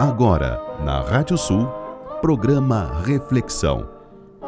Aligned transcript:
Agora, 0.00 0.62
na 0.84 1.00
Rádio 1.00 1.36
Sul, 1.36 1.66
programa 2.20 3.02
Reflexão. 3.04 3.90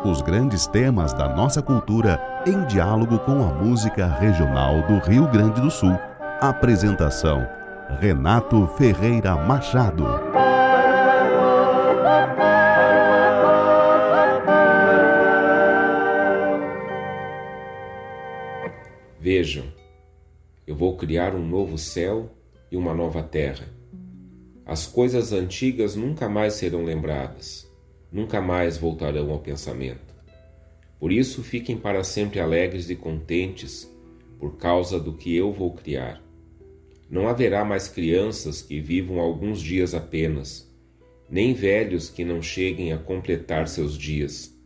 Os 0.04 0.22
grandes 0.22 0.68
temas 0.68 1.12
da 1.12 1.28
nossa 1.28 1.60
cultura 1.60 2.22
em 2.46 2.64
diálogo 2.66 3.18
com 3.18 3.42
a 3.42 3.52
música 3.52 4.06
regional 4.06 4.80
do 4.82 4.98
Rio 4.98 5.26
Grande 5.26 5.60
do 5.60 5.68
Sul. 5.68 5.98
Apresentação: 6.40 7.44
Renato 7.98 8.64
Ferreira 8.78 9.34
Machado. 9.34 10.04
Vejam, 19.18 19.64
eu 20.64 20.76
vou 20.76 20.96
criar 20.96 21.34
um 21.34 21.44
novo 21.44 21.76
céu 21.76 22.30
e 22.70 22.76
uma 22.76 22.94
nova 22.94 23.20
terra. 23.20 23.79
As 24.70 24.86
coisas 24.86 25.32
antigas 25.32 25.96
nunca 25.96 26.28
mais 26.28 26.54
serão 26.54 26.84
lembradas, 26.84 27.68
nunca 28.12 28.40
mais 28.40 28.78
voltarão 28.78 29.28
ao 29.32 29.40
pensamento. 29.40 30.14
Por 30.96 31.10
isso, 31.10 31.42
fiquem 31.42 31.76
para 31.76 32.04
sempre 32.04 32.38
alegres 32.38 32.88
e 32.88 32.94
contentes 32.94 33.92
por 34.38 34.58
causa 34.58 35.00
do 35.00 35.12
que 35.12 35.34
eu 35.34 35.52
vou 35.52 35.72
criar. 35.72 36.22
Não 37.10 37.26
haverá 37.26 37.64
mais 37.64 37.88
crianças 37.88 38.62
que 38.62 38.80
vivam 38.80 39.18
alguns 39.18 39.60
dias 39.60 39.92
apenas, 39.92 40.72
nem 41.28 41.52
velhos 41.52 42.08
que 42.08 42.24
não 42.24 42.40
cheguem 42.40 42.92
a 42.92 42.96
completar 42.96 43.66
seus 43.66 43.98
dias, 43.98 44.56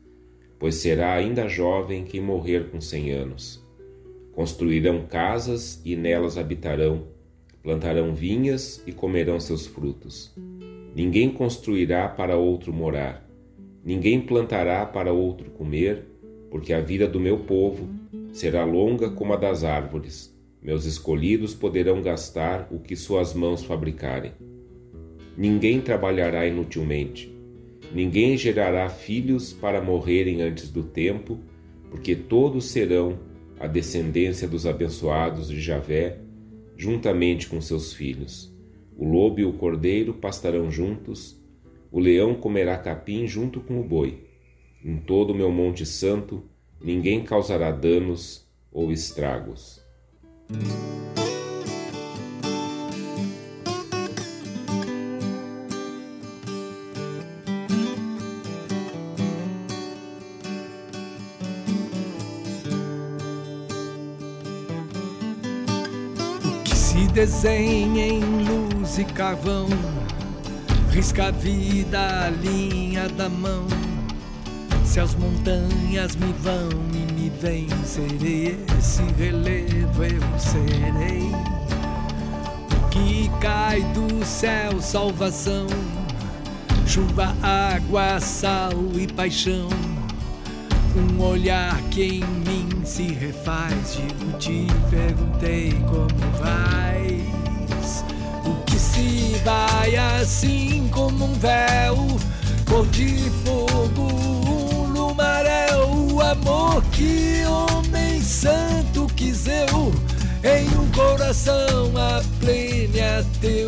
pois 0.59 0.75
será 0.75 1.15
ainda 1.15 1.49
jovem 1.49 2.05
quem 2.05 2.21
morrer 2.21 2.69
com 2.69 2.79
cem 2.79 3.11
anos. 3.11 3.67
Construirão 4.33 5.07
casas 5.07 5.81
e 5.83 5.97
nelas 5.97 6.37
habitarão, 6.37 7.14
plantarão 7.65 8.15
vinhas 8.15 8.83
e 8.87 8.93
comerão 8.93 9.41
seus 9.41 9.67
frutos. 9.67 10.31
Ninguém 10.95 11.31
construirá 11.31 12.07
para 12.07 12.37
outro 12.37 12.75
morar, 12.75 13.27
ninguém 13.83 14.21
plantará 14.21 14.85
para 14.85 15.13
outro 15.13 15.51
comer, 15.51 16.05
porque 16.51 16.75
a 16.75 16.81
vida 16.81 17.09
do 17.09 17.19
meu 17.19 17.39
povo 17.39 17.89
será 18.33 18.65
longa 18.65 19.11
como 19.11 19.33
a 19.33 19.37
das 19.37 19.65
árvores. 19.65 20.33
Meus 20.63 20.85
escolhidos 20.85 21.55
poderão 21.55 22.03
gastar 22.03 22.69
o 22.71 22.79
que 22.79 22.95
suas 22.95 23.33
mãos 23.33 23.65
fabricarem. 23.65 24.33
Ninguém 25.37 25.81
trabalhará 25.81 26.47
inutilmente. 26.47 27.35
Ninguém 27.93 28.37
gerará 28.37 28.89
filhos 28.91 29.53
para 29.53 29.81
morrerem 29.81 30.43
antes 30.43 30.71
do 30.71 30.83
tempo, 30.83 31.39
porque 31.91 32.15
todos 32.15 32.67
serão 32.67 33.19
a 33.59 33.67
descendência 33.67 34.47
dos 34.47 34.67
abençoados 34.67 35.49
de 35.49 35.61
Javé, 35.61 36.19
juntamente 36.77 37.49
com 37.49 37.61
seus 37.61 37.93
filhos. 37.93 38.53
O 38.97 39.05
lobo 39.07 39.41
e 39.41 39.45
o 39.45 39.53
cordeiro 39.53 40.15
pastarão 40.15 40.71
juntos, 40.71 41.41
o 41.91 41.99
leão 41.99 42.35
comerá 42.35 42.77
capim 42.77 43.27
junto 43.27 43.61
com 43.61 43.81
o 43.81 43.85
boi. 43.85 44.25
Em 44.85 44.97
todo 44.97 45.31
o 45.31 45.35
meu 45.35 45.51
monte 45.51 45.87
santo, 45.87 46.43
ninguém 46.81 47.25
causará 47.25 47.71
danos 47.71 48.47
ou 48.73 48.93
estragos. 48.93 49.83
Desenha 67.25 68.07
em 68.07 68.21
luz 68.21 68.99
e 68.99 69.05
carvão, 69.05 69.67
risca 70.91 71.29
a 71.29 71.31
vida 71.31 72.27
a 72.27 72.29
linha 72.29 73.09
da 73.09 73.31
mão. 73.31 73.67
Se 74.85 75.01
as 75.01 75.15
montanhas 75.15 76.15
me 76.17 76.35
vão 76.35 76.69
e 76.93 77.13
me 77.15 77.31
vencerei, 77.31 78.63
esse 78.79 79.03
relevo 79.17 80.05
eu 80.05 80.39
serei. 80.39 81.31
O 82.77 82.89
que 82.91 83.31
cai 83.41 83.81
do 83.95 84.23
céu, 84.23 84.79
salvação, 84.83 85.67
chuva, 86.87 87.35
água, 87.43 88.21
sal 88.21 88.73
e 89.01 89.11
paixão. 89.11 89.71
Um 90.95 91.23
olhar 91.23 91.81
que 91.91 92.03
em 92.03 92.21
mim 92.21 92.85
se 92.85 93.05
refaz. 93.05 93.95
Digo, 93.95 94.39
te 94.39 94.67
perguntei 94.91 95.73
como 95.89 96.31
vais. 96.39 96.94
Vai 99.45 99.95
assim 99.95 100.89
como 100.91 101.27
um 101.27 101.35
véu, 101.35 101.97
cor 102.67 102.87
de 102.87 103.31
fogo, 103.45 104.11
um 104.11 104.85
lumaréu. 104.93 106.15
O 106.15 106.23
amor 106.23 106.83
que 106.93 107.45
homem 107.45 108.23
santo 108.23 109.07
quis 109.15 109.47
eu, 109.47 109.93
em 110.43 110.67
um 110.79 110.91
coração 110.93 111.93
a 111.95 112.23
plena 112.41 112.99
é 112.99 113.25
teu. 113.43 113.67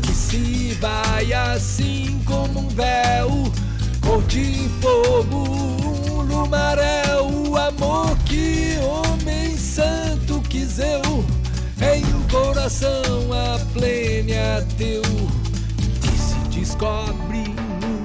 Que 0.00 0.14
se 0.14 0.78
vai 0.80 1.30
assim 1.30 2.18
como 2.24 2.60
um 2.60 2.68
véu, 2.68 3.52
cor 4.00 4.22
de 4.22 4.66
fogo 4.80 6.24
no 6.24 6.46
maré 6.46 7.02
o 7.20 7.56
amor 7.56 8.16
que 8.24 8.78
homem 8.82 9.56
santo 9.58 10.40
quis 10.48 10.78
eu 10.78 11.39
em 11.82 12.04
um 12.14 12.22
coração 12.28 13.32
a 13.32 13.58
plena 13.72 14.66
teu 14.76 15.02
que 15.02 16.18
se 16.18 16.60
descobre 16.60 17.44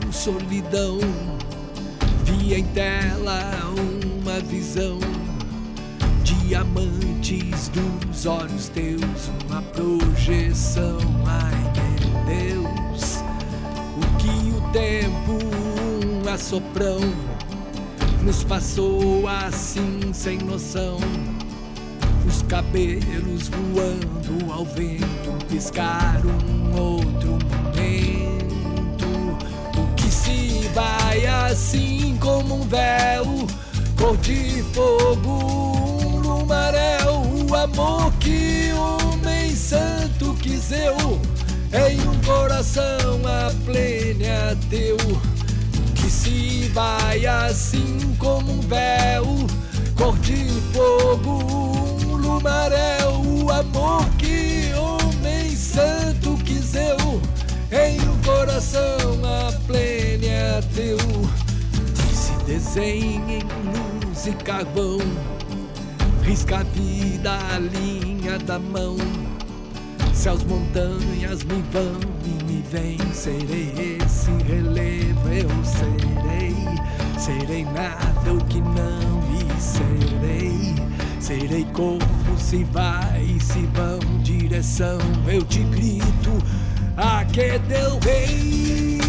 no 0.03 0.13
solidão 0.13 0.99
via 2.23 2.59
em 2.59 2.63
tela 2.67 3.41
uma 4.21 4.39
visão 4.39 4.99
diamantes 6.23 7.69
dos 7.69 8.25
olhos 8.25 8.69
teus 8.69 9.29
uma 9.45 9.61
projeção 9.61 10.97
ai 11.25 11.73
meu 11.75 12.61
Deus 12.63 13.23
o 13.97 14.17
que 14.17 14.51
o 14.51 14.71
tempo 14.71 15.37
um 16.25 16.29
assoprão 16.29 16.99
nos 18.25 18.43
passou 18.43 19.27
assim 19.27 20.11
sem 20.11 20.39
noção. 20.39 20.97
Os 22.35 22.41
cabelos 22.41 23.47
voando 23.47 24.51
ao 24.51 24.65
vento, 24.65 25.45
piscar 25.47 26.21
um 26.25 26.77
outro 26.77 27.29
momento. 27.29 29.07
O 29.77 29.95
que 29.95 30.11
se 30.11 30.69
vai 30.73 31.25
assim 31.25 32.17
como 32.19 32.55
um 32.55 32.67
véu, 32.67 33.47
cor 33.97 34.17
de 34.17 34.61
fogo, 34.73 35.29
um 36.03 36.17
lumaréu. 36.19 37.21
O 37.49 37.55
amor 37.55 38.11
que 38.19 38.69
homem 38.73 39.55
santo 39.55 40.35
quis 40.41 40.73
eu, 40.73 41.21
em 41.87 42.01
um 42.01 42.19
coração 42.21 43.21
a 43.25 43.49
plena 43.63 44.57
teu 44.69 44.97
que 45.95 46.11
se 46.11 46.69
vai 46.73 47.25
assim 47.25 48.13
como 48.19 48.51
um 48.51 48.59
véu, 48.59 49.25
cor 49.95 50.17
de 50.19 50.45
fogo, 50.73 51.64
um 52.25 52.35
lumaréu, 52.35 53.21
o 53.21 53.51
amor 53.51 54.05
que 54.17 54.71
homem 54.73 55.55
santo 55.55 56.37
quis 56.43 56.73
eu, 56.75 57.21
em 57.71 57.99
um 58.01 58.21
coração 58.23 58.81
a 59.23 59.51
plena 59.67 60.25
é 60.25 60.61
teu, 60.73 60.97
se 62.13 62.33
desenha 62.45 63.37
em 63.37 63.43
luz 63.43 64.25
e 64.25 64.31
carvão, 64.43 64.97
risca 66.23 66.59
a 66.59 66.63
vida 66.63 67.37
a 67.53 67.59
linha 67.59 68.39
da 68.39 68.59
mão, 68.59 68.97
se 70.13 70.29
as 70.29 70.43
montanhas 70.43 71.43
me 71.43 71.63
vão 71.71 71.99
e 72.25 72.43
me 72.43 72.63
vencerei 72.63 73.97
esse 74.03 74.31
relevo 74.43 75.29
eu 75.29 75.49
serei. 75.63 76.55
Serei 77.17 77.63
nada 77.65 78.33
o 78.33 78.45
que 78.45 78.61
não 78.61 79.23
e 79.33 79.61
serei 79.61 80.94
serei 81.25 81.65
como 81.73 81.99
se 82.37 82.63
vai 82.65 83.23
e 83.23 83.39
se 83.39 83.67
vão 83.73 83.97
direção. 84.21 84.99
Eu 85.27 85.41
te 85.41 85.63
grito 85.63 86.37
a 86.95 87.25
que 87.25 87.57
deu 87.67 87.97
rei 87.97 89.04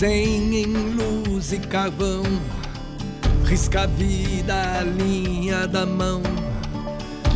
desenha 0.00 0.60
em 0.60 0.94
luz 0.94 1.52
e 1.52 1.58
carvão, 1.58 2.22
risca 3.44 3.82
a 3.82 3.86
vida 3.86 4.54
a 4.78 4.82
linha 4.82 5.68
da 5.68 5.84
mão. 5.84 6.22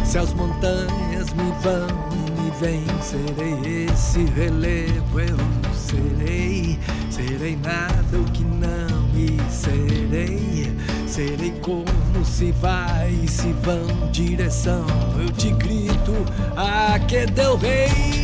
Se 0.02 0.16
as 0.16 0.32
montanhas 0.32 1.30
me 1.34 1.52
vão 1.60 1.86
e 2.10 2.40
me 2.40 2.50
vêm, 2.58 2.86
serei 3.02 3.84
esse 3.84 4.24
relevo, 4.24 5.20
eu 5.20 5.36
serei, 5.74 6.78
serei 7.10 7.54
nada 7.56 8.18
o 8.18 8.24
que 8.32 8.44
não 8.44 9.08
me 9.12 9.38
serei, 9.50 10.72
serei 11.06 11.52
como 11.60 12.24
se 12.24 12.50
vai 12.52 13.10
e 13.10 13.28
se 13.28 13.52
vão 13.62 14.10
direção. 14.10 14.86
Eu 15.20 15.30
te 15.32 15.50
grito, 15.50 16.14
a 16.56 16.98
que 16.98 17.26
deu 17.26 17.58
rei. 17.58 18.23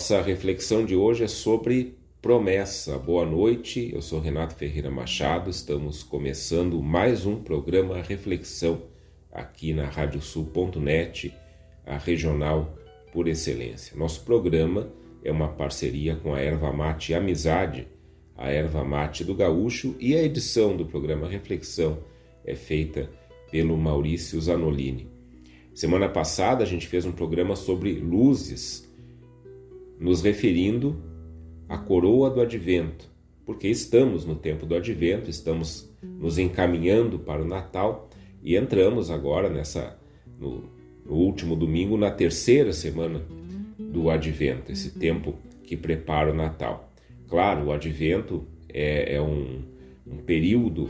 Nossa 0.00 0.22
reflexão 0.22 0.82
de 0.86 0.96
hoje 0.96 1.24
é 1.24 1.28
sobre 1.28 1.94
promessa. 2.22 2.96
Boa 2.96 3.26
noite, 3.26 3.90
eu 3.92 4.00
sou 4.00 4.18
Renato 4.18 4.54
Ferreira 4.54 4.90
Machado, 4.90 5.50
estamos 5.50 6.02
começando 6.02 6.82
mais 6.82 7.26
um 7.26 7.42
programa 7.42 8.00
Reflexão 8.00 8.80
aqui 9.30 9.74
na 9.74 9.84
radiosul.net, 9.84 11.34
a 11.84 11.98
regional 11.98 12.78
por 13.12 13.28
excelência. 13.28 13.94
Nosso 13.94 14.24
programa 14.24 14.90
é 15.22 15.30
uma 15.30 15.48
parceria 15.48 16.16
com 16.16 16.32
a 16.34 16.40
Erva 16.40 16.72
Mate 16.72 17.12
Amizade, 17.12 17.86
a 18.38 18.48
Erva 18.48 18.82
Mate 18.82 19.22
do 19.22 19.34
Gaúcho, 19.34 19.94
e 20.00 20.16
a 20.16 20.22
edição 20.22 20.74
do 20.74 20.86
programa 20.86 21.28
Reflexão 21.28 21.98
é 22.42 22.54
feita 22.54 23.10
pelo 23.50 23.76
Maurício 23.76 24.40
Zanolini. 24.40 25.10
Semana 25.74 26.08
passada 26.08 26.64
a 26.64 26.66
gente 26.66 26.88
fez 26.88 27.04
um 27.04 27.12
programa 27.12 27.54
sobre 27.54 27.92
luzes 27.92 28.89
nos 30.00 30.22
referindo 30.22 30.96
à 31.68 31.76
coroa 31.76 32.30
do 32.30 32.40
advento, 32.40 33.08
porque 33.44 33.68
estamos 33.68 34.24
no 34.24 34.34
tempo 34.34 34.64
do 34.64 34.74
advento, 34.74 35.28
estamos 35.28 35.92
nos 36.02 36.38
encaminhando 36.38 37.18
para 37.18 37.42
o 37.42 37.44
Natal 37.44 38.08
e 38.42 38.56
entramos 38.56 39.10
agora 39.10 39.50
nessa 39.50 39.98
no, 40.38 40.64
no 41.04 41.12
último 41.12 41.54
domingo 41.54 41.98
na 41.98 42.10
terceira 42.10 42.72
semana 42.72 43.20
do 43.78 44.08
advento, 44.08 44.72
esse 44.72 44.98
tempo 44.98 45.34
que 45.64 45.76
prepara 45.76 46.32
o 46.32 46.34
Natal. 46.34 46.90
Claro, 47.28 47.66
o 47.66 47.72
advento 47.72 48.46
é, 48.68 49.16
é 49.16 49.20
um, 49.20 49.62
um, 50.06 50.16
período 50.16 50.88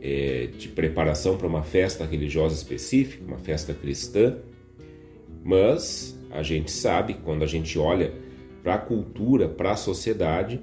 é, 0.00 0.48
de 0.56 0.68
preparação 0.68 1.36
para 1.36 1.46
uma 1.46 1.62
festa 1.62 2.04
religiosa 2.04 2.54
específica, 2.54 3.24
uma 3.24 3.38
festa 3.38 3.74
cristã, 3.74 4.38
mas 5.42 6.18
a 6.30 6.42
gente 6.42 6.70
sabe, 6.70 7.14
quando 7.14 7.42
a 7.42 7.46
gente 7.46 7.78
olha 7.78 8.12
para 8.68 8.74
a 8.74 8.78
cultura, 8.78 9.48
para 9.48 9.72
a 9.72 9.76
sociedade, 9.76 10.60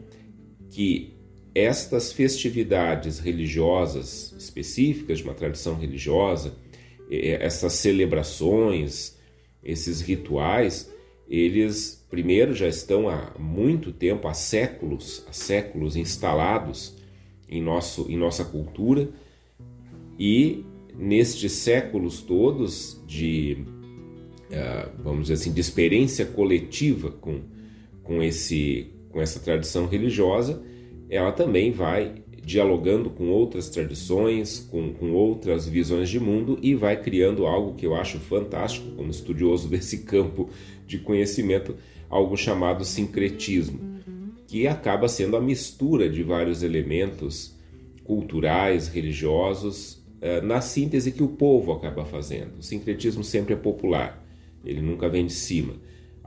que 0.70 1.18
estas 1.56 2.14
festividades 2.14 3.18
religiosas 3.18 4.32
específicas 4.38 5.18
de 5.18 5.24
uma 5.24 5.34
tradição 5.34 5.74
religiosa, 5.74 6.56
essas 7.10 7.74
celebrações, 7.74 9.18
esses 9.64 10.02
rituais, 10.02 10.94
eles 11.28 12.06
primeiro 12.08 12.54
já 12.54 12.68
estão 12.68 13.10
há 13.10 13.34
muito 13.40 13.92
tempo, 13.92 14.28
há 14.28 14.36
séculos, 14.36 15.26
há 15.28 15.34
séculos 15.34 15.96
instalados 15.96 16.96
em, 17.50 17.60
nosso, 17.60 18.06
em 18.08 18.18
nossa 18.18 18.46
cultura 18.46 19.10
e 20.20 20.64
nestes 20.96 21.54
séculos 21.54 22.22
todos 22.22 23.02
de, 23.08 23.66
ah, 24.54 24.92
vamos 25.00 25.24
dizer 25.24 25.34
assim, 25.34 25.52
de 25.52 25.60
experiência 25.60 26.24
coletiva 26.24 27.10
com 27.10 27.55
com, 28.06 28.24
esse, 28.24 28.94
com 29.10 29.20
essa 29.20 29.40
tradição 29.40 29.88
religiosa, 29.88 30.64
ela 31.10 31.32
também 31.32 31.72
vai 31.72 32.24
dialogando 32.42 33.10
com 33.10 33.30
outras 33.30 33.70
tradições, 33.70 34.60
com, 34.72 34.94
com 34.94 35.12
outras 35.14 35.68
visões 35.68 36.10
de 36.10 36.20
mundo 36.20 36.60
e 36.62 36.76
vai 36.76 37.02
criando 37.02 37.48
algo 37.48 37.74
que 37.74 37.86
eu 37.86 37.96
acho 37.96 38.20
fantástico, 38.20 38.92
como 38.96 39.10
estudioso 39.10 39.68
desse 39.68 40.04
campo 40.04 40.50
de 40.86 41.00
conhecimento, 41.00 41.76
algo 42.08 42.38
chamado 42.38 42.86
sincretismo, 42.86 43.80
que 44.48 44.68
acaba 44.68 45.08
sendo 45.08 45.36
a 45.36 45.42
mistura 45.42 46.08
de 46.08 46.22
vários 46.22 46.62
elementos 46.62 47.56
culturais, 48.04 48.88
religiosos, 48.88 50.06
eh, 50.22 50.40
na 50.42 50.62
síntese 50.62 51.12
que 51.12 51.24
o 51.24 51.30
povo 51.30 51.72
acaba 51.72 52.06
fazendo. 52.06 52.60
O 52.60 52.64
sincretismo 52.64 53.24
sempre 53.24 53.56
é 53.56 53.58
popular, 53.58 54.24
ele 54.64 54.82
nunca 54.82 55.10
vem 55.10 55.26
de 55.26 55.34
cima 55.34 55.74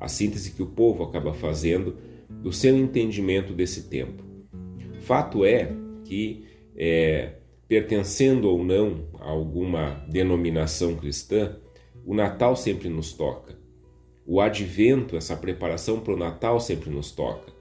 a 0.00 0.09
síntese 0.09 0.53
que 0.53 0.62
o 0.62 0.67
povo 0.67 1.03
acaba 1.03 1.33
fazendo 1.33 1.97
do 2.29 2.53
seu 2.53 2.77
entendimento 2.77 3.53
desse 3.53 3.89
tempo. 3.89 4.23
Fato 5.00 5.45
é 5.45 5.73
que, 6.05 6.45
é, 6.77 7.35
pertencendo 7.67 8.49
ou 8.49 8.65
não 8.65 9.09
a 9.19 9.31
alguma 9.31 10.05
denominação 10.09 10.95
cristã, 10.97 11.56
o 12.05 12.15
Natal 12.15 12.56
sempre 12.56 12.89
nos 12.89 13.12
toca. 13.12 13.59
O 14.27 14.41
advento, 14.41 15.17
essa 15.17 15.37
preparação 15.37 16.00
para 16.00 16.12
o 16.12 16.17
Natal 16.17 16.61
sempre 16.61 16.91
nos 16.91 17.11
toca. 17.11 17.53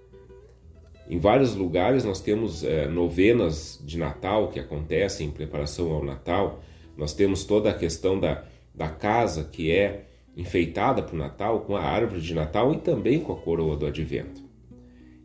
Em 1.09 1.17
vários 1.17 1.55
lugares 1.55 2.03
nós 2.03 2.19
temos 2.19 2.63
é, 2.63 2.87
novenas 2.87 3.81
de 3.85 3.97
Natal 3.97 4.49
que 4.49 4.59
acontecem 4.59 5.27
em 5.27 5.31
preparação 5.31 5.91
ao 5.91 6.03
Natal. 6.03 6.61
Nós 6.97 7.13
temos 7.13 7.45
toda 7.45 7.69
a 7.69 7.73
questão 7.73 8.19
da, 8.19 8.43
da 8.75 8.89
casa 8.89 9.45
que 9.45 9.71
é 9.71 10.06
enfeitada 10.37 11.01
para 11.01 11.15
o 11.15 11.17
Natal, 11.17 11.61
com 11.61 11.75
a 11.75 11.81
árvore 11.81 12.21
de 12.21 12.33
Natal 12.33 12.71
e 12.71 12.77
também 12.77 13.19
com 13.19 13.33
a 13.33 13.35
coroa 13.35 13.75
do 13.75 13.87
Advento. 13.87 14.45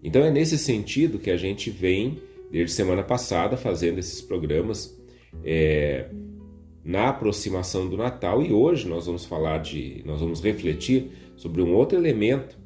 Então 0.03 0.25
é 0.25 0.31
nesse 0.31 0.57
sentido 0.57 1.19
que 1.19 1.31
a 1.31 1.37
gente 1.37 1.71
vem, 1.71 2.19
desde 2.51 2.73
semana 2.73 3.03
passada, 3.03 3.57
fazendo 3.57 3.99
esses 3.99 4.23
programas 4.23 4.99
é, 5.45 6.09
na 6.83 7.11
aproximação 7.11 7.89
do 7.89 7.97
Natal 7.97 8.43
e 8.43 8.53
hoje 8.53 8.89
nós 8.89 9.07
vamos 9.07 9.25
falar 9.25 9.59
de, 9.59 10.03
nós 10.05 10.21
vamos 10.21 10.43
refletir 10.43 11.11
sobre 11.37 11.63
um 11.63 11.75
outro 11.75 11.97
elemento 11.97 12.59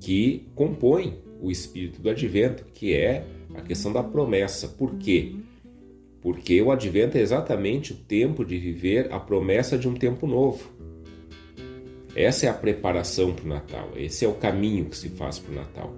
que 0.00 0.48
compõe 0.54 1.18
o 1.40 1.50
espírito 1.50 2.02
do 2.02 2.10
Advento, 2.10 2.64
que 2.74 2.94
é 2.94 3.24
a 3.54 3.62
questão 3.62 3.92
da 3.92 4.02
promessa. 4.02 4.68
Por 4.68 4.96
quê? 4.96 5.34
Porque 6.20 6.60
o 6.60 6.70
Advento 6.70 7.16
é 7.16 7.20
exatamente 7.20 7.92
o 7.92 7.96
tempo 7.96 8.44
de 8.44 8.58
viver 8.58 9.12
a 9.12 9.18
promessa 9.18 9.78
de 9.78 9.88
um 9.88 9.94
tempo 9.94 10.26
novo. 10.26 10.79
Essa 12.14 12.46
é 12.46 12.48
a 12.48 12.54
preparação 12.54 13.32
para 13.32 13.44
o 13.44 13.48
Natal, 13.48 13.90
esse 13.96 14.24
é 14.24 14.28
o 14.28 14.34
caminho 14.34 14.86
que 14.86 14.96
se 14.96 15.08
faz 15.10 15.38
para 15.38 15.52
o 15.52 15.54
Natal. 15.54 15.94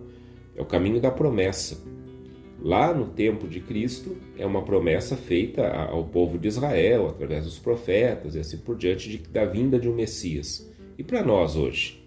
É 0.54 0.60
o 0.60 0.66
caminho 0.66 1.00
da 1.00 1.10
promessa. 1.10 1.80
Lá 2.60 2.94
no 2.94 3.06
tempo 3.08 3.48
de 3.48 3.60
Cristo, 3.60 4.16
é 4.38 4.46
uma 4.46 4.62
promessa 4.62 5.16
feita 5.16 5.66
ao 5.68 6.04
povo 6.04 6.38
de 6.38 6.46
Israel, 6.46 7.08
através 7.08 7.44
dos 7.44 7.58
profetas 7.58 8.34
e 8.34 8.38
assim 8.38 8.58
por 8.58 8.76
diante, 8.76 9.08
de, 9.08 9.18
da 9.18 9.44
vinda 9.44 9.80
de 9.80 9.88
um 9.88 9.94
Messias. 9.94 10.70
E 10.96 11.02
para 11.02 11.24
nós 11.24 11.56
hoje? 11.56 12.00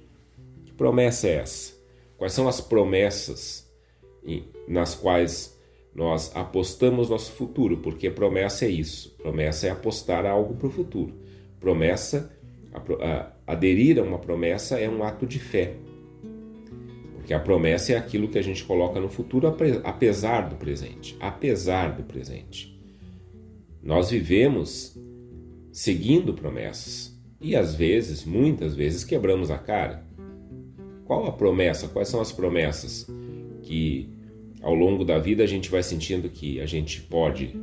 Que 0.66 0.72
promessa 0.72 1.28
é 1.28 1.36
essa? 1.36 1.74
Quais 2.18 2.32
são 2.32 2.48
as 2.48 2.62
promessas 2.62 3.70
nas 4.68 4.96
quais 4.96 5.60
nós 5.94 6.34
apostamos 6.36 7.10
nosso 7.10 7.32
futuro? 7.34 7.78
Porque 7.78 8.10
promessa 8.10 8.66
é 8.66 8.70
isso. 8.70 9.14
Promessa 9.18 9.68
é 9.68 9.72
apostar 9.72 10.26
algo 10.26 10.56
para 10.56 10.68
o 10.68 10.72
futuro. 10.72 11.14
Promessa 11.60 12.35
aderir 13.46 14.00
a 14.00 14.04
uma 14.04 14.20
promessa 14.20 14.80
é 14.80 14.90
um 14.90 15.04
ato 15.04 15.26
de 15.26 15.40
fé. 15.40 15.76
Porque 17.14 17.34
a 17.34 17.40
promessa 17.40 17.94
é 17.94 17.98
aquilo 17.98 18.28
que 18.28 18.38
a 18.38 18.42
gente 18.42 18.64
coloca 18.64 19.00
no 19.00 19.10
futuro 19.10 19.48
apesar 19.84 20.50
do 20.50 20.56
presente. 20.56 21.18
Apesar 21.20 21.96
do 21.96 22.04
presente. 22.04 22.80
Nós 23.82 24.10
vivemos 24.10 24.98
seguindo 25.72 26.34
promessas 26.34 27.16
e 27.40 27.56
às 27.56 27.76
vezes, 27.76 28.26
muitas 28.26 28.74
vezes, 28.74 29.04
quebramos 29.04 29.52
a 29.52 29.58
cara. 29.58 30.04
Qual 31.06 31.26
a 31.28 31.32
promessa? 31.32 31.88
Quais 31.88 32.08
são 32.08 32.20
as 32.20 32.32
promessas 32.32 33.08
que 33.62 34.10
ao 34.62 34.74
longo 34.74 35.06
da 35.06 35.20
vida 35.20 35.44
a 35.44 35.48
gente 35.48 35.70
vai 35.70 35.84
sentindo 35.84 36.30
que 36.30 36.60
a 36.60 36.66
gente 36.66 37.02
pode, 37.02 37.56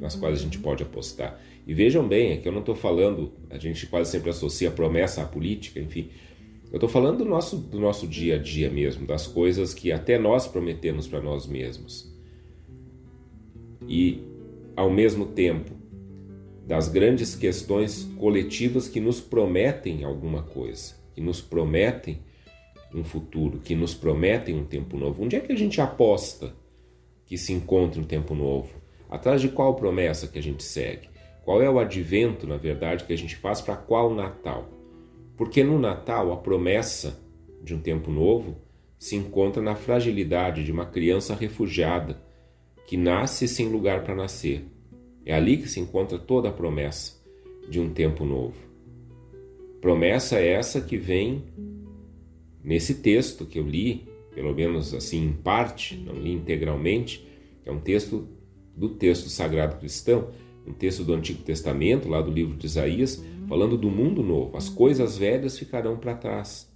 nas 0.00 0.16
quais 0.16 0.40
a 0.40 0.42
gente 0.42 0.58
pode 0.58 0.82
apostar? 0.82 1.38
E 1.68 1.74
vejam 1.74 2.08
bem, 2.08 2.32
aqui 2.32 2.48
eu 2.48 2.52
não 2.52 2.60
estou 2.60 2.74
falando, 2.74 3.30
a 3.50 3.58
gente 3.58 3.86
quase 3.88 4.10
sempre 4.10 4.30
associa 4.30 4.70
promessa 4.70 5.20
à 5.20 5.26
política, 5.26 5.78
enfim. 5.78 6.08
Eu 6.70 6.76
estou 6.76 6.88
falando 6.88 7.18
do 7.18 7.24
nosso, 7.26 7.58
do 7.58 7.78
nosso 7.78 8.06
dia 8.06 8.36
a 8.36 8.38
dia 8.38 8.70
mesmo, 8.70 9.06
das 9.06 9.26
coisas 9.26 9.74
que 9.74 9.92
até 9.92 10.18
nós 10.18 10.48
prometemos 10.48 11.06
para 11.06 11.20
nós 11.20 11.46
mesmos. 11.46 12.10
E, 13.86 14.22
ao 14.74 14.88
mesmo 14.88 15.26
tempo, 15.26 15.72
das 16.66 16.88
grandes 16.88 17.34
questões 17.34 18.04
coletivas 18.16 18.88
que 18.88 18.98
nos 18.98 19.20
prometem 19.20 20.04
alguma 20.04 20.42
coisa, 20.42 20.94
que 21.14 21.20
nos 21.20 21.42
prometem 21.42 22.18
um 22.94 23.04
futuro, 23.04 23.58
que 23.58 23.74
nos 23.74 23.92
prometem 23.92 24.56
um 24.56 24.64
tempo 24.64 24.96
novo. 24.96 25.22
Onde 25.22 25.36
é 25.36 25.40
que 25.40 25.52
a 25.52 25.56
gente 25.56 25.82
aposta 25.82 26.54
que 27.26 27.36
se 27.36 27.52
encontre 27.52 28.00
um 28.00 28.04
tempo 28.04 28.34
novo? 28.34 28.70
Atrás 29.10 29.42
de 29.42 29.50
qual 29.50 29.74
promessa 29.74 30.26
que 30.26 30.38
a 30.38 30.42
gente 30.42 30.62
segue? 30.62 31.17
Qual 31.48 31.62
é 31.62 31.70
o 31.70 31.78
advento, 31.78 32.46
na 32.46 32.58
verdade, 32.58 33.04
que 33.04 33.12
a 33.14 33.16
gente 33.16 33.34
faz 33.34 33.62
para 33.62 33.74
qual 33.74 34.14
Natal? 34.14 34.68
Porque 35.34 35.64
no 35.64 35.78
Natal 35.78 36.30
a 36.30 36.36
promessa 36.36 37.18
de 37.64 37.74
um 37.74 37.80
tempo 37.80 38.10
novo 38.10 38.58
se 38.98 39.16
encontra 39.16 39.62
na 39.62 39.74
fragilidade 39.74 40.62
de 40.62 40.70
uma 40.70 40.84
criança 40.84 41.34
refugiada 41.34 42.22
que 42.86 42.98
nasce 42.98 43.48
sem 43.48 43.66
lugar 43.70 44.04
para 44.04 44.14
nascer. 44.14 44.66
É 45.24 45.34
ali 45.34 45.56
que 45.56 45.70
se 45.70 45.80
encontra 45.80 46.18
toda 46.18 46.50
a 46.50 46.52
promessa 46.52 47.14
de 47.66 47.80
um 47.80 47.88
tempo 47.94 48.26
novo. 48.26 48.58
Promessa 49.80 50.38
essa 50.38 50.82
que 50.82 50.98
vem 50.98 51.44
nesse 52.62 52.96
texto 52.96 53.46
que 53.46 53.58
eu 53.58 53.66
li, 53.66 54.06
pelo 54.34 54.54
menos 54.54 54.92
assim 54.92 55.24
em 55.24 55.32
parte, 55.32 55.96
não 55.96 56.12
li 56.12 56.30
integralmente, 56.30 57.26
é 57.64 57.72
um 57.72 57.80
texto 57.80 58.28
do 58.76 58.90
texto 58.90 59.30
sagrado 59.30 59.78
cristão, 59.78 60.28
um 60.68 60.72
texto 60.74 61.02
do 61.02 61.14
Antigo 61.14 61.42
Testamento, 61.42 62.08
lá 62.08 62.20
do 62.20 62.30
livro 62.30 62.56
de 62.56 62.66
Isaías, 62.66 63.24
falando 63.48 63.78
do 63.78 63.90
mundo 63.90 64.22
novo. 64.22 64.56
As 64.56 64.68
coisas 64.68 65.16
velhas 65.16 65.58
ficarão 65.58 65.96
para 65.96 66.14
trás. 66.14 66.70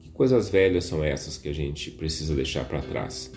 Que 0.00 0.10
coisas 0.10 0.48
velhas 0.48 0.84
são 0.84 1.04
essas 1.04 1.36
que 1.36 1.48
a 1.48 1.52
gente 1.52 1.90
precisa 1.90 2.34
deixar 2.34 2.64
para 2.64 2.80
trás? 2.80 3.30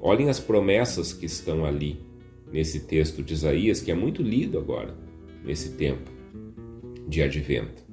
Olhem 0.00 0.28
as 0.28 0.38
promessas 0.38 1.12
que 1.12 1.26
estão 1.26 1.64
ali 1.64 1.98
nesse 2.52 2.80
texto 2.80 3.22
de 3.22 3.34
Isaías, 3.34 3.80
que 3.80 3.90
é 3.90 3.94
muito 3.94 4.22
lido 4.22 4.58
agora, 4.58 4.94
nesse 5.44 5.70
tempo 5.70 6.08
de 7.08 7.22
advento. 7.22 7.84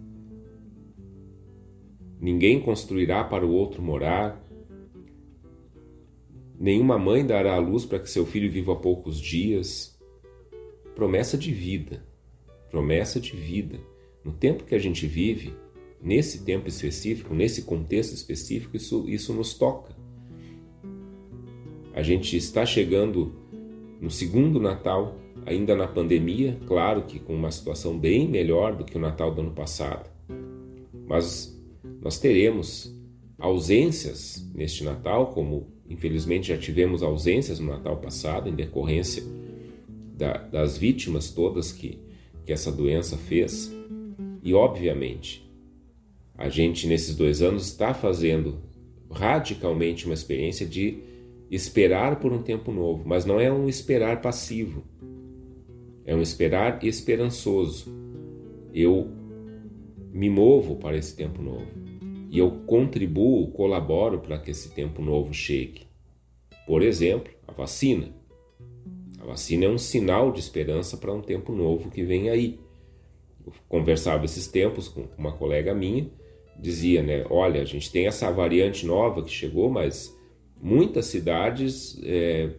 Ninguém 2.22 2.62
construirá 2.62 3.24
para 3.24 3.46
o 3.46 3.52
outro 3.52 3.82
morar, 3.82 4.43
nenhuma 6.64 6.98
mãe 6.98 7.26
dará 7.26 7.56
a 7.56 7.60
luz 7.60 7.86
para 7.86 8.00
que 8.00 8.10
seu 8.10 8.26
filho 8.26 8.50
viva 8.50 8.74
poucos 8.74 9.20
dias. 9.20 10.00
Promessa 10.96 11.38
de 11.38 11.52
vida, 11.52 12.06
promessa 12.72 13.20
de 13.20 13.36
vida. 13.36 13.82
No 14.24 14.32
tempo 14.32 14.64
que 14.64 14.74
a 14.74 14.80
gente 14.80 15.06
vive, 15.06 15.54
nesse 16.02 16.46
tempo 16.46 16.70
específico, 16.70 17.36
nesse 17.36 17.64
contexto 17.64 18.14
específico, 18.14 18.78
isso, 18.78 19.10
isso 19.10 19.34
nos 19.34 19.54
toca. 19.54 19.94
A 21.94 22.02
gente 22.02 22.38
está 22.38 22.66
chegando 22.66 23.36
no 24.00 24.10
segundo 24.10 24.58
Natal, 24.58 25.18
ainda 25.46 25.76
na 25.76 25.86
pandemia, 25.86 26.58
claro 26.66 27.04
que 27.04 27.20
com 27.20 27.36
uma 27.36 27.52
situação 27.52 28.00
bem 28.00 28.26
melhor 28.26 28.74
do 28.74 28.86
que 28.86 28.96
o 28.96 29.02
Natal 29.02 29.36
do 29.36 29.42
ano 29.42 29.52
passado. 29.52 30.10
Mas 31.06 31.62
nós 32.02 32.20
teremos 32.20 32.98
ausências 33.38 34.50
neste 34.56 34.86
Natal, 34.86 35.32
como 35.34 35.73
infelizmente 35.90 36.50
já 36.50 36.58
tivemos 36.58 37.04
ausências 37.04 37.60
no 37.60 37.68
Natal 37.68 37.98
passado, 37.98 38.50
em 38.50 38.56
decorrência 38.56 39.24
da, 40.16 40.38
das 40.38 40.78
vítimas 40.78 41.32
todas 41.32 41.72
que, 41.72 42.00
que 42.46 42.54
essa 42.54 42.72
doença 42.72 43.18
fez. 43.18 43.74
E, 44.42 44.54
obviamente, 44.54 45.50
a 46.38 46.50
gente 46.50 46.88
nesses 46.88 47.16
dois 47.16 47.42
anos 47.42 47.66
está 47.66 47.94
fazendo 47.94 48.62
radicalmente 49.10 50.06
uma 50.06 50.14
experiência 50.14 50.66
de 50.66 51.00
esperar 51.50 52.20
por 52.20 52.34
um 52.34 52.42
tempo 52.42 52.72
novo, 52.72 53.04
mas 53.06 53.26
não 53.26 53.40
é 53.40 53.52
um 53.52 53.70
esperar 53.70 54.22
passivo. 54.22 54.84
É 56.06 56.16
um 56.16 56.22
esperar 56.22 56.84
esperançoso. 56.84 57.94
Eu 58.74 59.12
me 60.12 60.30
movo 60.30 60.76
para 60.76 60.98
esse 60.98 61.16
tempo 61.16 61.42
novo 61.42 61.83
e 62.34 62.40
eu 62.40 62.50
contribuo, 62.66 63.52
colaboro 63.52 64.18
para 64.18 64.40
que 64.40 64.50
esse 64.50 64.72
tempo 64.72 65.04
novo 65.04 65.32
chegue. 65.32 65.84
Por 66.66 66.82
exemplo, 66.82 67.32
a 67.48 67.52
vacina. 67.52 68.12
A 69.20 69.26
vacina 69.26 69.66
é 69.66 69.70
um 69.70 69.78
sinal 69.78 70.32
de 70.32 70.40
esperança 70.40 70.98
para 70.98 71.14
um 71.14 71.22
tempo 71.22 71.52
novo 71.54 71.92
que 71.92 72.04
vem 72.04 72.32
aí. 72.32 72.60
Eu 73.46 73.54
conversava 73.70 74.26
esses 74.26 74.48
tempos 74.48 74.88
com 74.88 75.06
uma 75.16 75.34
colega 75.34 75.76
minha, 75.76 76.10
dizia, 76.60 77.04
né, 77.04 77.24
olha, 77.30 77.62
a 77.62 77.66
gente 77.66 77.92
tem 77.92 78.08
essa 78.08 78.32
variante 78.32 78.84
nova 78.84 79.22
que 79.22 79.30
chegou, 79.30 79.70
mas 79.70 80.18
muitas 80.60 81.06
cidades, 81.06 82.02
é, 82.04 82.50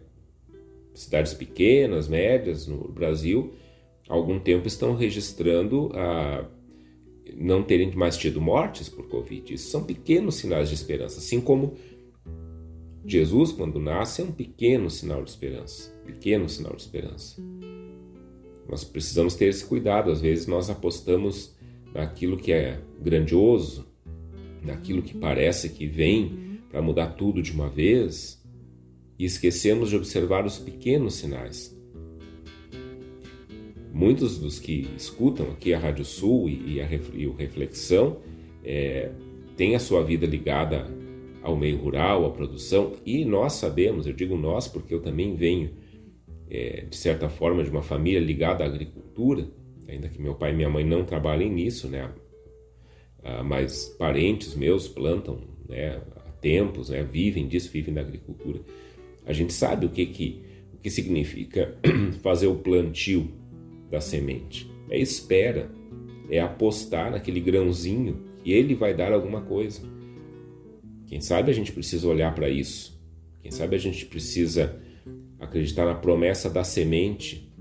cidades 0.93 1.33
pequenas, 1.33 2.07
médias 2.07 2.65
no 2.65 2.87
Brasil, 2.87 3.53
há 4.07 4.13
algum 4.13 4.39
tempo 4.39 4.67
estão 4.67 4.95
registrando 4.95 5.91
a 5.93 6.45
não 7.35 7.61
terem 7.61 7.93
mais 7.95 8.17
tido 8.17 8.39
mortes 8.39 8.87
por 8.87 9.07
Covid. 9.07 9.53
Isso 9.53 9.69
são 9.69 9.83
pequenos 9.83 10.35
sinais 10.35 10.69
de 10.69 10.75
esperança, 10.75 11.19
assim 11.19 11.41
como 11.41 11.75
Jesus, 13.05 13.51
quando 13.51 13.79
nasce, 13.79 14.21
é 14.21 14.25
um 14.25 14.31
pequeno 14.31 14.89
sinal 14.89 15.23
de 15.23 15.29
esperança. 15.29 15.91
Pequeno 16.05 16.49
sinal 16.49 16.75
de 16.75 16.81
esperança. 16.81 17.41
Nós 18.67 18.83
precisamos 18.83 19.35
ter 19.35 19.45
esse 19.45 19.63
cuidado. 19.63 20.11
Às 20.11 20.21
vezes 20.21 20.47
nós 20.47 20.69
apostamos 20.69 21.55
naquilo 21.93 22.35
que 22.35 22.51
é 22.51 22.81
grandioso, 22.99 23.85
naquilo 24.63 25.03
que 25.03 25.13
parece 25.15 25.69
que 25.69 25.85
vem 25.85 26.59
para 26.69 26.81
mudar 26.81 27.09
tudo 27.09 27.43
de 27.43 27.51
uma 27.51 27.69
vez 27.69 28.43
e 29.19 29.25
esquecemos 29.25 29.89
de 29.89 29.95
observar 29.95 30.45
os 30.45 30.57
pequenos 30.57 31.15
sinais. 31.15 31.74
Muitos 33.95 34.37
dos 34.37 34.59
que 34.59 34.89
escutam 34.97 35.51
aqui 35.51 35.73
a 35.73 35.79
Rádio 35.79 36.03
Sul 36.03 36.49
e, 36.49 36.81
a, 36.81 36.89
e 37.13 37.25
o 37.27 37.33
Reflexão 37.33 38.19
é, 38.61 39.09
têm 39.55 39.73
a 39.73 39.79
sua 39.79 40.03
vida 40.03 40.25
ligada 40.25 40.85
ao 41.41 41.55
meio 41.55 41.77
rural, 41.77 42.25
à 42.25 42.29
produção, 42.29 42.91
e 43.05 43.23
nós 43.23 43.53
sabemos, 43.53 44.05
eu 44.05 44.11
digo 44.11 44.35
nós 44.35 44.67
porque 44.67 44.93
eu 44.93 45.01
também 45.01 45.33
venho, 45.33 45.69
é, 46.49 46.81
de 46.89 46.95
certa 46.97 47.29
forma, 47.29 47.63
de 47.63 47.69
uma 47.69 47.81
família 47.81 48.19
ligada 48.19 48.65
à 48.65 48.67
agricultura, 48.67 49.47
ainda 49.87 50.09
que 50.09 50.21
meu 50.21 50.35
pai 50.35 50.51
e 50.51 50.55
minha 50.55 50.69
mãe 50.69 50.83
não 50.83 51.05
trabalhem 51.05 51.49
nisso, 51.49 51.87
né? 51.87 52.11
Ah, 53.23 53.43
mas 53.43 53.95
parentes 53.97 54.55
meus 54.55 54.89
plantam 54.89 55.39
né, 55.69 56.01
tempos, 56.41 56.89
né, 56.89 57.01
vivem 57.01 57.47
disso, 57.47 57.71
vivem 57.71 57.93
da 57.93 58.01
agricultura. 58.01 58.59
A 59.25 59.31
gente 59.31 59.53
sabe 59.53 59.85
o 59.85 59.89
que, 59.89 60.05
que, 60.05 60.43
o 60.73 60.77
que 60.79 60.89
significa 60.89 61.77
fazer 62.21 62.47
o 62.47 62.55
plantio 62.55 63.44
da 63.89 64.01
semente. 64.01 64.71
É 64.89 64.99
espera, 64.99 65.71
é 66.29 66.39
apostar 66.39 67.11
naquele 67.11 67.39
grãozinho 67.39 68.23
e 68.43 68.53
ele 68.53 68.75
vai 68.75 68.93
dar 68.93 69.11
alguma 69.11 69.41
coisa. 69.41 69.81
Quem 71.07 71.21
sabe 71.21 71.51
a 71.51 71.53
gente 71.53 71.71
precisa 71.71 72.07
olhar 72.07 72.33
para 72.33 72.49
isso. 72.49 72.99
Quem 73.41 73.51
sabe 73.51 73.75
a 73.75 73.79
gente 73.79 74.05
precisa 74.05 74.81
acreditar 75.39 75.85
na 75.85 75.95
promessa 75.95 76.49
da 76.49 76.63
semente. 76.63 77.51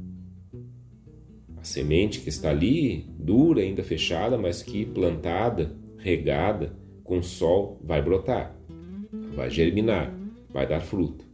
A 1.57 1.64
semente 1.64 2.21
que 2.21 2.28
está 2.28 2.50
ali, 2.50 3.07
dura, 3.19 3.61
ainda 3.61 3.83
fechada, 3.83 4.38
mas 4.38 4.62
que 4.62 4.85
plantada, 4.85 5.76
regada, 5.99 6.76
com 7.02 7.23
sol, 7.23 7.81
vai 7.83 8.00
brotar 8.02 8.54
vai 9.35 9.50
germinar, 9.50 10.14
vai 10.50 10.66
dar 10.66 10.81
fruto. 10.81 11.25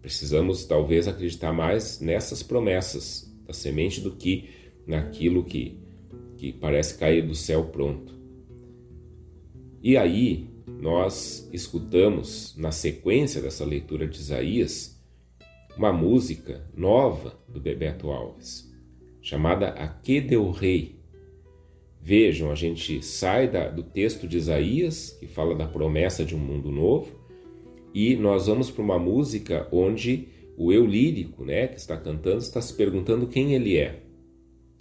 Precisamos 0.00 0.64
talvez 0.64 1.08
acreditar 1.08 1.52
mais 1.52 2.00
nessas 2.00 2.42
promessas 2.42 3.33
da 3.46 3.52
semente 3.52 4.00
do 4.00 4.12
que 4.12 4.48
naquilo 4.86 5.44
que, 5.44 5.78
que 6.36 6.52
parece 6.52 6.98
cair 6.98 7.26
do 7.26 7.34
céu 7.34 7.64
pronto. 7.64 8.14
E 9.82 9.96
aí 9.96 10.48
nós 10.66 11.48
escutamos, 11.52 12.54
na 12.56 12.72
sequência 12.72 13.40
dessa 13.40 13.64
leitura 13.64 14.06
de 14.06 14.18
Isaías, 14.18 15.02
uma 15.76 15.92
música 15.92 16.66
nova 16.76 17.38
do 17.48 17.60
Bebeto 17.60 18.10
Alves, 18.10 18.72
chamada 19.20 19.68
Aqui 19.68 20.20
Deu 20.20 20.50
Rei, 20.50 20.94
Vejam, 22.06 22.50
a 22.50 22.54
gente 22.54 23.02
sai 23.02 23.50
da, 23.50 23.66
do 23.66 23.82
texto 23.82 24.28
de 24.28 24.36
Isaías, 24.36 25.16
que 25.18 25.26
fala 25.26 25.54
da 25.54 25.66
promessa 25.66 26.22
de 26.22 26.34
um 26.34 26.38
mundo 26.38 26.70
novo, 26.70 27.18
e 27.94 28.14
nós 28.14 28.46
vamos 28.46 28.70
para 28.70 28.84
uma 28.84 28.98
música 28.98 29.66
onde 29.72 30.28
o 30.56 30.72
eu 30.72 30.86
lírico, 30.86 31.44
né, 31.44 31.68
que 31.68 31.78
está 31.78 31.96
cantando, 31.96 32.38
está 32.38 32.60
se 32.60 32.74
perguntando 32.74 33.26
quem 33.26 33.54
ele 33.54 33.76
é, 33.76 34.02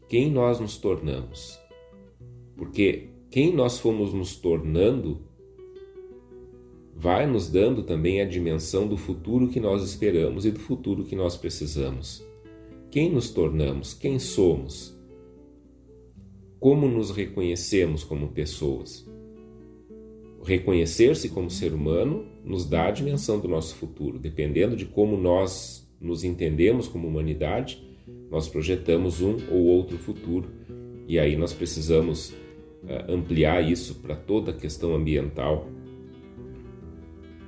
quem 0.08 0.32
nós 0.32 0.60
nos 0.60 0.78
tornamos. 0.78 1.60
Porque 2.56 3.10
quem 3.30 3.54
nós 3.54 3.80
fomos 3.80 4.14
nos 4.14 4.36
tornando 4.36 5.22
vai 6.96 7.26
nos 7.26 7.50
dando 7.50 7.84
também 7.84 8.22
a 8.22 8.26
dimensão 8.26 8.88
do 8.88 8.96
futuro 8.96 9.50
que 9.50 9.60
nós 9.60 9.84
esperamos 9.84 10.46
e 10.46 10.52
do 10.52 10.60
futuro 10.60 11.04
que 11.04 11.16
nós 11.16 11.36
precisamos. 11.36 12.24
Quem 12.92 13.12
nos 13.12 13.32
tornamos? 13.32 13.94
Quem 13.94 14.20
somos? 14.20 14.94
como 16.64 16.88
nos 16.88 17.12
reconhecemos 17.12 18.06
como 18.06 18.30
pessoas. 18.30 19.06
Reconhecer-se 20.46 21.28
como 21.28 21.50
ser 21.50 21.74
humano 21.74 22.26
nos 22.44 22.66
dá 22.66 22.88
a 22.88 22.92
dimensão 22.92 23.40
do 23.40 23.48
nosso 23.48 23.76
futuro, 23.76 24.20
dependendo 24.20 24.76
de 24.76 24.86
como 24.86 25.18
nós 25.18 25.90
nos 26.00 26.24
entendemos 26.24 26.88
como 26.88 27.08
humanidade, 27.08 27.82
nós 28.30 28.50
projetamos 28.50 29.22
um 29.22 29.38
ou 29.50 29.64
outro 29.66 29.98
futuro 29.98 30.50
e 31.08 31.18
aí 31.20 31.36
nós 31.36 31.54
precisamos 31.54 32.30
uh, 32.30 33.12
ampliar 33.12 33.62
isso 33.62 33.96
para 33.96 34.16
toda 34.16 34.52
a 34.52 34.54
questão 34.54 34.94
ambiental, 34.94 35.70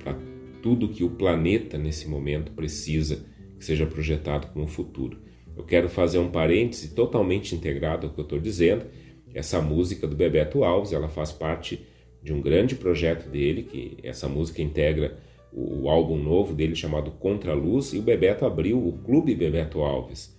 para 0.02 0.16
tudo 0.62 0.88
que 0.88 1.04
o 1.04 1.10
planeta 1.10 1.76
nesse 1.76 2.08
momento 2.08 2.52
precisa 2.52 3.26
que 3.58 3.64
seja 3.64 3.86
projetado 3.86 4.48
como 4.48 4.66
futuro. 4.66 5.18
Eu 5.56 5.64
quero 5.64 5.88
fazer 5.88 6.18
um 6.18 6.30
parêntese 6.30 6.94
totalmente 6.94 7.54
integrado 7.54 8.06
ao 8.06 8.12
que 8.12 8.20
eu 8.20 8.24
estou 8.24 8.38
dizendo. 8.38 8.86
Essa 9.34 9.60
música 9.60 10.06
do 10.06 10.14
Bebeto 10.14 10.64
Alves, 10.64 10.92
ela 10.92 11.08
faz 11.08 11.32
parte 11.32 11.84
de 12.26 12.32
um 12.32 12.40
grande 12.40 12.74
projeto 12.74 13.28
dele, 13.30 13.62
que 13.62 13.98
essa 14.02 14.28
música 14.28 14.60
integra 14.60 15.16
o, 15.52 15.82
o 15.82 15.88
álbum 15.88 16.18
novo 16.18 16.52
dele 16.52 16.74
chamado 16.74 17.12
Contra 17.12 17.52
a 17.52 17.54
Luz, 17.54 17.92
e 17.92 17.98
o 17.98 18.02
Bebeto 18.02 18.44
abriu 18.44 18.84
o 18.84 18.98
Clube 19.04 19.32
Bebeto 19.32 19.80
Alves, 19.80 20.36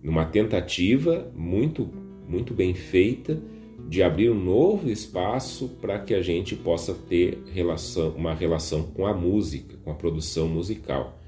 numa 0.00 0.24
tentativa 0.24 1.28
muito, 1.34 1.90
muito 2.28 2.54
bem 2.54 2.74
feita 2.74 3.42
de 3.88 4.04
abrir 4.04 4.30
um 4.30 4.40
novo 4.40 4.88
espaço 4.88 5.68
para 5.80 5.98
que 5.98 6.14
a 6.14 6.22
gente 6.22 6.54
possa 6.54 6.94
ter 6.94 7.42
relação, 7.52 8.10
uma 8.10 8.32
relação 8.32 8.84
com 8.84 9.04
a 9.04 9.12
música, 9.12 9.76
com 9.82 9.90
a 9.90 9.94
produção 9.94 10.46
musical. 10.46 11.18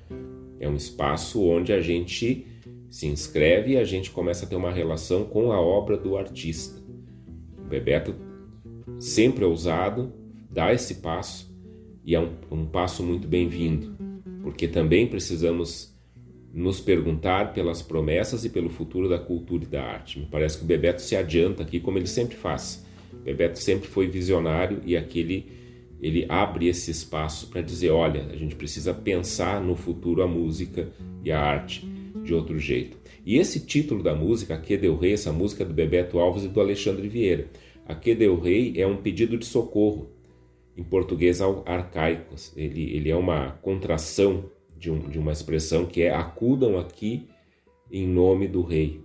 É 0.61 0.69
um 0.69 0.77
espaço 0.77 1.43
onde 1.43 1.73
a 1.73 1.81
gente 1.81 2.47
se 2.89 3.09
inscreve 3.09 3.73
e 3.73 3.79
a 3.79 3.85
gente 3.85 4.13
começa 4.13 4.47
a 4.47 4.49
ter 4.49 4.55
uma 4.55 4.71
relação 4.71 5.25
com 5.25 5.51
a 5.51 5.61
obra 5.61 5.97
do 5.97 6.17
artista. 6.17 6.81
O 7.59 7.65
Bebeto, 7.65 8.15
sempre 8.99 9.45
ousado, 9.45 10.13
dá 10.51 10.73
esse 10.73 10.97
passo 10.97 11.55
e 12.05 12.15
é 12.15 12.21
um, 12.21 12.31
um 12.51 12.67
passo 12.67 13.03
muito 13.03 13.27
bem-vindo, 13.27 13.97
porque 14.43 14.69
também 14.69 15.07
precisamos 15.07 15.95
nos 16.53 16.81
perguntar 16.81 17.53
pelas 17.53 17.83
promessas 17.83 18.45
e 18.45 18.49
pelo 18.49 18.71
futuro 18.71 19.09
da 19.09 19.19
cultura 19.19 19.65
e 19.65 19.67
da 19.67 19.83
arte. 19.83 20.19
Me 20.19 20.27
parece 20.27 20.59
que 20.59 20.65
o 20.65 20.67
Bebeto 20.67 21.03
se 21.03 21.15
adianta 21.15 21.63
aqui, 21.63 21.81
como 21.81 21.99
ele 21.99 22.07
sempre 22.07 22.37
faz. 22.37 22.85
Bebeto 23.25 23.59
sempre 23.59 23.89
foi 23.89 24.07
visionário 24.07 24.81
e 24.85 24.97
aquele 24.97 25.55
ele 26.01 26.27
abre 26.29 26.69
esse 26.69 26.91
espaço 26.91 27.49
para 27.49 27.63
dizer, 27.63 27.91
olha, 27.91 28.27
a 28.31 28.37
gente 28.37 28.55
precisa 28.55 28.93
pensar 28.93 29.61
no 29.63 29.75
futuro 29.75 30.23
a 30.23 30.27
música 30.27 30.89
e 31.25 31.33
a 31.33 31.41
arte 31.41 31.87
de 32.23 32.35
outro 32.35 32.59
jeito. 32.59 32.99
E 33.25 33.39
esse 33.39 33.61
título 33.61 34.03
da 34.03 34.15
música, 34.15 34.55
Aqui 34.55 34.77
Deu 34.77 34.97
Rei, 34.97 35.15
essa 35.15 35.33
música 35.33 35.65
é 35.65 35.67
do 35.67 35.73
Bebeto 35.75 36.19
Alves 36.19 36.45
e 36.45 36.49
do 36.49 36.61
Alexandre 36.61 37.09
Vieira. 37.09 37.49
Aqui 37.87 38.15
Deu 38.15 38.39
Rei 38.39 38.75
é 38.77 38.87
um 38.87 38.97
pedido 38.97 39.39
de 39.39 39.47
socorro, 39.47 40.11
em 40.77 40.83
português 40.83 41.41
arcaico. 41.41 42.35
Ele, 42.57 42.97
ele 42.97 43.11
é 43.11 43.17
uma 43.17 43.53
contração 43.63 44.51
de, 44.77 44.91
um, 44.91 45.09
de 45.09 45.19
uma 45.19 45.33
expressão 45.33 45.87
que 45.87 46.03
é 46.03 46.15
acudam 46.15 46.79
aqui 46.79 47.29
em 47.91 48.07
nome 48.07 48.49
do 48.49 48.63
rei. 48.63 49.01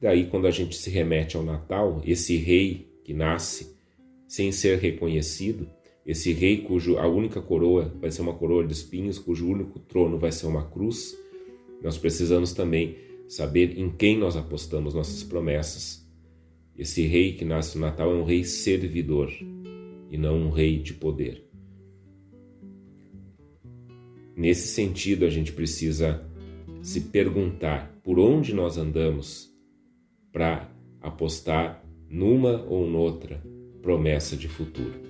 Daí, 0.00 0.26
quando 0.26 0.46
a 0.46 0.50
gente 0.50 0.76
se 0.76 0.88
remete 0.88 1.36
ao 1.36 1.42
Natal, 1.42 2.00
esse 2.06 2.36
rei 2.36 2.88
que 3.04 3.12
nasce 3.12 3.76
sem 4.26 4.52
ser 4.52 4.78
reconhecido, 4.78 5.68
esse 6.06 6.32
rei 6.32 6.58
cujo 6.58 6.96
a 6.98 7.06
única 7.06 7.42
coroa 7.42 7.92
vai 8.00 8.10
ser 8.10 8.22
uma 8.22 8.32
coroa 8.32 8.66
de 8.66 8.72
espinhos, 8.72 9.18
cujo 9.18 9.48
único 9.48 9.78
trono 9.78 10.18
vai 10.18 10.32
ser 10.32 10.46
uma 10.46 10.64
cruz, 10.64 11.16
nós 11.82 11.98
precisamos 11.98 12.52
também 12.52 12.96
saber 13.28 13.78
em 13.78 13.90
quem 13.90 14.16
nós 14.18 14.36
apostamos 14.36 14.94
nossas 14.94 15.22
promessas. 15.22 15.99
Esse 16.80 17.06
rei 17.06 17.34
que 17.34 17.44
nasce 17.44 17.76
no 17.76 17.82
Natal 17.82 18.10
é 18.10 18.14
um 18.14 18.24
rei 18.24 18.42
servidor 18.42 19.30
e 20.10 20.16
não 20.16 20.38
um 20.38 20.50
rei 20.50 20.78
de 20.78 20.94
poder. 20.94 21.44
Nesse 24.34 24.68
sentido, 24.68 25.26
a 25.26 25.28
gente 25.28 25.52
precisa 25.52 26.26
se 26.80 27.02
perguntar 27.02 28.00
por 28.02 28.18
onde 28.18 28.54
nós 28.54 28.78
andamos 28.78 29.54
para 30.32 30.72
apostar 31.02 31.84
numa 32.08 32.64
ou 32.64 32.88
noutra 32.88 33.42
promessa 33.82 34.34
de 34.34 34.48
futuro. 34.48 35.09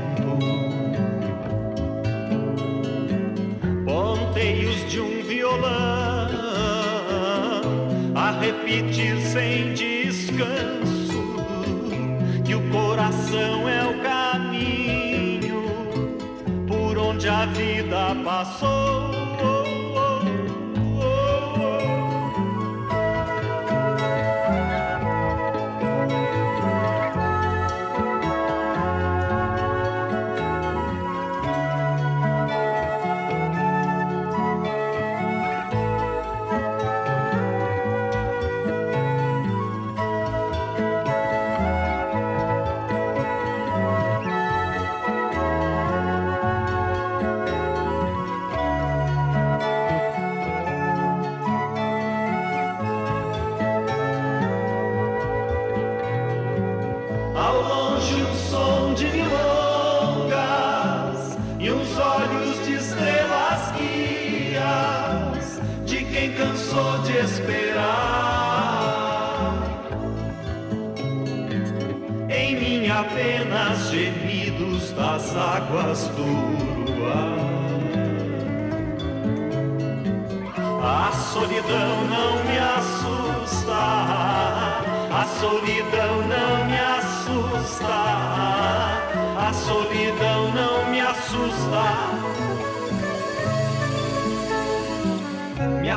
vida 17.91 18.15
passou. 18.23 19.60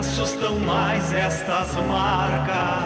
Assustam 0.05 0.61
mais 0.61 1.13
estas 1.15 1.75
marcas 1.87 2.85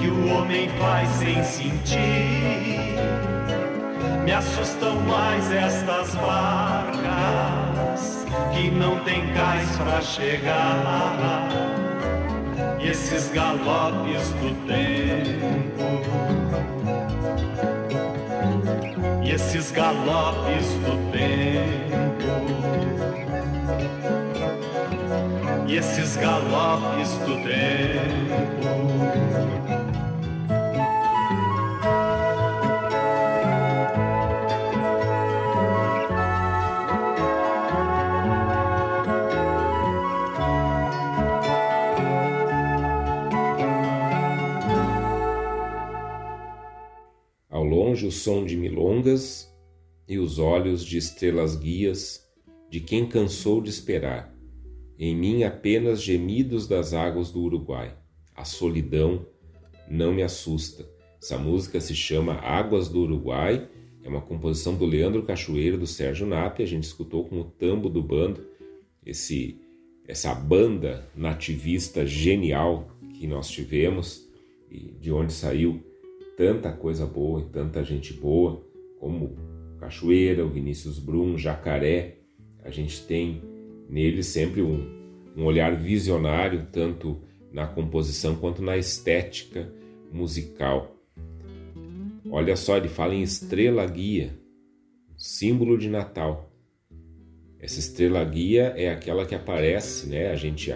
que 0.00 0.08
o 0.08 0.32
homem 0.32 0.70
faz 0.78 1.08
sem 1.10 1.44
sentir. 1.44 2.96
Me 4.24 4.32
assustam 4.32 4.96
mais 5.00 5.52
estas 5.52 6.14
marcas 6.14 7.04
que 8.54 8.70
não 8.70 9.00
tem 9.00 9.26
cais 9.34 9.68
para 9.76 10.00
chegar. 10.00 11.48
E 12.80 12.88
esses 12.88 13.30
galopes 13.30 14.30
do 14.40 14.54
tempo. 14.66 16.00
E 19.22 19.30
esses 19.30 19.70
galopes 19.70 20.66
do 20.86 21.12
tempo. 21.12 21.91
E 25.72 25.76
esses 25.76 26.16
galopes 26.18 27.08
do 27.20 27.34
tempo. 27.48 28.62
longe 47.62 48.06
o 48.06 48.12
som 48.12 48.44
de 48.44 48.58
milongas 48.58 49.50
e 50.06 50.18
os 50.18 50.38
olhos 50.38 50.84
de 50.84 50.98
estrelas 50.98 51.56
guias 51.56 52.20
de 52.68 52.78
quem 52.80 53.08
cansou 53.08 53.62
de 53.62 53.70
esperar. 53.70 54.41
Em 55.04 55.16
mim 55.16 55.42
apenas 55.42 56.00
gemidos 56.00 56.68
das 56.68 56.92
águas 56.92 57.32
do 57.32 57.40
Uruguai. 57.40 57.92
A 58.36 58.44
solidão 58.44 59.26
não 59.90 60.14
me 60.14 60.22
assusta. 60.22 60.88
Essa 61.20 61.36
música 61.36 61.80
se 61.80 61.92
chama 61.92 62.34
Águas 62.34 62.88
do 62.88 63.00
Uruguai, 63.00 63.68
é 64.04 64.08
uma 64.08 64.20
composição 64.20 64.76
do 64.76 64.86
Leandro 64.86 65.24
Cachoeiro 65.24 65.76
do 65.76 65.88
Sérgio 65.88 66.24
Nap. 66.24 66.60
A 66.60 66.66
gente 66.66 66.84
escutou 66.84 67.24
com 67.24 67.40
o 67.40 67.44
tambo 67.44 67.88
do 67.88 68.00
bando, 68.00 68.46
esse 69.04 69.58
essa 70.06 70.32
banda 70.36 71.04
nativista 71.16 72.06
genial 72.06 72.96
que 73.12 73.26
nós 73.26 73.50
tivemos 73.50 74.30
e 74.70 74.92
de 75.00 75.10
onde 75.10 75.32
saiu 75.32 75.82
tanta 76.36 76.70
coisa 76.70 77.06
boa 77.06 77.40
e 77.40 77.46
tanta 77.46 77.82
gente 77.82 78.12
boa, 78.12 78.64
como 79.00 79.34
Cachoeira, 79.80 80.46
o 80.46 80.48
Vinícius 80.48 81.00
Brum, 81.00 81.36
Jacaré. 81.36 82.18
A 82.62 82.70
gente 82.70 83.04
tem 83.04 83.50
nele 83.92 84.22
sempre 84.22 84.62
um, 84.62 84.88
um 85.36 85.44
olhar 85.44 85.76
visionário, 85.76 86.66
tanto 86.72 87.20
na 87.52 87.66
composição 87.66 88.34
quanto 88.34 88.62
na 88.62 88.78
estética 88.78 89.70
musical. 90.10 90.96
Olha 92.30 92.56
só, 92.56 92.78
ele 92.78 92.88
fala 92.88 93.14
em 93.14 93.20
estrela 93.20 93.86
guia, 93.86 94.32
símbolo 95.14 95.76
de 95.76 95.90
Natal. 95.90 96.50
Essa 97.60 97.78
estrela 97.78 98.24
guia 98.24 98.72
é 98.74 98.88
aquela 98.88 99.26
que 99.26 99.34
aparece, 99.34 100.08
né? 100.08 100.30
A 100.30 100.36
gente 100.36 100.72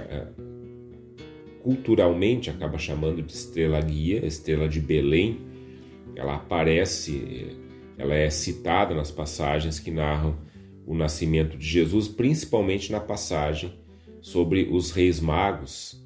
culturalmente 1.62 2.50
acaba 2.50 2.76
chamando 2.76 3.22
de 3.22 3.32
estrela 3.32 3.80
guia, 3.80 4.26
estrela 4.26 4.68
de 4.68 4.78
Belém. 4.78 5.40
Ela 6.14 6.36
aparece, 6.36 7.56
ela 7.96 8.14
é 8.14 8.28
citada 8.28 8.94
nas 8.94 9.10
passagens 9.10 9.80
que 9.80 9.90
narram 9.90 10.36
o 10.86 10.94
nascimento 10.94 11.58
de 11.58 11.66
Jesus, 11.66 12.06
principalmente 12.06 12.92
na 12.92 13.00
passagem 13.00 13.72
sobre 14.20 14.68
os 14.70 14.92
reis 14.92 15.20
magos, 15.20 16.00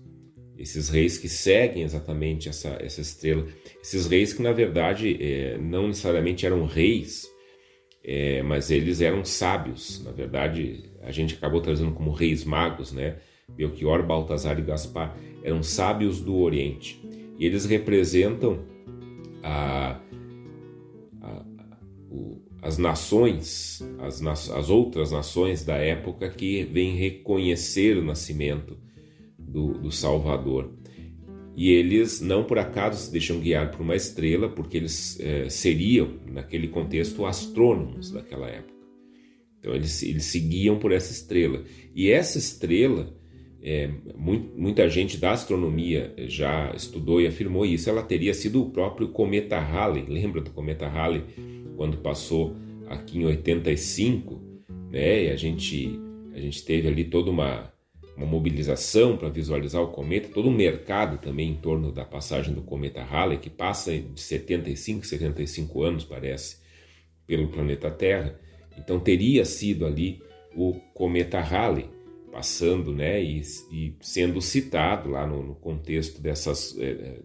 esses 0.59 0.89
reis 0.89 1.17
que 1.17 1.29
seguem 1.29 1.83
exatamente 1.83 2.49
essa, 2.49 2.77
essa 2.81 3.01
estrela, 3.01 3.47
esses 3.83 4.07
reis 4.07 4.33
que 4.33 4.43
na 4.43 4.53
verdade 4.53 5.17
é, 5.21 5.59
não 5.59 5.89
necessariamente 5.89 6.45
eram 6.45 6.67
reis, 6.67 7.29
é, 8.03 8.43
mas 8.43 8.71
eles 8.71 9.01
eram 9.01 9.25
sábios. 9.25 10.03
Na 10.05 10.11
verdade, 10.11 10.91
a 11.03 11.11
gente 11.11 11.35
acabou 11.35 11.61
trazendo 11.61 11.93
como 11.93 12.13
reis 12.13 12.45
magos, 12.45 12.93
né? 12.93 13.17
Belchior, 13.49 14.03
Baltazar 14.05 14.59
e 14.59 14.63
Gaspar 14.63 15.17
eram 15.43 15.63
sábios 15.63 16.21
do 16.21 16.37
Oriente. 16.37 17.01
E 17.39 17.47
eles 17.47 17.65
representam 17.65 18.65
a, 19.43 20.01
a, 21.23 21.45
o, 22.11 22.40
as 22.63 22.77
nações, 22.77 23.83
as, 23.99 24.23
as 24.51 24.69
outras 24.69 25.11
nações 25.11 25.65
da 25.65 25.77
época 25.77 26.29
que 26.29 26.65
vêm 26.65 26.97
reconhecer 26.97 27.97
o 27.97 28.05
nascimento 28.05 28.77
do, 29.39 29.75
do 29.75 29.91
Salvador. 29.91 30.71
E 31.57 31.71
eles 31.71 32.21
não 32.21 32.45
por 32.45 32.59
acaso 32.59 33.05
se 33.05 33.13
deixam 33.13 33.41
guiar 33.41 33.71
por 33.71 33.83
uma 33.83 33.97
estrela, 33.97 34.49
porque 34.49 34.77
eles 34.77 35.19
é, 35.21 35.49
seriam, 35.49 36.15
naquele 36.27 36.69
contexto, 36.69 37.27
astrônomos 37.27 38.11
daquela 38.11 38.49
época. 38.49 38.81
Então 39.59 39.75
eles, 39.75 40.03
eles 40.03 40.25
se 40.25 40.41
guiam 40.41 40.79
por 40.79 40.93
essa 40.93 41.13
estrela. 41.13 41.63
E 41.95 42.11
essa 42.11 42.39
estrela 42.39 43.15
é, 43.63 43.91
muita 44.17 44.89
gente 44.89 45.19
da 45.19 45.33
astronomia 45.33 46.15
já 46.17 46.73
estudou 46.75 47.21
e 47.21 47.27
afirmou 47.27 47.67
isso. 47.67 47.91
Ela 47.91 48.03
teria 48.03 48.33
sido 48.33 48.63
o 48.63 48.71
próprio 48.71 49.09
cometa 49.09 49.59
Halley. 49.59 50.07
Lembra 50.09 50.41
do 50.41 50.51
cometa 50.51 50.89
Halley 50.89 51.25
quando 51.77 51.99
passou 51.99 52.57
aqui 52.89 53.19
em 53.19 53.25
85, 53.27 54.41
né? 54.91 55.25
E 55.25 55.31
a 55.31 55.37
gente 55.37 56.01
a 56.33 56.41
gente 56.41 56.65
teve 56.65 56.89
ali 56.89 57.05
toda 57.05 57.31
uma 57.31 57.71
uma 58.17 58.27
mobilização 58.27 59.17
para 59.17 59.31
visualizar 59.31 59.81
o 59.81 59.89
cometa, 59.89 60.29
todo 60.29 60.47
um 60.47 60.55
mercado 60.55 61.17
também 61.17 61.51
em 61.51 61.55
torno 61.55 61.91
da 61.91 62.05
passagem 62.05 62.53
do 62.53 62.61
cometa 62.61 63.03
Halley, 63.03 63.39
que 63.39 63.49
passa 63.49 63.97
de 63.97 64.21
75, 64.21 65.07
75 65.07 65.83
anos, 65.83 66.05
parece, 66.05 66.59
pelo 67.27 67.49
planeta 67.49 67.91
Terra. 67.91 68.39
Então 68.77 69.01
teria 69.01 69.43
sido 69.47 69.87
ali 69.87 70.21
o 70.55 70.75
cometa 70.93 71.41
Halley 71.41 71.89
passando 72.31 72.95
né, 72.95 73.23
e, 73.23 73.43
e 73.71 73.95
sendo 74.01 74.41
citado 74.41 75.11
lá 75.11 75.27
no, 75.27 75.43
no 75.43 75.55
contexto 75.55 76.21
dessas, 76.21 76.77
é, 76.79 77.21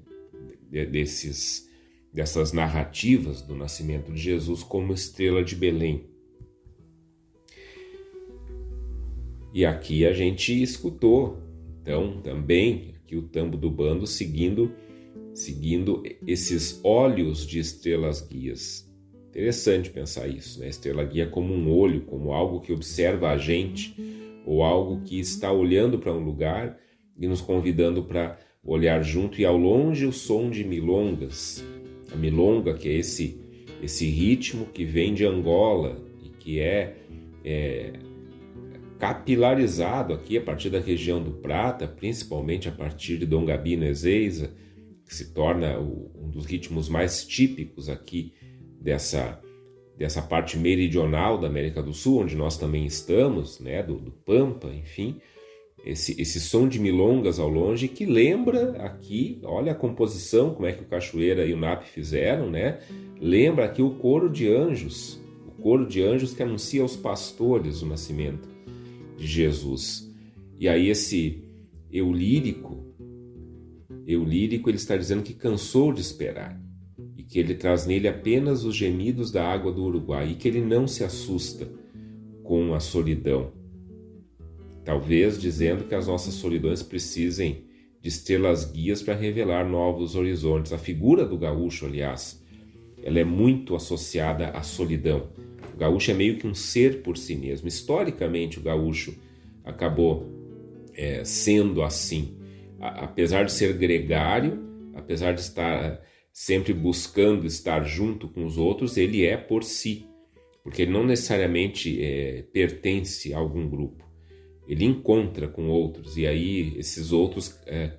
é 0.73 0.85
desses, 0.85 1.69
dessas 2.11 2.51
narrativas 2.51 3.41
do 3.41 3.55
nascimento 3.55 4.11
de 4.11 4.19
Jesus 4.19 4.63
como 4.63 4.93
estrela 4.93 5.43
de 5.43 5.55
Belém. 5.55 6.05
E 9.53 9.65
aqui 9.65 10.05
a 10.05 10.11
gente 10.11 10.61
escutou, 10.61 11.39
então, 11.81 12.19
também 12.21 12.95
aqui 12.97 13.15
o 13.15 13.21
tambo 13.21 13.55
do 13.55 13.69
bando 13.69 14.05
seguindo 14.05 14.75
seguindo 15.35 16.01
esses 16.25 16.79
olhos 16.81 17.45
de 17.45 17.59
estrelas 17.59 18.21
guias. 18.21 18.89
Interessante 19.29 19.89
pensar 19.89 20.29
isso, 20.29 20.61
né? 20.61 20.69
Estrela 20.69 21.03
guia 21.03 21.27
como 21.27 21.53
um 21.53 21.69
olho, 21.69 22.01
como 22.05 22.31
algo 22.31 22.61
que 22.61 22.71
observa 22.71 23.31
a 23.31 23.37
gente 23.37 23.93
ou 24.45 24.63
algo 24.63 25.01
que 25.01 25.19
está 25.19 25.51
olhando 25.51 25.97
para 25.97 26.13
um 26.13 26.23
lugar 26.23 26.77
e 27.17 27.27
nos 27.27 27.41
convidando 27.41 28.03
para 28.03 28.37
olhar 28.63 29.03
junto 29.03 29.39
e 29.39 29.45
ao 29.45 29.57
longe 29.57 30.05
o 30.05 30.13
som 30.13 30.49
de 30.49 30.63
milongas. 30.63 31.63
A 32.13 32.15
milonga, 32.15 32.73
que 32.73 32.87
é 32.87 32.93
esse 32.93 33.43
esse 33.81 34.07
ritmo 34.07 34.65
que 34.67 34.83
vem 34.83 35.13
de 35.13 35.25
Angola 35.25 36.01
e 36.23 36.29
que 36.29 36.59
é, 36.59 36.95
é 37.43 37.93
capilarizado 38.97 40.13
aqui 40.13 40.37
a 40.37 40.41
partir 40.41 40.69
da 40.69 40.79
região 40.79 41.21
do 41.21 41.31
Prata, 41.31 41.87
principalmente 41.87 42.67
a 42.67 42.71
partir 42.71 43.17
de 43.17 43.25
Dom 43.25 43.45
Gabi 43.45 43.75
Ezeiza, 43.83 44.55
que 45.05 45.13
se 45.13 45.33
torna 45.33 45.77
o, 45.79 46.11
um 46.15 46.29
dos 46.29 46.45
ritmos 46.45 46.89
mais 46.89 47.25
típicos 47.25 47.89
aqui 47.89 48.33
dessa 48.81 49.39
dessa 49.97 50.21
parte 50.21 50.57
meridional 50.57 51.37
da 51.37 51.47
América 51.47 51.81
do 51.81 51.93
Sul, 51.93 52.21
onde 52.21 52.35
nós 52.35 52.57
também 52.57 52.85
estamos, 52.85 53.59
né, 53.59 53.81
do, 53.81 53.95
do 53.95 54.11
Pampa, 54.11 54.67
enfim, 54.67 55.21
esse, 55.85 56.19
esse 56.19 56.39
som 56.39 56.67
de 56.67 56.79
milongas 56.79 57.39
ao 57.39 57.47
longe 57.47 57.87
que 57.87 58.05
lembra 58.05 58.71
aqui, 58.83 59.39
olha 59.43 59.71
a 59.71 59.75
composição, 59.75 60.53
como 60.53 60.65
é 60.65 60.73
que 60.73 60.81
o 60.81 60.87
Cachoeira 60.87 61.45
e 61.45 61.53
o 61.53 61.57
Nap 61.57 61.83
fizeram, 61.83 62.49
né? 62.49 62.79
Lembra 63.21 63.65
aqui 63.65 63.83
o 63.83 63.91
coro 63.91 64.27
de 64.27 64.51
anjos, 64.51 65.21
o 65.47 65.61
coro 65.61 65.85
de 65.85 66.01
anjos 66.01 66.33
que 66.33 66.41
anuncia 66.41 66.81
aos 66.81 66.95
pastores 66.95 67.83
o 67.83 67.85
nascimento 67.85 68.49
de 69.15 69.27
Jesus. 69.27 70.11
E 70.59 70.67
aí 70.67 70.89
esse 70.89 71.43
eu 71.91 72.11
lírico, 72.11 72.83
eu 74.07 74.23
lírico, 74.23 74.69
ele 74.69 74.77
está 74.77 74.97
dizendo 74.97 75.21
que 75.21 75.33
cansou 75.33 75.93
de 75.93 76.01
esperar. 76.01 76.59
Que 77.27 77.39
ele 77.39 77.55
traz 77.55 77.85
nele 77.85 78.07
apenas 78.07 78.63
os 78.63 78.75
gemidos 78.75 79.31
da 79.31 79.45
água 79.45 79.71
do 79.71 79.83
Uruguai 79.83 80.31
e 80.31 80.35
que 80.35 80.47
ele 80.47 80.61
não 80.61 80.87
se 80.87 81.03
assusta 81.03 81.67
com 82.43 82.73
a 82.73 82.79
solidão. 82.79 83.51
Talvez 84.83 85.39
dizendo 85.39 85.85
que 85.85 85.95
as 85.95 86.07
nossas 86.07 86.35
solidões 86.35 86.83
precisem 86.83 87.65
de 88.01 88.09
estrelas 88.09 88.65
guias 88.65 89.01
para 89.01 89.15
revelar 89.15 89.67
novos 89.67 90.15
horizontes. 90.15 90.71
A 90.71 90.77
figura 90.77 91.25
do 91.25 91.39
gaúcho, 91.39 91.87
aliás, 91.87 92.43
ela 93.01 93.19
é 93.19 93.23
muito 93.23 93.75
associada 93.75 94.49
à 94.49 94.61
solidão. 94.61 95.29
O 95.73 95.77
gaúcho 95.77 96.11
é 96.11 96.13
meio 96.13 96.37
que 96.37 96.45
um 96.45 96.53
ser 96.53 97.01
por 97.01 97.17
si 97.17 97.35
mesmo. 97.35 97.67
Historicamente, 97.67 98.59
o 98.59 98.61
gaúcho 98.61 99.15
acabou 99.63 100.29
é, 100.93 101.23
sendo 101.25 101.81
assim. 101.81 102.37
A, 102.79 103.05
apesar 103.05 103.43
de 103.43 103.51
ser 103.51 103.73
gregário, 103.73 104.63
apesar 104.93 105.33
de 105.33 105.41
estar 105.41 105.99
sempre 106.35 106.73
buscando 106.73 107.47
estar 107.47 107.81
junto 107.85 108.27
com 108.27 108.45
os 108.45 108.57
outros, 108.57 108.97
ele 108.97 109.25
é 109.25 109.37
por 109.37 109.63
si, 109.63 110.05
porque 110.61 110.81
ele 110.81 110.91
não 110.91 111.05
necessariamente 111.05 112.03
é, 112.03 112.43
pertence 112.51 113.33
a 113.33 113.37
algum 113.37 113.69
grupo. 113.69 114.03
Ele 114.67 114.83
encontra 114.83 115.47
com 115.47 115.69
outros 115.69 116.17
e 116.17 116.27
aí 116.27 116.73
esses 116.77 117.13
outros 117.13 117.57
é, 117.65 117.93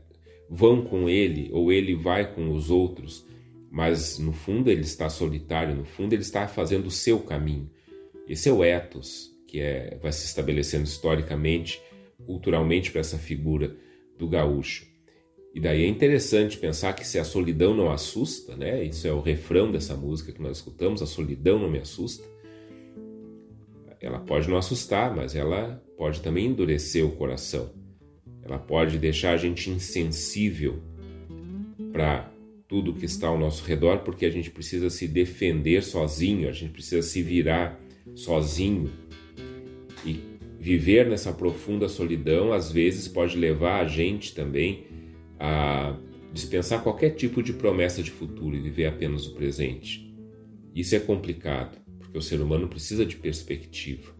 vão 0.50 0.84
com 0.84 1.08
ele 1.08 1.48
ou 1.52 1.72
ele 1.72 1.94
vai 1.94 2.34
com 2.34 2.52
os 2.52 2.70
outros 2.70 3.24
mas 3.76 4.18
no 4.18 4.32
fundo 4.32 4.70
ele 4.70 4.80
está 4.80 5.10
solitário, 5.10 5.74
no 5.74 5.84
fundo 5.84 6.14
ele 6.14 6.22
está 6.22 6.48
fazendo 6.48 6.86
o 6.86 6.90
seu 6.90 7.20
caminho. 7.20 7.70
Esse 8.26 8.48
é 8.48 8.52
o 8.52 8.64
ethos 8.64 9.30
que 9.46 9.60
é, 9.60 9.98
vai 10.00 10.10
se 10.12 10.24
estabelecendo 10.24 10.84
historicamente, 10.84 11.82
culturalmente 12.24 12.90
para 12.90 13.02
essa 13.02 13.18
figura 13.18 13.76
do 14.18 14.26
gaúcho. 14.28 14.86
E 15.56 15.60
daí 15.60 15.84
é 15.84 15.88
interessante 15.88 16.58
pensar 16.58 16.92
que 16.92 17.06
se 17.08 17.18
a 17.18 17.24
solidão 17.24 17.74
não 17.74 17.90
assusta, 17.90 18.54
né? 18.54 18.84
Isso 18.84 19.08
é 19.08 19.12
o 19.12 19.22
refrão 19.22 19.72
dessa 19.72 19.96
música 19.96 20.30
que 20.30 20.42
nós 20.42 20.58
escutamos, 20.58 21.00
a 21.00 21.06
solidão 21.06 21.58
não 21.58 21.70
me 21.70 21.78
assusta. 21.78 22.22
Ela 23.98 24.18
pode 24.18 24.50
não 24.50 24.58
assustar, 24.58 25.16
mas 25.16 25.34
ela 25.34 25.82
pode 25.96 26.20
também 26.20 26.44
endurecer 26.44 27.06
o 27.06 27.12
coração. 27.12 27.70
Ela 28.42 28.58
pode 28.58 28.98
deixar 28.98 29.32
a 29.32 29.38
gente 29.38 29.70
insensível 29.70 30.78
para 31.90 32.30
tudo 32.68 32.92
que 32.92 33.06
está 33.06 33.28
ao 33.28 33.38
nosso 33.38 33.64
redor, 33.64 34.00
porque 34.00 34.26
a 34.26 34.30
gente 34.30 34.50
precisa 34.50 34.90
se 34.90 35.08
defender 35.08 35.82
sozinho, 35.82 36.50
a 36.50 36.52
gente 36.52 36.72
precisa 36.72 37.00
se 37.00 37.22
virar 37.22 37.80
sozinho. 38.14 38.92
E 40.04 40.20
viver 40.60 41.08
nessa 41.08 41.32
profunda 41.32 41.88
solidão, 41.88 42.52
às 42.52 42.70
vezes, 42.70 43.08
pode 43.08 43.38
levar 43.38 43.80
a 43.80 43.88
gente 43.88 44.34
também 44.34 44.84
a 45.38 45.96
dispensar 46.32 46.82
qualquer 46.82 47.10
tipo 47.10 47.42
de 47.42 47.52
promessa 47.52 48.02
de 48.02 48.10
futuro 48.10 48.54
e 48.54 48.60
viver 48.60 48.86
apenas 48.86 49.26
o 49.26 49.34
presente. 49.34 50.14
Isso 50.74 50.94
é 50.94 51.00
complicado, 51.00 51.78
porque 51.98 52.18
o 52.18 52.22
ser 52.22 52.40
humano 52.40 52.68
precisa 52.68 53.04
de 53.04 53.16
perspectiva. 53.16 54.14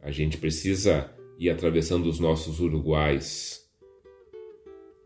A 0.00 0.10
gente 0.10 0.38
precisa 0.38 1.10
ir 1.38 1.50
atravessando 1.50 2.06
os 2.06 2.20
nossos 2.20 2.60
uruguais 2.60 3.68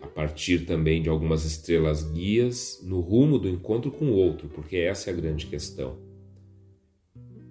a 0.00 0.06
partir 0.06 0.66
também 0.66 1.00
de 1.00 1.08
algumas 1.08 1.44
estrelas 1.44 2.02
guias 2.02 2.80
no 2.82 3.00
rumo 3.00 3.38
do 3.38 3.48
encontro 3.48 3.90
com 3.90 4.06
o 4.06 4.14
outro, 4.14 4.48
porque 4.48 4.76
essa 4.76 5.08
é 5.08 5.12
a 5.12 5.16
grande 5.16 5.46
questão. 5.46 5.98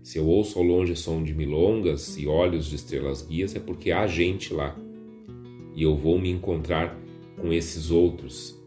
Se 0.04 0.18
eu 0.18 0.28
ouço 0.28 0.60
ao 0.60 0.66
longe 0.66 0.96
som 0.96 1.24
de 1.24 1.34
milongas 1.34 2.18
e 2.18 2.28
olhos 2.28 2.68
de 2.68 2.76
estrelas 2.76 3.22
guias, 3.22 3.56
é 3.56 3.60
porque 3.60 3.92
há 3.92 4.06
gente 4.06 4.54
lá 4.54 4.78
e 5.76 5.84
eu 5.84 5.96
vou 5.96 6.20
me 6.20 6.30
encontrar 6.30 6.96
com 7.38 7.52
esses 7.52 7.92
outros. 7.92 8.60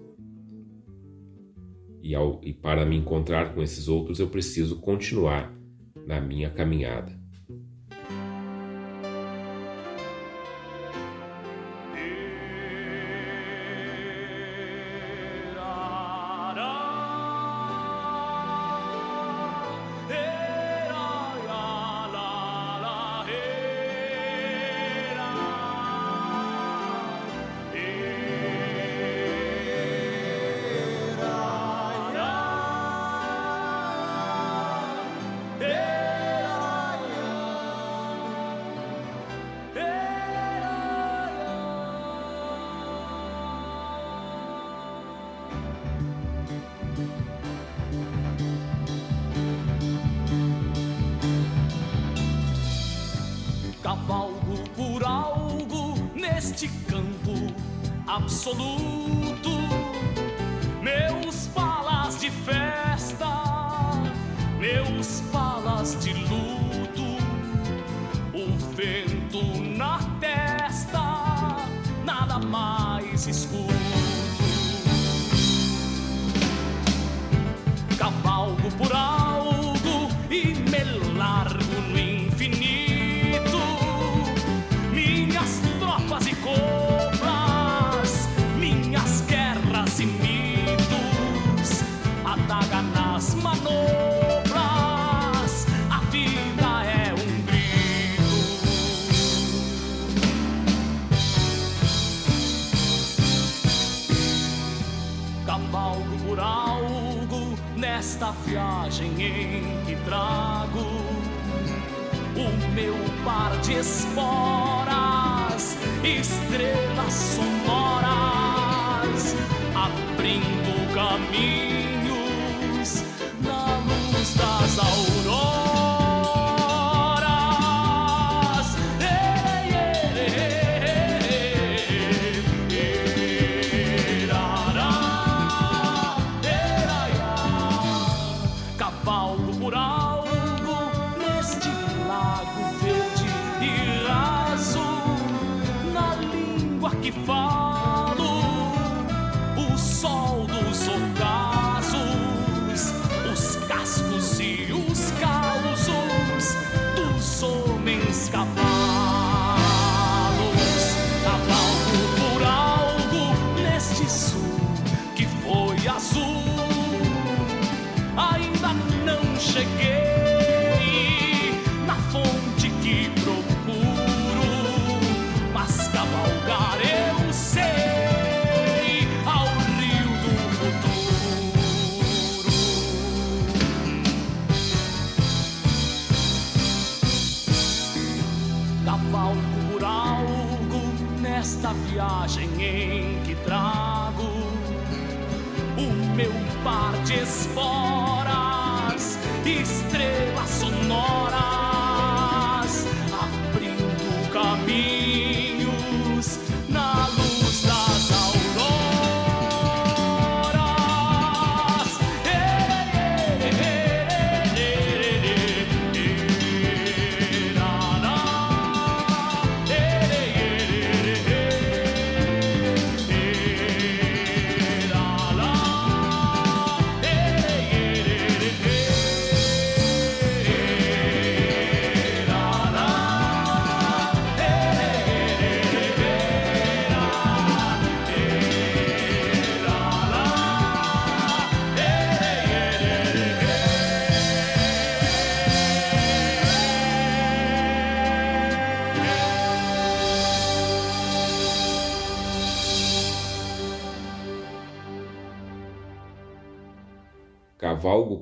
E, 2.02 2.14
ao, 2.14 2.40
e 2.42 2.52
para 2.52 2.84
me 2.84 2.96
encontrar 2.96 3.54
com 3.54 3.62
esses 3.62 3.88
outros, 3.88 4.18
eu 4.18 4.28
preciso 4.28 4.80
continuar 4.80 5.52
na 6.06 6.20
minha 6.20 6.50
caminhada. 6.50 7.15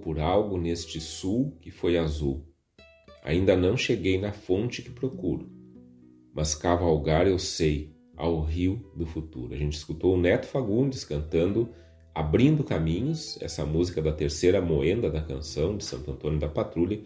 Por 0.05 0.21
algo 0.21 0.59
neste 0.59 1.01
sul 1.01 1.57
que 1.63 1.71
foi 1.71 1.97
azul. 1.97 2.47
Ainda 3.25 3.57
não 3.57 3.75
cheguei 3.75 4.21
na 4.21 4.33
fonte 4.33 4.83
que 4.83 4.91
procuro, 4.91 5.51
mas 6.35 6.55
cavalgar 6.55 7.27
eu 7.27 7.39
sei 7.39 7.97
ao 8.15 8.43
rio 8.43 8.93
do 8.95 9.07
futuro. 9.07 9.55
A 9.55 9.57
gente 9.57 9.73
escutou 9.73 10.15
o 10.15 10.21
Neto 10.21 10.45
Fagundes 10.47 11.05
cantando 11.05 11.71
Abrindo 12.15 12.63
Caminhos, 12.63 13.41
essa 13.41 13.65
música 13.65 14.03
da 14.03 14.13
terceira 14.13 14.61
moenda 14.61 15.11
da 15.11 15.23
canção 15.23 15.75
de 15.75 15.85
Santo 15.85 16.11
Antônio 16.11 16.39
da 16.39 16.49
Patrulha, 16.49 17.01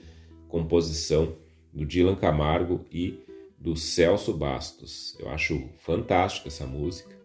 composição 0.48 1.36
do 1.72 1.86
Dylan 1.86 2.16
Camargo 2.16 2.84
e 2.90 3.16
do 3.56 3.76
Celso 3.76 4.34
Bastos. 4.34 5.16
Eu 5.20 5.28
acho 5.28 5.70
fantástica 5.76 6.48
essa 6.48 6.66
música, 6.66 7.16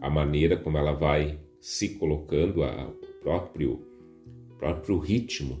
a 0.00 0.08
maneira 0.08 0.56
como 0.56 0.78
ela 0.78 0.92
vai 0.92 1.38
se 1.60 1.90
colocando, 1.90 2.64
a, 2.64 2.88
o 2.88 3.22
próprio 3.22 3.91
próprio 4.62 4.96
ritmo 4.96 5.60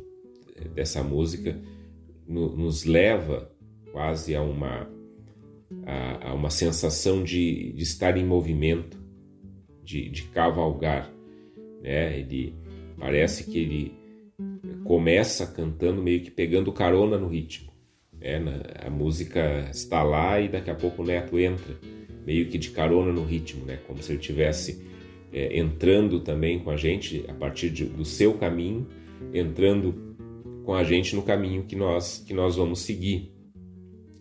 eh, 0.54 0.68
dessa 0.68 1.02
música 1.02 1.60
no, 2.24 2.56
nos 2.56 2.84
leva 2.84 3.50
quase 3.90 4.32
a 4.32 4.40
uma, 4.40 4.88
a, 5.84 6.28
a 6.28 6.34
uma 6.34 6.50
sensação 6.50 7.24
de, 7.24 7.72
de, 7.72 7.82
estar 7.82 8.16
em 8.16 8.24
movimento, 8.24 8.96
de, 9.82 10.08
de 10.08 10.22
cavalgar. 10.22 11.12
Né? 11.82 12.20
Ele 12.20 12.54
parece 12.96 13.50
que 13.50 13.58
ele 13.58 13.92
começa 14.84 15.48
cantando 15.48 16.00
meio 16.00 16.20
que 16.20 16.30
pegando 16.30 16.72
carona 16.72 17.18
no 17.18 17.26
ritmo. 17.26 17.72
Né? 18.20 18.40
A 18.86 18.88
música 18.88 19.68
está 19.68 20.04
lá 20.04 20.40
e 20.40 20.48
daqui 20.48 20.70
a 20.70 20.76
pouco 20.76 21.02
o 21.02 21.04
neto 21.04 21.40
entra, 21.40 21.76
meio 22.24 22.48
que 22.48 22.56
de 22.56 22.70
carona 22.70 23.12
no 23.12 23.24
ritmo, 23.24 23.64
né? 23.66 23.80
como 23.84 24.00
se 24.00 24.12
ele 24.12 24.20
tivesse 24.20 24.91
é, 25.32 25.58
entrando 25.58 26.20
também 26.20 26.58
com 26.58 26.70
a 26.70 26.76
gente 26.76 27.24
a 27.26 27.34
partir 27.34 27.70
de, 27.70 27.84
do 27.84 28.04
seu 28.04 28.34
caminho, 28.34 28.86
entrando 29.32 30.12
com 30.64 30.74
a 30.74 30.84
gente 30.84 31.16
no 31.16 31.22
caminho 31.22 31.64
que 31.64 31.74
nós, 31.74 32.18
que 32.18 32.34
nós 32.34 32.56
vamos 32.56 32.80
seguir. 32.80 33.32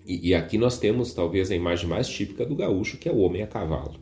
E, 0.06 0.30
e 0.30 0.36
aqui 0.36 0.58
nós 0.58 0.80
temos 0.80 1.13
talvez 1.13 1.52
a 1.52 1.56
imagem 1.56 1.88
mais 1.88 2.08
típica 2.08 2.45
do 2.45 2.56
gaúcho, 2.56 2.97
que 2.97 3.10
é 3.10 3.12
o 3.12 3.17
homem 3.17 3.43
a 3.43 3.47
cavalo. 3.47 4.00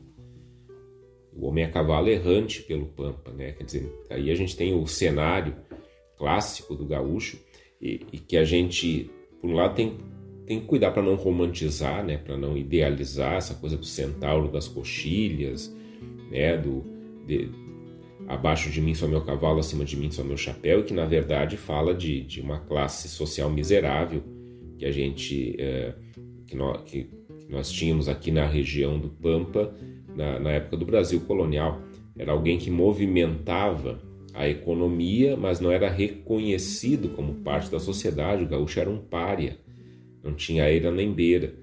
O 1.34 1.48
homem 1.48 1.63
a 1.63 1.69
cavalo 1.69 2.10
errante 2.10 2.62
pelo 2.62 2.86
Pampa, 2.86 3.32
né? 3.32 3.54
Quer 3.54 3.63
dizer, 3.63 3.91
aí 4.10 4.30
a 4.30 4.36
gente 4.36 4.56
tem 4.56 4.74
o 4.74 4.86
cenário 4.86 5.56
clássico 6.17 6.76
do 6.76 6.86
gaúcho 6.86 7.39
e, 7.82 8.02
e 8.12 8.17
que 8.17 8.38
a 8.38 8.43
gente, 8.43 9.10
por 9.41 9.50
um 9.50 9.54
lado, 9.54 9.76
tem, 9.76 9.98
tem 10.45 10.60
que 10.60 10.65
cuidar 10.65 10.91
para 10.91 11.02
não 11.02 11.15
romantizar, 11.15 12.06
né? 12.06 12.17
Para 12.17 12.38
não 12.38 12.58
idealizar 12.58 13.36
essa 13.36 13.56
coisa 13.56 13.78
do 13.78 13.86
centauro 13.86 14.52
das 14.52 14.67
coxilhas, 14.67 15.74
né? 16.30 16.58
Do, 16.58 16.99
de, 17.30 17.52
abaixo 18.28 18.72
de 18.72 18.82
mim 18.82 18.96
só 18.96 19.08
meu 19.08 19.22
cavalo, 19.22 19.60
acima 19.60 19.86
de 19.86 19.96
mim 19.96 20.10
só 20.10 20.24
meu 20.24 20.38
chapéu, 20.38 20.80
e 20.80 20.84
que 20.84 20.94
na 20.94 21.06
verdade 21.06 21.56
fala 21.56 21.94
de, 21.94 22.22
de 22.22 22.42
uma 22.42 22.60
classe 22.60 23.08
social 23.08 23.50
miserável 23.50 24.24
que 24.78 24.86
a 24.86 24.92
gente 24.92 25.56
é, 25.60 25.94
que, 26.48 26.56
nós, 26.56 26.82
que, 26.84 27.08
nós 27.48 27.72
tínhamos 27.72 28.10
aqui 28.10 28.32
na 28.32 28.46
região 28.46 29.00
do 29.00 29.10
Pampa 29.10 29.74
na, 30.15 30.39
na 30.39 30.52
época 30.52 30.78
do 30.78 30.86
Brasil 30.86 31.22
colonial. 31.22 31.82
Era 32.18 32.32
alguém 32.32 32.58
que 32.58 32.72
movimentava 32.72 34.02
a 34.34 34.48
economia, 34.48 35.38
mas 35.38 35.60
não 35.60 35.72
era 35.72 35.89
reconhecido 35.89 37.10
como 37.10 37.36
parte 37.36 37.72
da 37.72 37.80
sociedade. 37.80 38.44
O 38.44 38.48
gaúcho 38.48 38.80
era 38.80 38.89
um 38.89 38.98
pária, 38.98 39.58
não 40.24 40.34
tinha 40.34 40.70
eira 40.70 40.92
nem 40.92 41.12
beira 41.12 41.54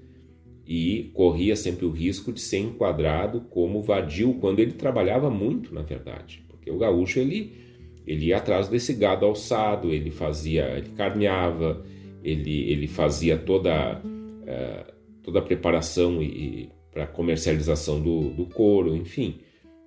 e 0.67 1.11
corria 1.13 1.55
sempre 1.55 1.85
o 1.85 1.91
risco 1.91 2.33
de 2.33 2.41
ser 2.41 2.57
enquadrado 2.57 3.41
como 3.49 3.81
vadio 3.81 4.33
quando 4.33 4.59
ele 4.59 4.73
trabalhava 4.73 5.29
muito, 5.29 5.73
na 5.73 5.81
verdade, 5.81 6.43
porque 6.49 6.69
o 6.69 6.77
gaúcho 6.77 7.19
ele 7.19 7.65
ele 8.05 8.27
ia 8.27 8.37
atrás 8.37 8.69
desse 8.69 8.93
gado 8.93 9.25
alçado, 9.25 9.91
ele 9.91 10.11
fazia, 10.11 10.77
ele 10.77 10.89
carneava, 10.95 11.85
ele, 12.23 12.71
ele 12.71 12.87
fazia 12.87 13.37
toda 13.37 13.99
uh, 13.99 14.93
toda 15.21 15.39
a 15.39 15.41
preparação 15.41 16.23
e, 16.23 16.25
e 16.25 16.69
para 16.89 17.05
comercialização 17.05 18.01
do, 18.01 18.29
do 18.29 18.45
couro, 18.45 18.95
enfim, 18.95 19.39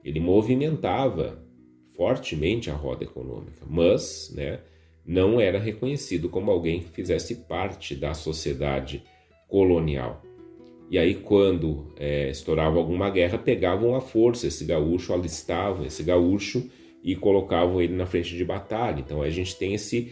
ele 0.04 0.20
movimentava 0.20 1.42
fortemente 1.96 2.70
a 2.70 2.74
roda 2.74 3.04
econômica, 3.04 3.66
mas, 3.66 4.32
né, 4.34 4.60
não 5.04 5.40
era 5.40 5.58
reconhecido 5.58 6.28
como 6.28 6.50
alguém 6.50 6.80
que 6.80 6.90
fizesse 6.90 7.46
parte 7.46 7.94
da 7.94 8.14
sociedade 8.14 9.02
colonial. 9.48 10.22
E 10.90 10.98
aí, 10.98 11.14
quando 11.14 11.86
é, 11.96 12.30
estourava 12.30 12.76
alguma 12.76 13.08
guerra, 13.10 13.38
pegavam 13.38 13.94
à 13.94 14.00
força 14.00 14.48
esse 14.48 14.64
gaúcho, 14.64 15.14
alistavam 15.14 15.86
esse 15.86 16.02
gaúcho 16.02 16.68
e 17.02 17.14
colocavam 17.14 17.80
ele 17.80 17.94
na 17.94 18.06
frente 18.06 18.36
de 18.36 18.44
batalha. 18.44 18.98
Então 18.98 19.22
a 19.22 19.30
gente 19.30 19.56
tem 19.56 19.72
esse 19.72 20.10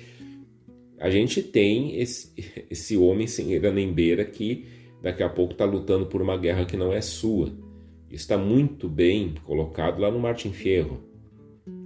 a 1.01 1.11
gente 1.11 1.43
tem 1.43 2.01
esse, 2.01 2.33
esse 2.71 2.97
homem 2.97 3.27
sem 3.27 3.55
era 3.55 3.73
nem 3.73 3.93
beira 3.93 4.25
que 4.25 4.67
daqui 5.03 5.23
a 5.23 5.29
pouco 5.29 5.53
está 5.53 5.65
lutando 5.65 6.07
por 6.07 6.23
uma 6.23 6.37
guerra 6.37 6.65
que 6.65 6.77
não 6.77 6.93
é 6.93 7.01
sua. 7.01 7.53
Está 8.09 8.39
muito 8.39 8.89
bem 8.89 9.35
colocado 9.45 10.01
lá 10.01 10.11
no 10.13 10.19
Martin 10.19 10.53
Fierro, 10.53 11.03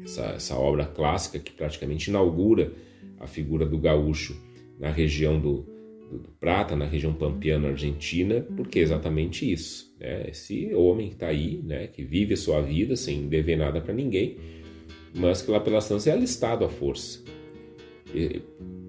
essa, 0.05 0.23
essa 0.37 0.55
obra 0.55 0.85
clássica 0.85 1.39
que 1.39 1.51
praticamente 1.51 2.11
inaugura 2.11 2.73
a 3.19 3.27
figura 3.27 3.65
do 3.65 3.79
gaúcho 3.79 4.37
na 4.79 4.91
região 4.91 5.41
do, 5.41 5.67
do 6.19 6.29
Prata, 6.41 6.77
na 6.77 6.85
região 6.85 7.13
pampiana 7.13 7.69
argentina, 7.69 8.41
porque 8.57 8.79
é 8.79 8.83
exatamente 8.83 9.51
isso. 9.51 9.95
Né? 9.99 10.31
Esse 10.31 10.75
homem 10.75 11.09
que 11.09 11.15
está 11.15 11.29
aí, 11.29 11.61
né, 11.63 11.87
que 11.87 12.03
vive 12.03 12.35
a 12.35 12.37
sua 12.37 12.61
vida 12.61 12.97
sem 12.97 13.29
dever 13.29 13.57
nada 13.57 13.81
para 13.81 13.95
ninguém, 13.95 14.37
mas 15.15 15.43
que 15.43 15.51
lá 15.51 15.61
pela 15.61 15.79
estância 15.79 16.11
é 16.11 16.15
alistado 16.15 16.65
à 16.65 16.69
força. 16.69 17.23
E 18.15 18.41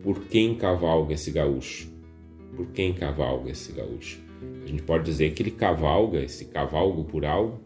por 0.01 0.25
quem 0.25 0.55
cavalga 0.55 1.13
esse 1.13 1.31
gaúcho? 1.31 1.91
Por 2.55 2.67
quem 2.67 2.93
cavalga 2.93 3.51
esse 3.51 3.71
gaúcho? 3.71 4.21
A 4.63 4.67
gente 4.67 4.83
pode 4.83 5.05
dizer 5.05 5.33
que 5.33 5.41
ele 5.41 5.51
cavalga, 5.51 6.23
esse 6.23 6.45
cavalgo 6.45 7.03
por 7.03 7.25
algo, 7.25 7.61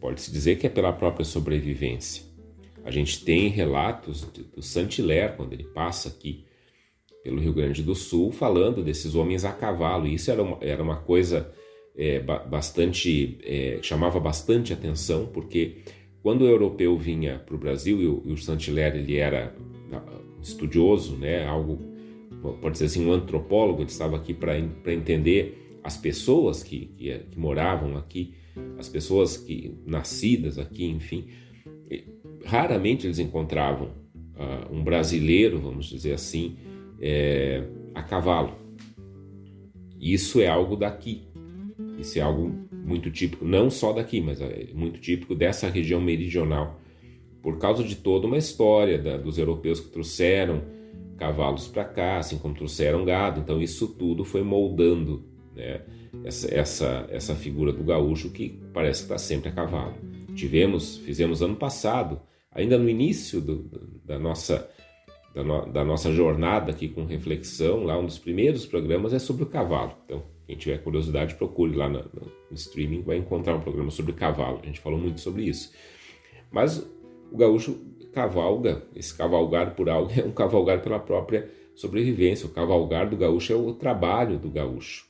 pode-se 0.00 0.30
dizer 0.30 0.56
que 0.56 0.66
é 0.66 0.70
pela 0.70 0.92
própria 0.92 1.24
sobrevivência. 1.24 2.22
A 2.84 2.90
gente 2.90 3.24
tem 3.24 3.48
relatos 3.48 4.22
do 4.54 4.60
Saint-Hilaire, 4.60 5.36
quando 5.36 5.54
ele 5.54 5.64
passa 5.64 6.08
aqui 6.08 6.44
pelo 7.24 7.40
Rio 7.40 7.54
Grande 7.54 7.82
do 7.82 7.94
Sul, 7.94 8.30
falando 8.30 8.84
desses 8.84 9.14
homens 9.14 9.46
a 9.46 9.52
cavalo. 9.52 10.06
E 10.06 10.14
isso 10.14 10.30
era 10.30 10.42
uma, 10.42 10.58
era 10.60 10.82
uma 10.82 10.96
coisa 10.96 11.50
é, 11.96 12.20
bastante. 12.20 13.38
É, 13.42 13.78
chamava 13.80 14.20
bastante 14.20 14.74
atenção, 14.74 15.26
porque 15.32 15.78
quando 16.22 16.42
o 16.42 16.46
europeu 16.46 16.96
vinha 16.98 17.38
para 17.38 17.54
o 17.54 17.58
Brasil, 17.58 18.00
e 18.00 18.06
o, 18.06 18.22
e 18.26 18.32
o 18.32 18.36
Saint-Hilaire 18.36 18.98
ele 18.98 19.16
era 19.16 19.54
ah, 19.90 20.02
estudioso, 20.42 21.16
né, 21.16 21.46
algo, 21.46 21.78
pode 22.60 22.72
dizer 22.72 22.86
assim, 22.86 23.06
um 23.06 23.12
antropólogo, 23.12 23.80
ele 23.80 23.90
estava 23.90 24.16
aqui 24.16 24.34
para 24.34 24.58
entender 24.92 25.78
as 25.82 25.96
pessoas 25.96 26.62
que, 26.62 26.86
que, 26.96 27.18
que, 27.30 27.38
moravam 27.38 27.96
aqui, 27.96 28.34
as 28.78 28.88
pessoas 28.88 29.36
que 29.36 29.74
nascidas 29.86 30.58
aqui, 30.58 30.86
enfim. 30.86 31.28
Raramente 32.44 33.06
eles 33.06 33.18
encontravam 33.18 33.88
uh, 33.88 34.74
um 34.74 34.82
brasileiro, 34.82 35.58
vamos 35.58 35.86
dizer 35.86 36.12
assim, 36.12 36.56
é, 37.00 37.62
a 37.94 38.02
cavalo. 38.02 38.56
Isso 40.00 40.40
é 40.40 40.46
algo 40.46 40.76
daqui. 40.76 41.22
Isso 41.98 42.18
é 42.18 42.22
algo 42.22 42.52
muito 42.84 43.10
típico, 43.10 43.44
não 43.44 43.70
só 43.70 43.92
daqui, 43.92 44.20
mas 44.20 44.40
é 44.40 44.68
muito 44.74 45.00
típico 45.00 45.34
dessa 45.34 45.68
região 45.68 46.00
meridional, 46.00 46.78
por 47.42 47.58
causa 47.58 47.82
de 47.82 47.96
toda 47.96 48.26
uma 48.26 48.36
história 48.36 48.98
da, 48.98 49.16
dos 49.16 49.38
europeus 49.38 49.80
que 49.80 49.88
trouxeram 49.88 50.62
cavalos 51.16 51.68
para 51.68 51.84
cá, 51.84 52.18
assim 52.18 52.38
como 52.38 52.54
trouxeram 52.54 53.04
gado. 53.04 53.40
Então 53.40 53.62
isso 53.62 53.88
tudo 53.88 54.24
foi 54.24 54.42
moldando 54.42 55.24
né, 55.54 55.82
essa, 56.24 56.54
essa, 56.54 57.06
essa 57.10 57.34
figura 57.34 57.72
do 57.72 57.84
gaúcho 57.84 58.30
que 58.30 58.60
parece 58.72 59.00
que 59.00 59.04
está 59.06 59.18
sempre 59.18 59.48
a 59.48 59.52
cavalo. 59.52 59.94
Tivemos, 60.34 60.98
fizemos 60.98 61.42
ano 61.42 61.56
passado, 61.56 62.20
ainda 62.50 62.76
no 62.76 62.88
início 62.88 63.40
do, 63.40 63.70
da 64.04 64.18
nossa 64.18 64.68
da, 65.34 65.42
no, 65.42 65.66
da, 65.66 65.84
nossa 65.84 66.12
jornada 66.12 66.70
aqui 66.70 66.88
com 66.88 67.04
reflexão, 67.04 67.82
lá 67.82 67.98
um 67.98 68.06
dos 68.06 68.18
primeiros 68.18 68.64
programas 68.64 69.12
é 69.12 69.18
sobre 69.18 69.42
o 69.42 69.46
cavalo. 69.46 69.94
Então, 70.04 70.22
quem 70.46 70.56
tiver 70.56 70.78
curiosidade, 70.78 71.34
procure 71.34 71.74
lá 71.74 71.88
no, 71.88 71.98
no, 71.98 72.30
streaming, 72.52 73.02
vai 73.02 73.16
encontrar 73.16 73.56
um 73.56 73.60
programa 73.60 73.90
sobre 73.90 74.12
cavalo. 74.12 74.60
A 74.62 74.66
gente 74.66 74.80
falou 74.80 74.98
muito 74.98 75.20
sobre 75.20 75.42
isso. 75.42 75.72
Mas 76.50 76.78
o 77.32 77.36
gaúcho 77.36 77.80
cavalga, 78.12 78.84
esse 78.94 79.16
cavalgar 79.16 79.74
por 79.74 79.88
algo 79.88 80.12
é 80.16 80.22
um 80.24 80.30
cavalgar 80.30 80.80
pela 80.80 81.00
própria 81.00 81.50
sobrevivência. 81.74 82.46
O 82.46 82.50
cavalgar 82.50 83.10
do 83.10 83.16
gaúcho 83.16 83.52
é 83.52 83.56
o 83.56 83.74
trabalho 83.74 84.38
do 84.38 84.48
gaúcho. 84.48 85.06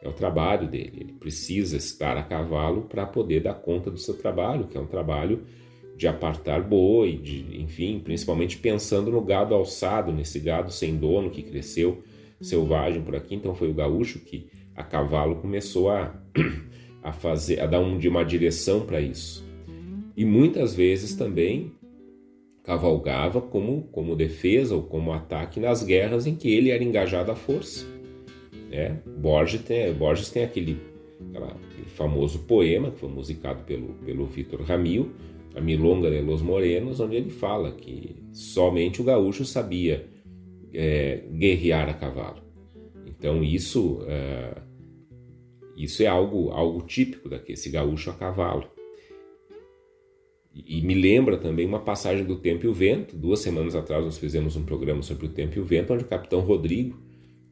É 0.00 0.08
o 0.08 0.12
trabalho 0.12 0.66
dele. 0.66 0.98
Ele 1.00 1.12
precisa 1.12 1.76
estar 1.76 2.16
a 2.16 2.22
cavalo 2.22 2.82
para 2.82 3.04
poder 3.04 3.40
dar 3.40 3.54
conta 3.54 3.90
do 3.90 3.98
seu 3.98 4.16
trabalho, 4.16 4.66
que 4.66 4.78
é 4.78 4.80
um 4.80 4.86
trabalho 4.86 5.44
de 5.96 6.08
apartar 6.08 6.62
boi, 6.62 7.16
de, 7.16 7.60
enfim, 7.60 8.00
principalmente 8.02 8.58
pensando 8.58 9.10
no 9.10 9.20
gado 9.20 9.54
alçado, 9.54 10.12
nesse 10.12 10.40
gado 10.40 10.72
sem 10.72 10.96
dono 10.96 11.30
que 11.30 11.42
cresceu 11.42 12.02
selvagem 12.40 13.02
por 13.02 13.14
aqui. 13.14 13.34
Então 13.34 13.54
foi 13.54 13.70
o 13.70 13.74
gaúcho 13.74 14.18
que 14.20 14.48
a 14.74 14.82
cavalo 14.82 15.36
começou 15.36 15.90
a, 15.90 16.14
a 17.02 17.12
fazer, 17.12 17.60
a 17.60 17.66
dar 17.66 17.80
um, 17.80 17.98
de 17.98 18.08
uma 18.08 18.24
direção 18.24 18.80
para 18.80 19.00
isso. 19.00 19.44
E 20.16 20.24
muitas 20.24 20.74
vezes 20.74 21.14
também 21.14 21.72
cavalgava 22.62 23.40
como, 23.40 23.82
como 23.90 24.14
defesa 24.14 24.74
ou 24.74 24.82
como 24.82 25.12
ataque 25.12 25.58
nas 25.58 25.82
guerras 25.82 26.26
em 26.26 26.34
que 26.34 26.52
ele 26.52 26.70
era 26.70 26.82
engajado 26.82 27.30
à 27.30 27.34
força. 27.34 27.86
Né? 28.70 28.98
Borges, 29.18 29.62
tem, 29.62 29.92
Borges 29.92 30.30
tem 30.30 30.44
aquele, 30.44 30.80
aquele 31.20 31.88
famoso 31.88 32.40
poema 32.40 32.90
que 32.90 33.00
foi 33.00 33.08
musicado 33.08 33.64
pelo, 33.64 33.94
pelo 34.04 34.26
Vitor 34.26 34.62
Ramil, 34.62 35.12
a 35.54 35.60
Milonga 35.60 36.10
de 36.10 36.20
los 36.20 36.42
Morenos, 36.42 37.00
onde 37.00 37.16
ele 37.16 37.30
fala 37.30 37.72
que 37.72 38.16
somente 38.32 39.00
o 39.00 39.04
gaúcho 39.04 39.44
sabia 39.44 40.06
é, 40.72 41.24
guerrear 41.32 41.88
a 41.88 41.94
cavalo. 41.94 42.42
Então 43.06 43.42
isso 43.42 44.02
é, 44.06 44.54
isso 45.76 46.02
é 46.02 46.06
algo 46.06 46.50
algo 46.50 46.82
típico 46.82 47.28
desse 47.28 47.70
gaúcho 47.70 48.10
a 48.10 48.14
cavalo. 48.14 48.70
E, 50.54 50.78
e 50.78 50.82
me 50.82 50.94
lembra 50.94 51.36
também 51.36 51.66
uma 51.66 51.80
passagem 51.80 52.24
do 52.24 52.36
Tempo 52.36 52.66
e 52.66 52.68
o 52.68 52.74
Vento. 52.74 53.16
Duas 53.16 53.40
semanas 53.40 53.74
atrás 53.74 54.04
nós 54.04 54.18
fizemos 54.18 54.56
um 54.56 54.64
programa 54.64 55.02
sobre 55.02 55.26
o 55.26 55.30
Tempo 55.30 55.58
e 55.58 55.60
o 55.60 55.64
Vento, 55.64 55.92
onde 55.92 56.04
o 56.04 56.08
capitão 56.08 56.40
Rodrigo, 56.40 56.98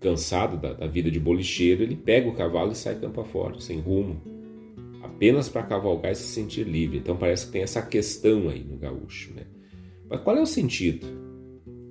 cansado 0.01 0.57
da, 0.57 0.73
da 0.73 0.87
vida 0.87 1.11
de 1.11 1.21
bolicheiro, 1.21 1.83
ele 1.83 1.97
pega 1.97 2.29
o 2.29 2.35
cavalo 2.35 2.73
e 2.73 2.77
sai 2.77 2.99
campo 2.99 3.21
afora, 3.21 3.61
sem 3.61 3.79
rumo 3.79 4.40
apenas 5.21 5.51
para 5.51 5.65
cavalgar 5.65 6.13
e 6.13 6.15
se 6.15 6.29
sentir 6.29 6.67
livre. 6.67 6.97
Então 6.97 7.15
parece 7.15 7.45
que 7.45 7.53
tem 7.53 7.61
essa 7.61 7.83
questão 7.83 8.49
aí 8.49 8.65
no 8.65 8.79
gaúcho, 8.79 9.35
né? 9.35 9.45
Mas 10.09 10.23
qual 10.23 10.35
é 10.35 10.41
o 10.41 10.47
sentido? 10.47 11.07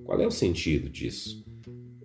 Qual 0.04 0.20
é 0.20 0.26
o 0.26 0.32
sentido 0.32 0.90
disso? 0.90 1.46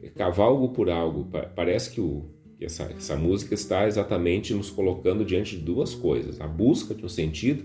É 0.03 0.11
cavalgo 0.11 0.69
por 0.69 0.91
algo. 0.91 1.27
Parece 1.57 1.91
que, 1.91 2.01
o, 2.01 2.27
que 2.59 2.67
essa, 2.67 2.83
essa 2.95 3.17
música 3.17 3.55
está 3.55 3.87
exatamente 3.87 4.53
nos 4.53 4.69
colocando 4.69 5.25
diante 5.25 5.57
de 5.57 5.63
duas 5.63 5.95
coisas: 5.95 6.39
a 6.43 6.47
busca 6.47 6.95
de 6.95 7.03
um 7.03 7.09
sentido 7.09 7.65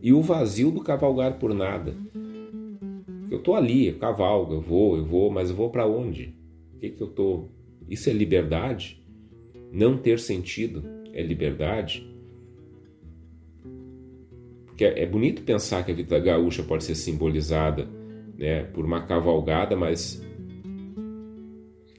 e 0.00 0.12
o 0.12 0.22
vazio 0.22 0.70
do 0.70 0.80
cavalgar 0.80 1.36
por 1.36 1.52
nada. 1.52 1.96
Eu 3.28 3.38
estou 3.38 3.56
ali, 3.56 3.88
eu 3.88 3.98
cavalgo, 3.98 4.54
eu 4.54 4.60
vou, 4.60 4.96
eu 4.96 5.04
vou, 5.04 5.32
mas 5.32 5.50
eu 5.50 5.56
vou 5.56 5.68
para 5.68 5.84
onde? 5.84 6.32
O 6.74 6.78
que, 6.78 6.90
que 6.90 7.02
eu 7.02 7.08
estou? 7.08 7.50
Isso 7.88 8.08
é 8.08 8.12
liberdade? 8.12 9.04
Não 9.72 9.96
ter 9.96 10.20
sentido 10.20 10.84
é 11.12 11.20
liberdade? 11.22 12.09
É, 14.84 15.02
é 15.02 15.06
bonito 15.06 15.42
pensar 15.42 15.84
que 15.84 15.92
a 15.92 15.94
vida 15.94 16.18
gaúcha 16.18 16.62
pode 16.62 16.84
ser 16.84 16.94
simbolizada 16.94 17.88
né, 18.36 18.64
por 18.64 18.84
uma 18.84 19.06
cavalgada, 19.06 19.76
mas 19.76 20.22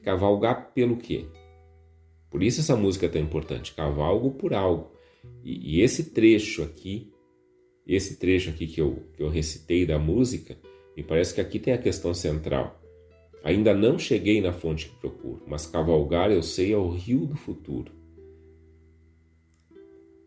cavalgar 0.03 0.73
pelo 0.73 0.97
quê? 0.97 1.25
Por 2.29 2.41
isso 2.41 2.61
essa 2.61 2.75
música 2.75 3.05
é 3.05 3.09
tão 3.09 3.21
importante, 3.21 3.73
cavalgo 3.73 4.31
por 4.31 4.53
algo. 4.53 4.91
E, 5.43 5.77
e 5.77 5.81
esse 5.81 6.11
trecho 6.11 6.63
aqui, 6.63 7.11
esse 7.85 8.17
trecho 8.17 8.49
aqui 8.49 8.67
que 8.67 8.81
eu, 8.81 9.03
que 9.13 9.21
eu 9.21 9.29
recitei 9.29 9.85
da 9.85 9.99
música, 9.99 10.57
me 10.95 11.03
parece 11.03 11.33
que 11.35 11.41
aqui 11.41 11.59
tem 11.59 11.73
a 11.73 11.77
questão 11.77 12.13
central. 12.13 12.81
Ainda 13.43 13.73
não 13.73 13.99
cheguei 13.99 14.39
na 14.39 14.53
fonte 14.53 14.89
que 14.89 14.95
procuro, 14.95 15.43
mas 15.47 15.65
cavalgar 15.65 16.31
eu 16.31 16.41
sei 16.41 16.73
ao 16.73 16.89
rio 16.89 17.25
do 17.25 17.35
futuro. 17.35 17.91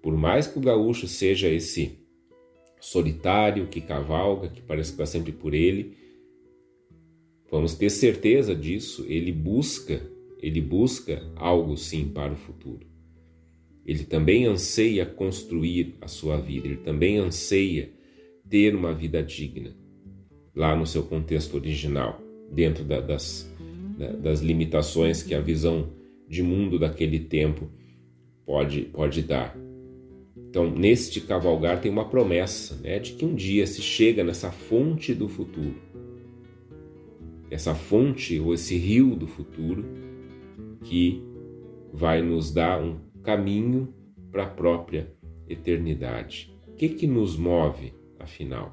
Por 0.03 0.17
mais 0.17 0.47
que 0.47 0.59
o 0.59 0.63
gaúcho 0.63 1.09
seja 1.09 1.49
esse 1.49 2.04
solitário, 2.85 3.67
que 3.67 3.81
cavalga, 3.81 4.49
que 4.49 4.61
parece 4.61 4.91
que 4.91 4.95
está 4.95 5.07
sempre 5.07 5.33
por 5.33 5.55
ele. 5.55 5.97
Vamos 7.51 7.75
ter 7.75 7.89
certeza 7.89 8.55
disso, 8.55 9.07
ele 9.09 9.33
busca, 9.33 10.03
ele 10.39 10.61
busca 10.61 11.23
algo 11.35 11.79
sim 11.79 12.09
para 12.09 12.35
o 12.35 12.37
futuro. 12.37 12.87
Ele 13.87 14.05
também 14.05 14.45
anseia 14.45 15.07
construir 15.07 15.95
a 16.01 16.09
sua 16.09 16.37
vida, 16.37 16.67
ele 16.67 16.77
também 16.77 17.17
anseia 17.17 17.91
ter 18.51 18.75
uma 18.75 18.93
vida 18.93 19.23
digna, 19.23 19.75
lá 20.55 20.77
no 20.77 20.87
seu 20.87 21.05
contexto 21.05 21.55
original, 21.55 22.21
dentro 22.53 22.85
da, 22.85 23.01
das, 23.01 23.51
da, 23.99 24.13
das 24.13 24.41
limitações 24.41 25.23
que 25.23 25.35
a 25.35 25.41
visão 25.41 25.91
de 26.29 26.43
mundo 26.43 26.79
daquele 26.79 27.19
tempo 27.19 27.71
pode, 28.45 28.83
pode 28.83 29.23
dar. 29.23 29.57
Então, 30.55 30.71
neste 30.71 31.21
cavalgar 31.21 31.81
tem 31.81 31.91
uma 31.91 32.09
promessa 32.09 32.77
né, 32.77 33.01
de 33.01 33.15
que 33.15 33.25
um 33.25 33.35
dia 33.35 33.67
se 33.67 33.83
chega 33.83 34.23
nessa 34.23 34.53
fonte 34.53 35.13
do 35.13 35.29
futuro. 35.29 35.75
Essa 37.51 37.75
fonte 37.75 38.39
ou 38.39 38.55
esse 38.55 38.77
rio 38.77 39.17
do 39.17 39.27
futuro 39.27 39.85
que 40.85 41.21
vai 41.93 42.23
nos 42.23 42.55
dar 42.55 42.81
um 42.81 43.01
caminho 43.25 43.93
para 44.31 44.45
a 44.45 44.49
própria 44.49 45.13
eternidade. 45.49 46.57
O 46.69 46.75
que, 46.75 46.89
que 46.89 47.09
nos 47.09 47.37
move, 47.37 47.93
afinal? 48.21 48.73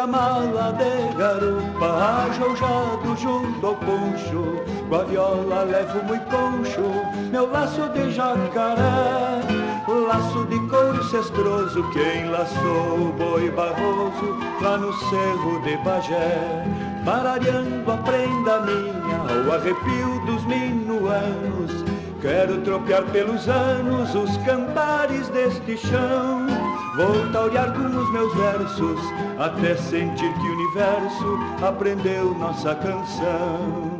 a 0.00 0.06
mala 0.06 0.72
de 0.72 1.14
garupa, 1.14 2.26
ajoujado 2.30 3.16
junto 3.16 3.66
ao 3.66 3.76
poncho, 3.76 4.64
com 4.88 4.94
a 4.94 5.04
viola 5.04 5.62
levo 5.64 6.02
muito 6.04 6.24
concho, 6.24 6.80
meu 7.30 7.50
laço 7.50 7.86
de 7.90 8.10
jacaré. 8.10 9.40
Laço 9.86 10.44
de 10.46 10.58
couro 10.68 11.02
cestroso 11.04 11.82
que 11.90 12.18
enlaçou 12.18 13.08
o 13.08 13.12
boi 13.12 13.50
barroso 13.50 14.38
lá 14.60 14.78
no 14.78 14.92
cerro 14.92 15.60
de 15.62 15.76
Bagé, 15.78 16.64
parareando 17.04 17.90
a 17.90 17.96
prenda 17.98 18.60
minha, 18.60 19.46
o 19.46 19.52
arrepio 19.52 20.24
dos 20.26 20.44
minuanos. 20.46 21.84
Quero 22.20 22.60
tropear 22.62 23.02
pelos 23.06 23.48
anos 23.48 24.14
os 24.14 24.36
cantares 24.38 25.28
deste 25.28 25.76
chão, 25.76 26.46
vou 26.96 27.32
taurear 27.32 27.72
com 27.72 27.86
os 27.86 28.12
meus 28.12 28.34
versos, 28.34 29.00
até 29.40 29.74
sentir 29.74 30.32
que 30.34 30.46
o 30.46 30.52
universo 30.52 31.38
aprendeu 31.66 32.34
nossa 32.34 32.74
canção. 32.74 33.98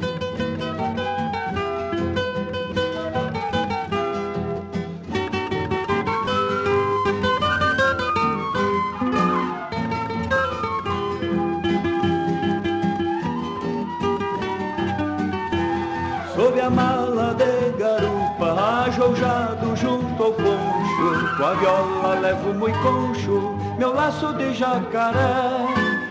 ajoujado 18.91 19.76
junto 19.76 20.22
ao 20.22 20.32
poncho, 20.32 21.36
com 21.36 21.45
a 21.45 21.55
viola 21.55 22.20
levo 22.20 22.53
muito 22.53 22.78
concho, 22.80 23.50
laço 24.01 24.33
de 24.33 24.55
jacaré, 24.55 25.67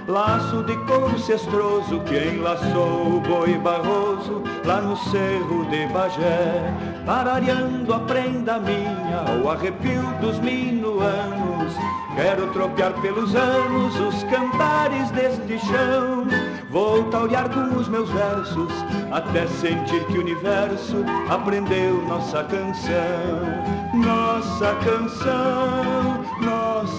laço 0.08 0.62
de 0.64 0.78
couro 0.86 1.18
cestroso 1.18 2.00
que 2.02 2.36
enlaçou 2.36 3.16
o 3.16 3.20
boi 3.20 3.58
barroso 3.58 4.44
lá 4.64 4.80
no 4.80 4.96
cerro 4.96 5.66
de 5.72 5.88
Bagé, 5.88 6.72
parareando 7.04 7.92
a 7.92 8.00
prenda 8.02 8.60
minha, 8.60 9.42
o 9.44 9.50
arrepio 9.50 10.04
dos 10.22 10.38
minuanos, 10.38 11.74
quero 12.16 12.46
tropear 12.54 12.94
pelos 13.02 13.34
anos 13.34 14.00
os 14.00 14.24
cantares 14.26 15.10
deste 15.10 15.58
chão. 15.66 16.28
Vou 16.70 17.04
taurear 17.06 17.50
com 17.50 17.76
os 17.76 17.88
meus 17.88 18.08
versos 18.12 18.72
até 19.12 19.48
sentir 19.48 20.06
que 20.06 20.20
o 20.20 20.22
universo 20.22 21.04
aprendeu 21.28 22.06
nossa 22.08 22.44
canção, 22.44 23.00
nossa 23.96 24.76
canção, 24.76 26.09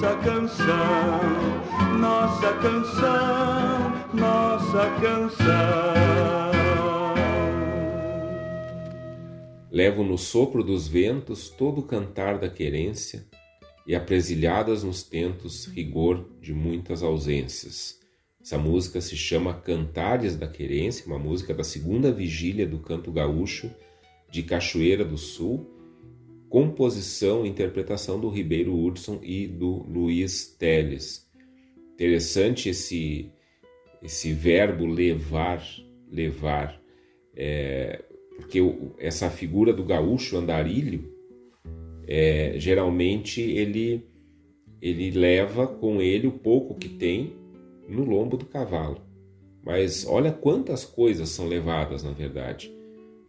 nossa 0.01 0.17
canção, 0.17 1.99
nossa 1.99 2.53
canção, 2.55 4.15
nossa 4.15 4.91
canção. 4.99 5.95
Levo 9.71 10.03
no 10.03 10.17
sopro 10.17 10.65
dos 10.65 10.89
ventos 10.89 11.51
todo 11.51 11.81
o 11.81 11.83
cantar 11.83 12.39
da 12.39 12.49
querência 12.49 13.27
e 13.87 13.95
apresilhadas 13.95 14.83
nos 14.83 15.03
tentos 15.03 15.67
rigor 15.67 16.27
de 16.41 16.55
muitas 16.55 17.03
ausências 17.03 18.01
essa 18.43 18.57
música 18.57 19.03
se 19.03 19.19
chama 19.19 19.53
Cantares 19.53 20.35
da 20.35 20.49
Querência, 20.49 21.07
uma 21.07 21.19
música 21.19 21.53
da 21.53 21.63
segunda 21.63 22.11
vigília 22.11 22.67
do 22.67 22.79
canto 22.79 23.13
gaúcho 23.13 23.71
de 24.31 24.43
Cachoeira 24.43 25.05
do 25.05 25.19
Sul, 25.19 25.71
composição 26.51 27.47
e 27.47 27.49
interpretação 27.49 28.21
do 28.21 28.29
Ribeiro 28.29 28.77
Hudson 28.77 29.21
e 29.23 29.47
do 29.47 29.85
Luiz 29.89 30.49
Teles. 30.59 31.31
Interessante 31.95 32.69
esse, 32.69 33.31
esse 34.03 34.33
verbo 34.33 34.85
levar, 34.85 35.65
levar, 36.11 36.83
é, 37.37 38.03
porque 38.37 38.59
essa 38.99 39.31
figura 39.31 39.73
do 39.73 39.85
gaúcho 39.85 40.37
andarilho, 40.37 41.15
é, 42.09 42.55
geralmente 42.57 43.41
ele, 43.41 44.05
ele 44.83 45.13
leva 45.13 45.69
com 45.69 46.03
ele 46.03 46.27
o 46.27 46.33
pouco 46.33 46.75
que 46.75 46.89
tem 46.89 47.33
no 47.89 48.05
lombo 48.05 48.37
do 48.37 48.45
cavalo. 48.45 49.01
Mas 49.63 50.05
olha 50.05 50.33
quantas 50.33 50.85
coisas 50.85 51.29
são 51.29 51.47
levadas, 51.47 52.03
na 52.03 52.11
verdade, 52.11 52.75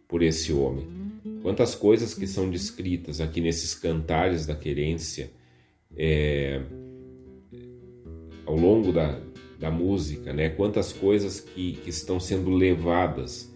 por 0.08 0.22
esse 0.22 0.52
homem. 0.52 1.01
Quantas 1.42 1.74
coisas 1.74 2.14
que 2.14 2.26
são 2.26 2.48
descritas 2.48 3.20
aqui 3.20 3.40
nesses 3.40 3.74
cantares 3.74 4.46
da 4.46 4.54
querência 4.54 5.32
é, 5.96 6.62
ao 8.46 8.56
longo 8.56 8.92
da, 8.92 9.20
da 9.58 9.70
música, 9.70 10.32
né? 10.32 10.50
Quantas 10.50 10.92
coisas 10.92 11.40
que, 11.40 11.72
que 11.72 11.90
estão 11.90 12.20
sendo 12.20 12.50
levadas, 12.50 13.52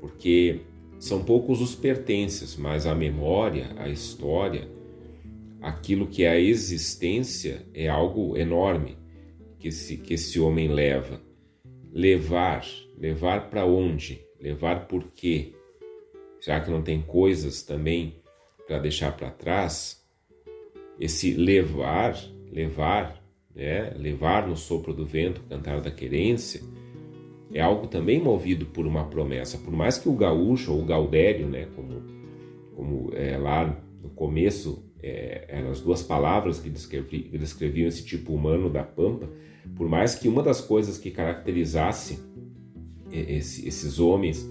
porque 0.00 0.60
são 0.98 1.22
poucos 1.22 1.60
os 1.60 1.76
pertences, 1.76 2.56
mas 2.56 2.86
a 2.86 2.94
memória, 2.94 3.70
a 3.76 3.88
história, 3.88 4.68
aquilo 5.60 6.08
que 6.08 6.24
é 6.24 6.30
a 6.30 6.40
existência 6.40 7.66
é 7.72 7.88
algo 7.88 8.36
enorme 8.36 8.96
que 9.58 9.68
esse, 9.68 9.96
que 9.96 10.14
esse 10.14 10.40
homem 10.40 10.68
leva. 10.68 11.20
Levar, 11.92 12.64
levar 12.96 13.48
para 13.48 13.64
onde? 13.64 14.20
Levar 14.40 14.86
por 14.86 15.04
quê? 15.14 15.52
Já 16.40 16.60
que 16.60 16.70
não 16.70 16.82
tem 16.82 17.02
coisas 17.02 17.62
também 17.62 18.16
para 18.66 18.78
deixar 18.78 19.16
para 19.16 19.30
trás? 19.30 20.04
Esse 20.98 21.34
levar, 21.34 22.16
levar, 22.50 23.22
né? 23.54 23.92
levar 23.96 24.46
no 24.46 24.56
sopro 24.56 24.92
do 24.92 25.06
vento, 25.06 25.42
cantar 25.48 25.80
da 25.80 25.90
querência, 25.90 26.60
é 27.52 27.60
algo 27.60 27.86
também 27.86 28.20
movido 28.20 28.66
por 28.66 28.86
uma 28.86 29.04
promessa. 29.04 29.58
Por 29.58 29.72
mais 29.72 29.98
que 29.98 30.08
o 30.08 30.14
gaúcho 30.14 30.72
ou 30.72 30.82
o 30.82 30.84
gaudério, 30.84 31.46
né? 31.46 31.68
como, 31.74 32.02
como 32.74 33.10
é, 33.14 33.36
lá 33.36 33.64
no 34.02 34.10
começo 34.10 34.84
é, 35.02 35.44
eram 35.48 35.70
as 35.70 35.80
duas 35.80 36.02
palavras 36.02 36.60
que 36.60 36.68
descreviam 36.68 37.88
esse 37.88 38.04
tipo 38.04 38.32
humano 38.32 38.68
da 38.68 38.82
pampa, 38.82 39.28
por 39.76 39.88
mais 39.88 40.14
que 40.14 40.28
uma 40.28 40.42
das 40.42 40.60
coisas 40.60 40.98
que 40.98 41.10
caracterizasse 41.10 42.20
esse, 43.10 43.66
esses 43.66 43.98
homens 43.98 44.48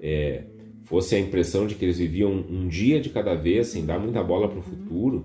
é, 0.00 0.44
fosse 0.90 1.14
a 1.14 1.20
impressão 1.20 1.68
de 1.68 1.76
que 1.76 1.84
eles 1.84 1.98
viviam 1.98 2.32
um 2.32 2.66
dia 2.66 3.00
de 3.00 3.10
cada 3.10 3.34
vez, 3.34 3.68
sem 3.68 3.86
dar 3.86 4.00
muita 4.00 4.20
bola 4.24 4.48
para 4.48 4.58
o 4.58 4.62
futuro, 4.62 5.24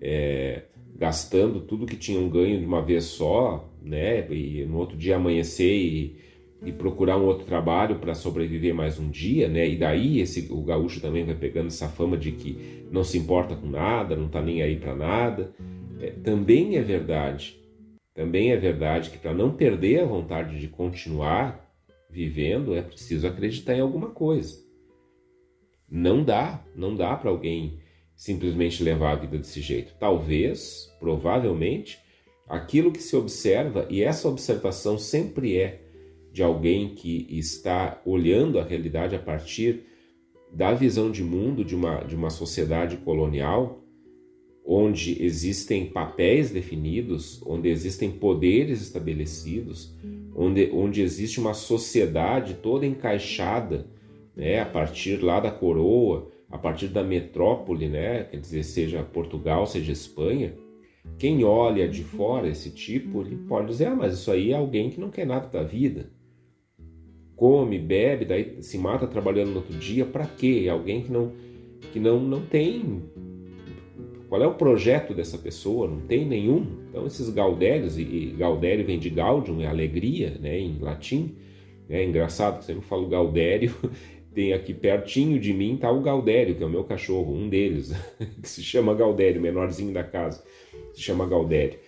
é, 0.00 0.62
gastando 0.96 1.60
tudo 1.60 1.84
que 1.84 1.96
tinham 1.96 2.28
ganho 2.28 2.60
de 2.60 2.64
uma 2.64 2.80
vez 2.80 3.04
só, 3.04 3.68
né? 3.82 4.24
E 4.32 4.64
no 4.64 4.78
outro 4.78 4.96
dia 4.96 5.16
amanhecer 5.16 5.74
e, 5.74 6.16
e 6.64 6.70
procurar 6.70 7.18
um 7.18 7.24
outro 7.24 7.44
trabalho 7.44 7.96
para 7.96 8.14
sobreviver 8.14 8.72
mais 8.72 9.00
um 9.00 9.10
dia, 9.10 9.48
né? 9.48 9.68
E 9.68 9.76
daí 9.76 10.20
esse, 10.20 10.46
o 10.48 10.62
gaúcho 10.62 11.00
também 11.00 11.24
vai 11.24 11.34
pegando 11.34 11.66
essa 11.66 11.88
fama 11.88 12.16
de 12.16 12.30
que 12.30 12.86
não 12.88 13.02
se 13.02 13.18
importa 13.18 13.56
com 13.56 13.66
nada, 13.66 14.14
não 14.14 14.26
está 14.26 14.40
nem 14.40 14.62
aí 14.62 14.76
para 14.76 14.94
nada. 14.94 15.52
É, 16.00 16.10
também 16.10 16.76
é 16.76 16.82
verdade 16.82 17.60
também 18.14 18.52
é 18.52 18.56
verdade 18.56 19.08
que 19.08 19.18
para 19.18 19.32
não 19.32 19.50
perder 19.50 20.00
a 20.00 20.04
vontade 20.04 20.58
de 20.60 20.68
continuar 20.68 21.66
vivendo 22.10 22.74
é 22.74 22.82
preciso 22.82 23.26
acreditar 23.26 23.74
em 23.74 23.80
alguma 23.80 24.10
coisa. 24.10 24.69
Não 25.90 26.22
dá, 26.22 26.64
não 26.74 26.94
dá 26.94 27.16
para 27.16 27.30
alguém 27.30 27.78
simplesmente 28.14 28.82
levar 28.82 29.12
a 29.12 29.16
vida 29.16 29.38
desse 29.38 29.60
jeito. 29.60 29.94
Talvez, 29.98 30.94
provavelmente, 31.00 31.98
aquilo 32.48 32.92
que 32.92 33.02
se 33.02 33.16
observa, 33.16 33.86
e 33.88 34.02
essa 34.02 34.28
observação 34.28 34.98
sempre 34.98 35.56
é 35.56 35.80
de 36.32 36.42
alguém 36.42 36.94
que 36.94 37.26
está 37.30 38.00
olhando 38.04 38.58
a 38.58 38.64
realidade 38.64 39.16
a 39.16 39.18
partir 39.18 39.84
da 40.52 40.72
visão 40.72 41.10
de 41.10 41.22
mundo 41.22 41.64
de 41.64 41.74
uma, 41.74 42.02
de 42.04 42.14
uma 42.14 42.30
sociedade 42.30 42.96
colonial, 42.98 43.82
onde 44.64 45.20
existem 45.24 45.86
papéis 45.86 46.50
definidos, 46.50 47.40
onde 47.44 47.68
existem 47.68 48.10
poderes 48.10 48.82
estabelecidos, 48.82 49.96
onde, 50.34 50.70
onde 50.72 51.02
existe 51.02 51.40
uma 51.40 51.54
sociedade 51.54 52.54
toda 52.54 52.86
encaixada, 52.86 53.86
né, 54.36 54.60
a 54.60 54.66
partir 54.66 55.22
lá 55.22 55.40
da 55.40 55.50
coroa, 55.50 56.30
a 56.50 56.58
partir 56.58 56.88
da 56.88 57.02
metrópole, 57.02 57.88
né, 57.88 58.24
quer 58.24 58.38
dizer, 58.38 58.62
seja 58.64 59.02
Portugal, 59.02 59.66
seja 59.66 59.92
Espanha, 59.92 60.54
quem 61.18 61.44
olha 61.44 61.88
de 61.88 62.02
fora 62.02 62.48
esse 62.48 62.70
tipo, 62.70 63.22
ele 63.22 63.36
pode 63.36 63.68
dizer, 63.68 63.86
ah, 63.86 63.96
mas 63.96 64.14
isso 64.14 64.30
aí 64.30 64.52
é 64.52 64.56
alguém 64.56 64.90
que 64.90 65.00
não 65.00 65.10
quer 65.10 65.26
nada 65.26 65.48
da 65.48 65.62
vida. 65.62 66.10
Come, 67.36 67.78
bebe, 67.78 68.24
daí 68.24 68.62
se 68.62 68.76
mata 68.76 69.06
trabalhando 69.06 69.50
no 69.50 69.56
outro 69.56 69.76
dia, 69.78 70.04
para 70.04 70.26
quê? 70.26 70.64
É 70.66 70.70
alguém 70.70 71.02
que 71.02 71.10
não 71.10 71.32
que 71.92 71.98
não, 71.98 72.20
não 72.20 72.44
tem 72.44 73.02
qual 74.30 74.40
é 74.40 74.46
o 74.46 74.54
projeto 74.54 75.12
dessa 75.12 75.36
pessoa? 75.36 75.88
Não 75.88 76.02
tem 76.02 76.24
nenhum. 76.24 76.64
Então, 76.88 77.04
esses 77.04 77.28
gaudérios, 77.30 77.98
e 77.98 78.32
gaudério 78.38 78.86
vem 78.86 78.96
de 78.96 79.10
gaudium, 79.10 79.60
é 79.60 79.66
alegria, 79.66 80.38
né, 80.40 80.56
em 80.56 80.78
latim. 80.78 81.34
É 81.88 82.04
engraçado 82.04 82.60
que 82.60 82.64
sempre 82.64 82.86
falo 82.86 83.08
gaudério, 83.08 83.74
tem 84.34 84.52
aqui 84.52 84.72
pertinho 84.72 85.38
de 85.38 85.52
mim 85.52 85.76
tá 85.76 85.90
o 85.90 86.00
Galdério, 86.00 86.54
que 86.54 86.62
é 86.62 86.66
o 86.66 86.70
meu 86.70 86.84
cachorro, 86.84 87.34
um 87.34 87.48
deles, 87.48 87.92
que 88.40 88.48
se 88.48 88.62
chama 88.62 88.94
Galdério, 88.94 89.40
menorzinho 89.40 89.92
da 89.92 90.04
casa, 90.04 90.42
se 90.92 91.00
chama 91.00 91.26
Galdério. 91.26 91.78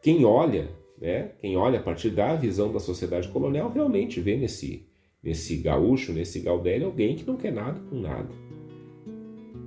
Quem 0.00 0.24
olha, 0.24 0.68
né, 1.00 1.32
quem 1.40 1.56
olha 1.56 1.78
a 1.78 1.82
partir 1.82 2.10
da 2.10 2.34
visão 2.34 2.72
da 2.72 2.78
sociedade 2.78 3.28
colonial, 3.28 3.70
realmente 3.70 4.20
vê 4.20 4.36
nesse, 4.36 4.86
nesse 5.22 5.56
gaúcho, 5.56 6.12
nesse 6.12 6.40
Galdério, 6.40 6.86
alguém 6.86 7.16
que 7.16 7.26
não 7.26 7.36
quer 7.36 7.52
nada 7.52 7.80
com 7.88 7.96
nada. 7.96 8.30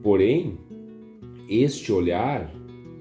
Porém, 0.01 0.57
este 1.49 1.91
olhar 1.91 2.53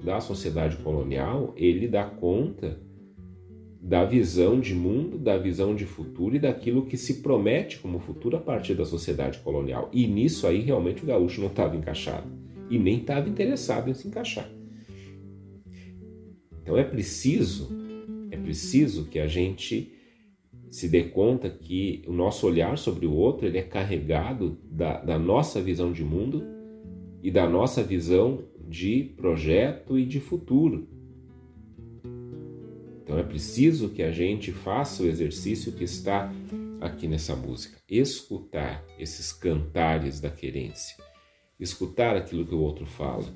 da 0.03 0.19
sociedade 0.19 0.77
colonial, 0.77 1.53
ele 1.55 1.87
dá 1.87 2.03
conta 2.03 2.79
da 3.87 4.03
visão 4.03 4.59
de 4.59 4.75
mundo, 4.75 5.17
da 5.17 5.37
visão 5.37 5.73
de 5.73 5.85
futuro 5.85 6.35
e 6.35 6.39
daquilo 6.39 6.85
que 6.85 6.97
se 6.97 7.21
promete 7.21 7.79
como 7.79 7.99
futuro 7.99 8.35
a 8.35 8.39
partir 8.41 8.73
da 8.73 8.83
sociedade 8.83 9.39
colonial. 9.39 9.89
E 9.93 10.05
nisso 10.05 10.45
aí 10.45 10.59
realmente 10.59 11.05
o 11.05 11.07
gaúcho 11.07 11.39
não 11.39 11.47
estava 11.47 11.73
encaixado 11.77 12.27
e 12.69 12.77
nem 12.77 12.97
estava 12.97 13.29
interessado 13.29 13.89
em 13.89 13.93
se 13.93 14.05
encaixar. 14.09 14.51
Então 16.61 16.75
é 16.77 16.83
preciso, 16.83 17.69
é 18.29 18.35
preciso 18.35 19.05
que 19.05 19.19
a 19.19 19.27
gente 19.27 19.93
se 20.69 20.89
dê 20.89 21.03
conta 21.03 21.49
que 21.49 22.03
o 22.05 22.11
nosso 22.11 22.45
olhar 22.45 22.77
sobre 22.77 23.05
o 23.05 23.13
outro 23.13 23.47
ele 23.47 23.57
é 23.57 23.63
carregado 23.63 24.57
da, 24.69 24.99
da 24.99 25.17
nossa 25.17 25.61
visão 25.61 25.93
de 25.93 26.03
mundo 26.03 26.43
e 27.23 27.31
da 27.31 27.47
nossa 27.47 27.81
visão 27.81 28.43
de 28.67 29.13
projeto 29.15 29.97
e 29.97 30.05
de 30.05 30.19
futuro. 30.19 30.96
Então 33.07 33.17
é 33.17 33.23
preciso 33.23 33.87
que 33.87 34.03
a 34.03 34.11
gente 34.11 34.51
faça 34.51 35.01
o 35.01 35.07
exercício 35.07 35.71
que 35.71 35.85
está 35.85 36.29
aqui 36.81 37.07
nessa 37.07 37.37
música, 37.37 37.79
escutar 37.89 38.83
esses 38.99 39.31
cantares 39.31 40.19
da 40.19 40.29
querência, 40.29 40.97
escutar 41.57 42.17
aquilo 42.17 42.45
que 42.45 42.53
o 42.53 42.59
outro 42.59 42.85
fala, 42.85 43.33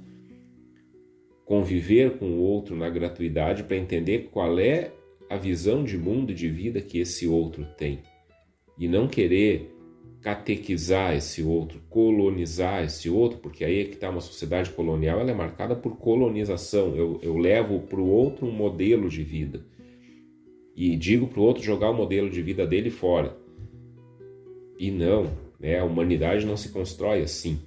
conviver 1.45 2.17
com 2.17 2.31
o 2.33 2.41
outro 2.41 2.75
na 2.75 2.89
gratuidade 2.89 3.63
para 3.63 3.77
entender 3.77 4.27
qual 4.29 4.59
é 4.59 4.91
a 5.29 5.37
visão 5.37 5.85
de 5.85 5.97
mundo 5.97 6.33
e 6.33 6.35
de 6.35 6.49
vida 6.49 6.81
que 6.81 6.99
esse 6.99 7.25
outro 7.25 7.65
tem. 7.77 8.03
E 8.77 8.89
não 8.89 9.07
querer 9.07 9.70
catequizar 10.21 11.15
esse 11.15 11.41
outro, 11.41 11.81
colonizar 11.89 12.83
esse 12.83 13.09
outro, 13.09 13.39
porque 13.39 13.65
aí 13.65 13.79
é 13.79 13.85
que 13.85 13.95
está 13.95 14.09
uma 14.09 14.21
sociedade 14.21 14.69
colonial, 14.69 15.19
ela 15.19 15.31
é 15.31 15.33
marcada 15.33 15.75
por 15.75 15.97
colonização. 15.97 16.95
Eu, 16.95 17.19
eu 17.23 17.37
levo 17.37 17.79
para 17.81 17.99
o 17.99 18.07
outro 18.07 18.45
um 18.45 18.51
modelo 18.51 19.09
de 19.09 19.23
vida 19.23 19.65
e 20.75 20.95
digo 20.95 21.27
para 21.27 21.39
o 21.39 21.43
outro 21.43 21.63
jogar 21.63 21.89
o 21.89 21.93
modelo 21.93 22.29
de 22.29 22.41
vida 22.41 22.67
dele 22.67 22.91
fora. 22.91 23.35
E 24.77 24.91
não, 24.91 25.31
né? 25.59 25.79
a 25.79 25.83
humanidade 25.83 26.45
não 26.45 26.55
se 26.55 26.69
constrói 26.69 27.21
assim. 27.23 27.59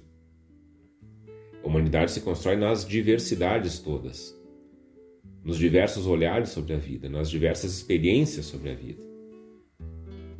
A 1.61 1.67
humanidade 1.67 2.11
se 2.11 2.21
constrói 2.21 2.55
nas 2.55 2.87
diversidades 2.87 3.79
todas, 3.79 4.33
nos 5.43 5.57
diversos 5.57 6.07
olhares 6.07 6.49
sobre 6.49 6.73
a 6.73 6.77
vida, 6.77 7.09
nas 7.09 7.29
diversas 7.29 7.73
experiências 7.73 8.45
sobre 8.45 8.69
a 8.69 8.75
vida. 8.75 9.14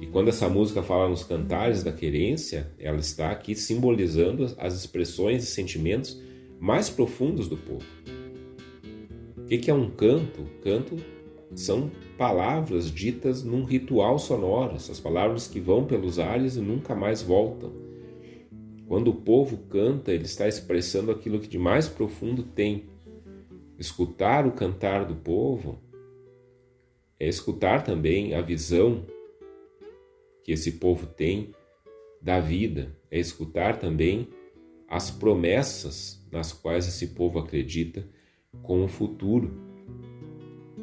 E 0.06 0.08
quando 0.08 0.28
essa 0.28 0.47
música 0.47 0.84
fala 0.84 1.10
nos 1.10 1.24
cantares 1.24 1.82
da 1.82 1.91
querência, 1.91 2.72
ela 2.78 2.99
está 2.99 3.32
aqui 3.32 3.56
simbolizando 3.56 4.45
as 4.56 4.76
expressões 4.76 5.43
e 5.43 5.47
sentimentos 5.47 6.22
mais 6.60 6.91
profundos 6.91 7.49
do 7.49 7.58
povo. 7.58 7.84
O 9.36 9.47
que 9.47 9.68
é 9.68 9.74
um 9.74 9.89
canto? 9.89 10.43
Canto 10.62 10.95
são 11.56 11.89
palavras 12.20 12.91
ditas 12.91 13.43
num 13.43 13.64
ritual 13.64 14.20
sonoro, 14.20 14.76
essas 14.76 14.99
palavras 14.99 15.47
que 15.47 15.60
vão 15.60 15.86
pelos 15.86 16.20
ares 16.20 16.56
e 16.56 16.62
nunca 16.62 16.93
mais 16.93 17.24
voltam. 17.24 17.74
Quando 18.88 19.08
o 19.08 19.16
povo 19.16 19.58
canta, 19.58 20.14
ele 20.14 20.26
está 20.26 20.47
expressando 20.47 21.10
aquilo 21.10 21.39
que 21.39 21.47
de 21.47 21.58
mais 21.58 21.88
profundo 21.88 22.43
tem. 22.43 22.84
Escutar 23.80 24.45
o 24.45 24.51
cantar 24.51 25.03
do 25.03 25.16
povo 25.16 25.80
é 27.20 27.28
escutar 27.28 27.84
também 27.84 28.36
a 28.36 28.41
visão 28.41 29.03
que 30.46 30.52
esse 30.52 30.74
povo 30.74 31.08
tem 31.08 31.56
da 32.22 32.39
vida, 32.39 32.96
é 33.10 33.20
escutar 33.20 33.80
também 33.80 34.30
as 34.88 35.10
promessas 35.10 36.24
nas 36.32 36.54
quais 36.54 36.88
esse 36.88 37.08
povo 37.08 37.39
acredita 37.39 38.08
com 38.62 38.86
o 38.86 38.88
futuro. 38.88 39.52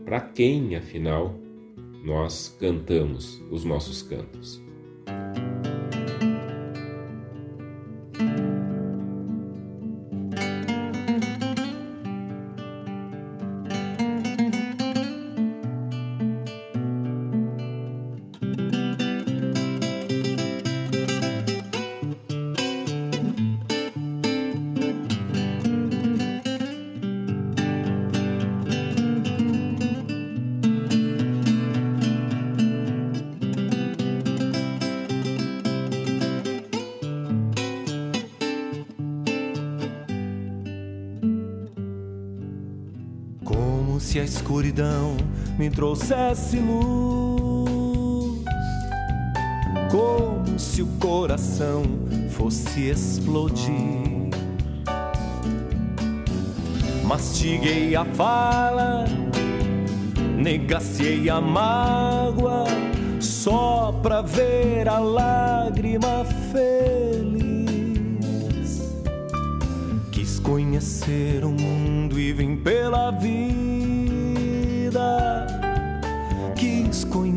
Para 0.04 0.20
quem, 0.20 0.74
afinal, 0.74 1.38
nós 2.04 2.54
cantamos 2.58 3.40
os 3.52 3.64
nossos 3.64 4.02
cantos? 4.02 4.60
Trouxesse 45.82 46.58
luz, 46.58 48.44
como 49.90 50.56
se 50.56 50.80
o 50.80 50.86
coração 51.00 51.82
fosse 52.30 52.88
explodir. 52.88 54.30
Mastiguei 57.04 57.96
a 57.96 58.04
fala, 58.04 59.06
negaciei 60.38 61.28
a 61.28 61.40
mágoa, 61.40 62.62
só 63.18 63.90
pra 64.04 64.22
ver 64.22 64.88
a 64.88 65.00
lágrima 65.00 66.24
feliz. 66.52 67.72
Quis 70.12 70.38
conhecer 70.38 71.44
o 71.44 71.50
mundo 71.50 72.20
e 72.20 72.32
vim 72.32 72.54
pela 72.54 73.10
vida 73.10 75.31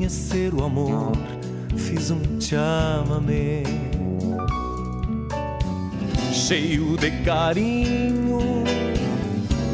conhecer 0.06 0.54
o 0.54 0.64
amor, 0.64 1.14
fiz 1.76 2.12
um 2.12 2.22
chamamé. 2.40 3.64
Cheio 6.32 6.96
de 6.96 7.10
carinho, 7.24 8.38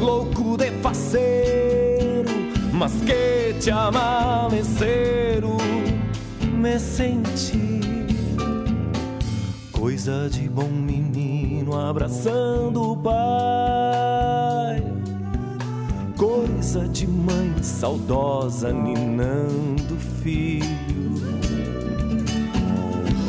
louco 0.00 0.56
de 0.56 0.70
faceiro, 0.80 2.30
mas 2.72 2.92
que 3.02 3.54
te 3.60 3.70
amanheceram, 3.70 5.58
me 6.54 6.78
senti. 6.78 7.80
Coisa 9.70 10.30
de 10.30 10.48
bom 10.48 10.70
menino 10.70 11.78
abraçando 11.78 12.92
o 12.92 12.96
pai 12.96 13.82
coisa 16.22 16.86
de 16.88 17.04
mãe 17.04 17.52
saudosa 17.60 18.72
ninando 18.72 19.71
filho. 20.22 20.66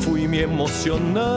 Fui 0.01 0.27
me 0.27 0.41
emocionando, 0.41 1.31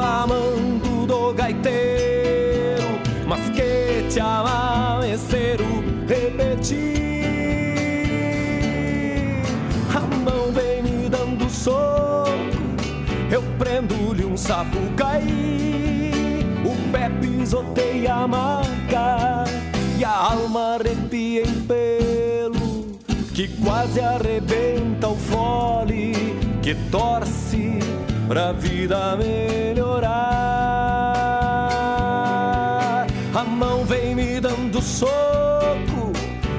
amando 0.00 1.06
do 1.06 1.32
gaiteiro, 1.34 2.84
mas 3.26 3.40
que 3.50 4.06
te 4.08 4.20
amanheceram 4.20 5.66
repetir. 6.06 6.86
A 9.94 10.00
mão 10.00 10.52
vem 10.52 10.82
me 10.82 11.08
dando 11.08 11.50
soco, 11.50 12.30
eu 13.30 13.42
prendo-lhe 13.58 14.24
um 14.24 14.36
sapo 14.36 14.78
cair, 14.96 16.44
o 16.64 16.92
pé 16.92 17.10
pisoteia 17.20 18.14
a 18.14 18.28
marca 18.28 19.44
e 19.98 20.04
a 20.04 20.10
alma 20.10 20.76
arrepia 20.76 21.42
em 21.42 21.60
pelo 21.62 21.75
que 23.36 23.48
quase 23.62 24.00
arrebenta 24.00 25.08
o 25.08 25.14
fole 25.14 26.14
que 26.62 26.74
torce 26.90 27.78
pra 28.26 28.52
vida 28.52 29.14
melhorar. 29.14 30.16
A 33.34 33.44
mão 33.44 33.84
vem 33.84 34.14
me 34.14 34.40
dando 34.40 34.80
soco, 34.80 36.12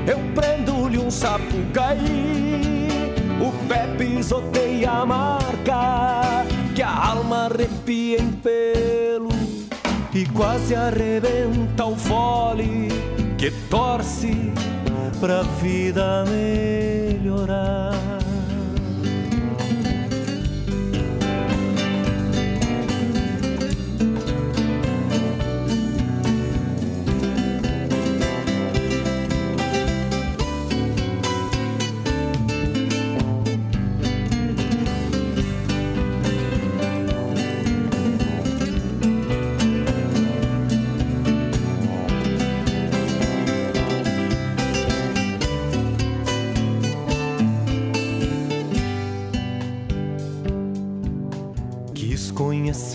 eu 0.05 0.19
prendo-lhe 0.36 0.99
um 0.99 1.09
sapo 1.09 1.57
cair, 1.73 3.11
o 3.41 3.51
pé 3.67 3.88
pisoteia 3.97 4.91
a 4.91 5.03
marca 5.03 6.45
que 6.75 6.84
a 6.84 6.95
alma 6.95 7.45
arrepia 7.45 8.21
em 8.21 8.34
pelo 8.34 9.30
e 10.13 10.28
quase 10.28 10.75
arrebenta 10.75 11.86
o 11.86 11.95
fole 11.95 12.89
que 13.36 13.49
torce 13.67 14.53
pra 15.20 15.41
vida 15.43 16.24
melhorar. 16.26 18.16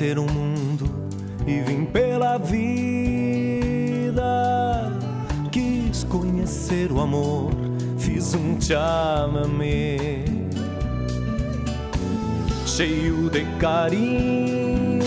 Conhecer 0.02 0.18
o 0.18 0.24
mundo 0.24 0.90
e 1.46 1.60
vim 1.60 1.84
pela 1.84 2.36
vida. 2.36 2.60
Quis 5.52 6.02
conhecer 6.04 6.90
o 6.90 7.00
amor, 7.00 7.52
fiz 7.98 8.34
um 8.34 8.60
chamamé. 8.60 10.24
Cheio 12.66 13.30
de 13.30 13.44
carinho, 13.60 15.04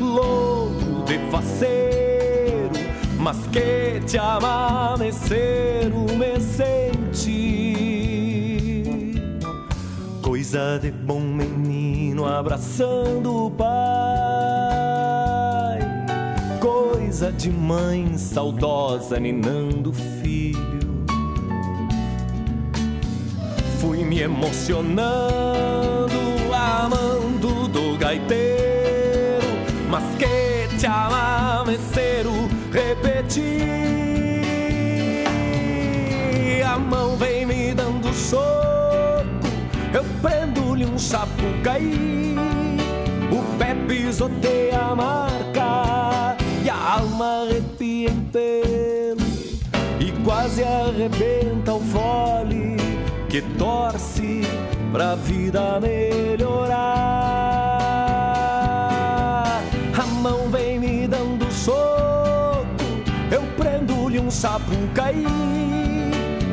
louco 0.00 1.04
de 1.06 1.18
faceiro, 1.30 2.72
mas 3.20 3.46
que 3.46 4.00
te 4.06 4.18
amaneceram 4.18 6.06
me 6.18 6.40
senti. 6.40 7.52
Coisa 10.20 10.80
de 10.80 10.90
bom 10.90 11.20
menino 11.20 12.26
abraçando 12.26 13.46
o 13.46 13.50
pai 13.50 14.01
coisa 17.22 17.30
de 17.30 17.50
mãe 17.52 18.18
saudosa 18.18 19.20
ninando 19.20 19.92
filho. 19.92 21.04
Fui 23.80 24.04
me 24.04 24.20
emocionando, 24.20 24.98
amando 26.52 27.68
do 27.68 27.96
gaiteiro, 27.96 29.46
mas 29.88 30.02
que 30.16 30.76
te 30.78 30.86
amameceiro 30.86 32.32
repeti. 32.72 33.62
A 36.66 36.76
mão 36.76 37.16
vem 37.16 37.46
me 37.46 37.72
dando 37.72 38.12
soco, 38.12 39.46
eu 39.94 40.04
prendo-lhe 40.20 40.86
um 40.86 40.98
sapucaí. 40.98 42.34
O 43.30 43.58
pé 43.58 43.76
pisoteia 43.86 44.80
a 44.80 44.96
e 48.38 50.12
quase 50.24 50.62
arrebenta 50.62 51.74
o 51.74 51.80
fole 51.80 52.76
que 53.28 53.42
torce 53.58 54.40
pra 54.90 55.14
vida 55.16 55.78
melhorar. 55.80 56.72
A 59.98 60.06
mão 60.06 60.48
vem 60.50 60.78
me 60.78 61.06
dando 61.06 61.50
soco, 61.52 62.64
eu 63.30 63.42
prendo-lhe 63.56 64.18
um 64.18 64.30
sapucaí. 64.30 65.26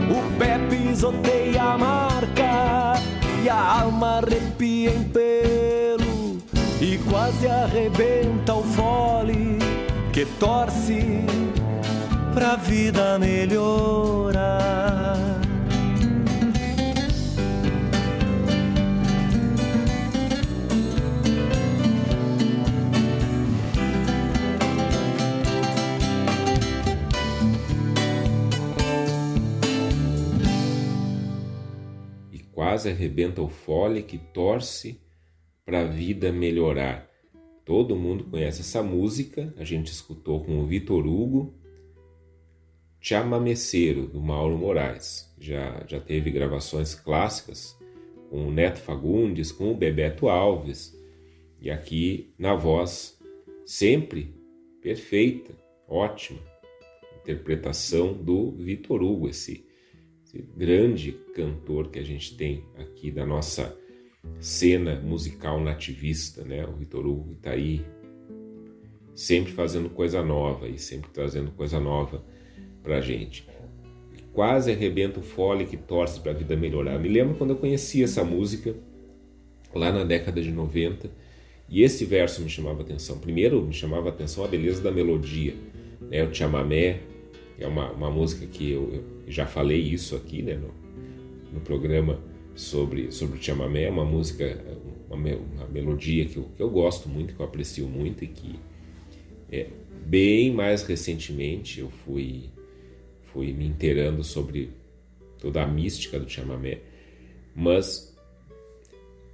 O 0.10 0.38
pé 0.38 0.58
pisoteia 0.70 1.64
a 1.64 1.78
marca 1.78 2.94
e 3.44 3.50
a 3.50 3.82
alma 3.82 4.18
arrepia 4.18 4.92
em 4.92 5.04
pelo 5.04 6.38
e 6.82 6.98
quase 7.10 7.48
arrebenta 7.48 8.56
o 8.56 8.64
fole 8.64 9.60
que 10.12 10.26
torce 10.40 11.24
pra 12.34 12.56
vida 12.56 13.18
melhorar. 13.20 14.40
E 32.32 32.40
quase 32.40 32.90
arrebenta 32.90 33.42
o 33.42 33.50
fole 33.50 34.04
que 34.04 34.18
torce 34.18 35.02
para 35.66 35.82
a 35.82 35.86
vida 35.86 36.32
melhorar. 36.32 37.08
Todo 37.66 37.96
mundo 37.96 38.24
conhece 38.24 38.62
essa 38.62 38.82
música, 38.82 39.54
a 39.58 39.64
gente 39.64 39.92
escutou 39.92 40.44
com 40.44 40.60
o 40.60 40.66
Vitor 40.66 41.06
Hugo, 41.06 41.59
Chamameceiro, 43.00 44.08
do 44.08 44.22
Mauro 44.22 44.58
Moraes. 44.58 45.34
Já, 45.40 45.84
já 45.88 46.00
teve 46.00 46.32
gravações 46.32 46.94
clássicas 46.94 47.78
com 48.30 48.48
o 48.48 48.52
Neto 48.52 48.80
Fagundes, 48.80 49.52
com 49.52 49.72
o 49.72 49.76
Bebeto 49.76 50.28
Alves, 50.28 50.96
e 51.62 51.72
aqui 51.72 52.34
na 52.38 52.56
voz 52.56 53.18
sempre 53.66 54.34
perfeita, 54.82 55.54
ótima 55.88 56.40
interpretação 57.22 58.14
do 58.14 58.52
Vitor 58.52 59.04
Hugo, 59.04 59.30
esse, 59.30 59.66
esse 60.26 60.42
grande 60.56 61.12
cantor 61.34 61.90
que 61.90 62.00
a 62.00 62.04
gente 62.04 62.36
tem 62.36 62.66
aqui 62.78 63.12
da 63.12 63.26
nossa 63.26 63.78
cena 64.40 65.00
musical 65.00 65.60
nativista, 65.60 66.44
né? 66.44 66.66
O 66.66 66.74
Vitor 66.74 67.06
Hugo 67.06 67.34
está 67.34 67.52
aí 67.52 67.86
sempre 69.14 69.52
fazendo 69.52 69.90
coisa 69.90 70.24
nova 70.24 70.68
e 70.68 70.78
sempre 70.78 71.10
trazendo 71.12 71.52
coisa 71.52 71.80
nova 71.80 72.24
para 72.90 73.02
gente. 73.02 73.46
Quase 74.34 74.72
arrebenta 74.72 75.20
o 75.20 75.24
fole 75.24 75.66
que 75.66 75.78
torce 75.78 76.20
para 76.20 76.32
a 76.32 76.34
vida 76.34 76.56
melhorar. 76.56 76.98
Me 76.98 77.08
lembro 77.08 77.36
quando 77.36 77.52
eu 77.52 77.56
conheci 77.56 78.04
essa 78.04 78.24
música 78.24 78.76
lá 79.76 79.92
na 79.92 80.04
década 80.04 80.42
de 80.42 80.52
90 80.52 81.08
e 81.70 81.84
esse 81.84 82.04
verso 82.04 82.42
me 82.42 82.50
chamava 82.50 82.82
atenção. 82.82 83.20
Primeiro 83.20 83.62
me 83.62 83.74
chamava 83.74 84.10
atenção 84.10 84.44
a 84.44 84.48
beleza 84.48 84.82
da 84.82 84.92
melodia, 84.92 85.54
né? 86.10 86.24
O 86.24 86.34
chamamé 86.34 87.02
é 87.60 87.68
uma, 87.68 87.92
uma 87.92 88.10
música 88.10 88.48
que 88.48 88.72
eu, 88.72 88.92
eu 88.92 89.32
já 89.32 89.46
falei 89.46 89.80
isso 89.80 90.16
aqui, 90.16 90.42
né? 90.42 90.56
No, 90.56 90.74
no 91.54 91.60
programa 91.60 92.20
sobre, 92.56 93.12
sobre 93.12 93.38
o 93.38 93.44
chamamé, 93.44 93.88
uma 93.88 94.06
música, 94.06 94.60
uma, 95.08 95.16
uma 95.16 95.68
melodia 95.68 96.26
que 96.26 96.38
eu, 96.38 96.50
que 96.58 96.64
eu 96.64 96.72
gosto 96.72 97.08
muito, 97.08 97.36
que 97.36 97.40
eu 97.40 97.46
aprecio 97.46 97.88
muito 97.88 98.24
e 98.24 98.28
que 98.28 98.56
é, 99.52 99.68
bem 100.08 100.52
mais 100.52 100.82
recentemente 100.82 101.82
eu 101.82 101.90
fui, 101.90 102.50
fui 103.32 103.54
me 103.54 103.66
inteirando 103.66 104.24
sobre 104.24 104.72
toda 105.40 105.64
a 105.64 105.68
mística 105.68 106.20
do 106.20 106.30
chamamé, 106.30 106.80
mas 107.56 108.18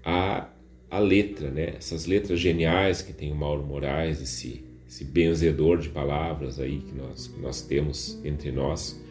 a, 0.04 0.50
a 0.90 1.00
letra, 1.00 1.50
né? 1.50 1.76
essas 1.78 2.06
letras 2.06 2.40
geniais 2.40 3.02
que 3.02 3.12
tem 3.12 3.32
o 3.32 3.36
Mauro 3.36 3.64
Moraes, 3.64 4.22
esse, 4.22 4.64
esse 4.88 5.04
benzedor 5.04 5.80
de 5.80 5.90
palavras 5.90 6.60
aí 6.60 6.80
que 6.80 6.94
nós, 6.94 7.28
que 7.28 7.40
nós 7.40 7.62
temos 7.62 8.20
entre 8.24 8.52
nós, 8.52 9.02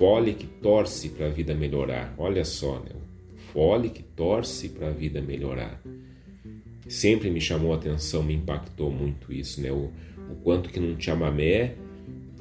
fole 0.00 0.32
que 0.32 0.46
torce 0.46 1.10
para 1.10 1.26
a 1.26 1.28
vida 1.28 1.54
melhorar. 1.54 2.14
Olha 2.16 2.42
só, 2.42 2.78
né? 2.78 2.90
O 3.34 3.38
fole 3.52 3.90
que 3.90 4.02
torce 4.02 4.70
para 4.70 4.88
a 4.88 4.92
vida 4.92 5.20
melhorar. 5.20 5.78
Sempre 6.88 7.30
me 7.30 7.38
chamou 7.38 7.74
a 7.74 7.76
atenção, 7.76 8.22
me 8.22 8.32
impactou 8.32 8.90
muito 8.90 9.30
isso, 9.30 9.60
né? 9.60 9.70
O, 9.70 9.92
o 10.30 10.36
quanto 10.42 10.70
que 10.70 10.80
num 10.80 10.98
chamamé 10.98 11.74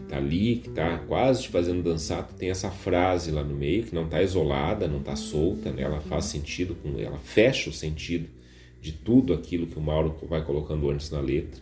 tá 0.09 0.17
ali, 0.17 0.57
que 0.57 0.69
tá 0.69 0.97
quase 1.07 1.43
te 1.43 1.49
fazendo 1.49 1.83
dançar, 1.83 2.27
tu 2.27 2.33
tem 2.33 2.49
essa 2.49 2.71
frase 2.71 3.31
lá 3.31 3.43
no 3.43 3.55
meio 3.55 3.83
que 3.83 3.93
não 3.93 4.07
tá 4.07 4.21
isolada, 4.21 4.87
não 4.87 5.01
tá 5.01 5.15
solta, 5.15 5.71
né? 5.71 5.83
Ela 5.83 6.01
faz 6.01 6.25
sentido 6.25 6.75
com 6.75 6.99
ela 6.99 7.19
fecha 7.19 7.69
o 7.69 7.73
sentido 7.73 8.27
de 8.81 8.91
tudo 8.91 9.33
aquilo 9.33 9.67
que 9.67 9.77
o 9.77 9.81
Mauro 9.81 10.17
vai 10.27 10.43
colocando 10.43 10.89
antes 10.89 11.09
na 11.11 11.19
letra. 11.19 11.61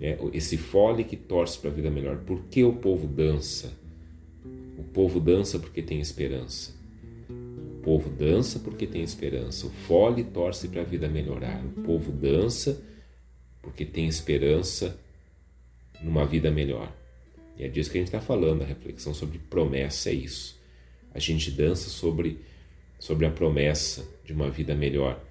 Né? 0.00 0.16
Esse 0.32 0.56
fole 0.56 1.04
que 1.04 1.16
torce 1.16 1.58
para 1.58 1.70
a 1.70 1.72
vida 1.72 1.90
melhor. 1.90 2.18
Por 2.18 2.44
que 2.44 2.64
o 2.64 2.74
povo 2.74 3.06
dança? 3.06 3.72
O 4.78 4.82
povo 4.82 5.20
dança 5.20 5.58
porque 5.58 5.82
tem 5.82 6.00
esperança. 6.00 6.72
O 7.28 7.82
povo 7.82 8.08
dança 8.08 8.58
porque 8.58 8.86
tem 8.86 9.02
esperança. 9.02 9.66
O 9.66 9.70
fole 9.70 10.24
torce 10.24 10.68
para 10.68 10.82
a 10.82 10.84
vida 10.84 11.08
melhorar. 11.08 11.62
O 11.64 11.82
povo 11.82 12.10
dança 12.10 12.82
porque 13.60 13.84
tem 13.84 14.06
esperança 14.06 14.98
numa 16.02 16.24
vida 16.24 16.50
melhor. 16.50 17.01
E 17.56 17.64
é 17.64 17.68
disso 17.68 17.90
que 17.90 17.98
a 17.98 18.00
gente 18.00 18.08
está 18.08 18.20
falando. 18.20 18.62
A 18.62 18.66
reflexão 18.66 19.12
sobre 19.12 19.38
promessa 19.38 20.10
é 20.10 20.14
isso. 20.14 20.60
A 21.14 21.18
gente 21.18 21.50
dança 21.50 21.90
sobre, 21.90 22.38
sobre 22.98 23.26
a 23.26 23.30
promessa 23.30 24.08
de 24.24 24.32
uma 24.32 24.50
vida 24.50 24.74
melhor. 24.74 25.22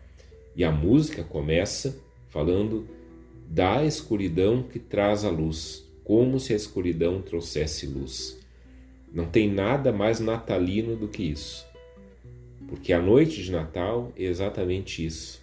E 0.56 0.64
a 0.64 0.72
música 0.72 1.24
começa 1.24 2.00
falando 2.30 2.88
da 3.48 3.84
escuridão 3.84 4.64
que 4.64 4.80
traz 4.80 5.26
a 5.26 5.30
luz, 5.30 5.86
como 6.04 6.40
se 6.40 6.54
a 6.54 6.56
escuridão 6.56 7.22
trouxesse 7.22 7.86
luz. 7.86 8.40
Não 9.14 9.26
tem 9.26 9.52
nada 9.52 9.92
mais 9.92 10.20
natalino 10.20 10.96
do 10.96 11.08
que 11.08 11.24
isso. 11.24 11.66
Porque 12.68 12.94
a 12.94 13.02
noite 13.02 13.44
de 13.44 13.52
Natal 13.52 14.14
é 14.16 14.24
exatamente 14.24 15.06
isso. 15.06 15.42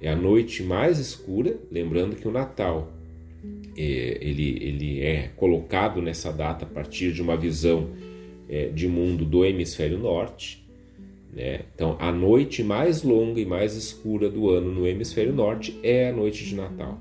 É 0.00 0.08
a 0.08 0.16
noite 0.16 0.62
mais 0.62 0.98
escura, 0.98 1.58
lembrando 1.70 2.16
que 2.16 2.26
o 2.26 2.32
Natal 2.32 2.90
ele, 3.76 4.58
ele 4.60 5.00
é 5.00 5.30
colocado 5.36 6.02
nessa 6.02 6.32
data 6.32 6.64
a 6.64 6.68
partir 6.68 7.12
de 7.12 7.22
uma 7.22 7.36
visão 7.36 7.90
é, 8.48 8.68
de 8.68 8.86
mundo 8.88 9.24
do 9.24 9.44
hemisfério 9.44 9.98
norte. 9.98 10.66
Né? 11.32 11.62
Então, 11.74 11.96
a 11.98 12.10
noite 12.10 12.62
mais 12.62 13.02
longa 13.02 13.40
e 13.40 13.46
mais 13.46 13.76
escura 13.76 14.28
do 14.28 14.50
ano 14.50 14.72
no 14.72 14.86
hemisfério 14.86 15.32
norte 15.32 15.78
é 15.82 16.10
a 16.10 16.12
noite 16.12 16.44
de 16.44 16.54
Natal. 16.54 17.00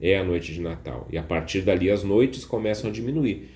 É 0.00 0.16
a 0.16 0.24
noite 0.24 0.54
de 0.54 0.60
Natal. 0.60 1.06
E 1.10 1.18
a 1.18 1.22
partir 1.22 1.62
dali 1.62 1.90
as 1.90 2.02
noites 2.02 2.44
começam 2.44 2.88
a 2.88 2.92
diminuir. 2.92 3.48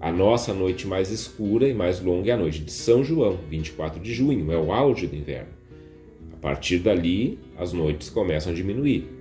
A 0.00 0.12
nossa 0.12 0.54
noite 0.54 0.86
mais 0.86 1.10
escura 1.10 1.68
e 1.68 1.74
mais 1.74 2.00
longa 2.00 2.30
é 2.30 2.34
a 2.34 2.36
noite 2.36 2.60
de 2.60 2.70
São 2.70 3.02
João, 3.02 3.38
24 3.48 4.00
de 4.00 4.12
junho, 4.12 4.52
é 4.52 4.56
o 4.56 4.72
auge 4.72 5.06
do 5.06 5.16
inverno. 5.16 5.48
A 6.32 6.36
partir 6.36 6.78
dali, 6.78 7.38
as 7.58 7.72
noites 7.72 8.08
começam 8.08 8.52
a 8.52 8.54
diminuir 8.54 9.15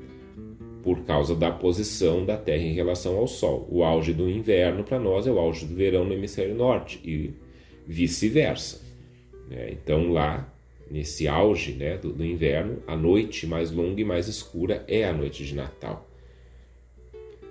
por 0.86 1.00
causa 1.00 1.36
da 1.36 1.50
posição 1.50 2.24
da 2.24 2.38
Terra 2.38 2.62
em 2.62 2.74
relação 2.74 3.18
ao 3.18 3.28
Sol. 3.28 3.68
O 3.72 3.84
auge 3.84 4.14
do 4.14 4.30
inverno 4.30 4.84
para 4.84 5.00
nós 5.00 5.26
é 5.26 5.32
o 5.32 5.40
auge 5.40 5.66
do 5.66 5.74
verão 5.74 6.06
no 6.06 6.14
hemisfério 6.14 6.54
norte 6.54 7.02
e 7.04 7.34
vice-versa. 7.88 8.80
Né? 9.50 9.72
Então 9.72 10.12
lá, 10.12 10.48
nesse 10.90 11.28
auge 11.28 11.72
né, 11.72 11.98
do, 11.98 12.14
do 12.14 12.24
inverno, 12.24 12.84
a 12.86 12.96
noite 12.96 13.48
mais 13.48 13.72
longa 13.72 14.00
e 14.00 14.06
mais 14.06 14.28
escura 14.28 14.86
é 14.88 15.06
a 15.06 15.12
noite 15.12 15.44
de 15.44 15.56
Natal. 15.56 16.08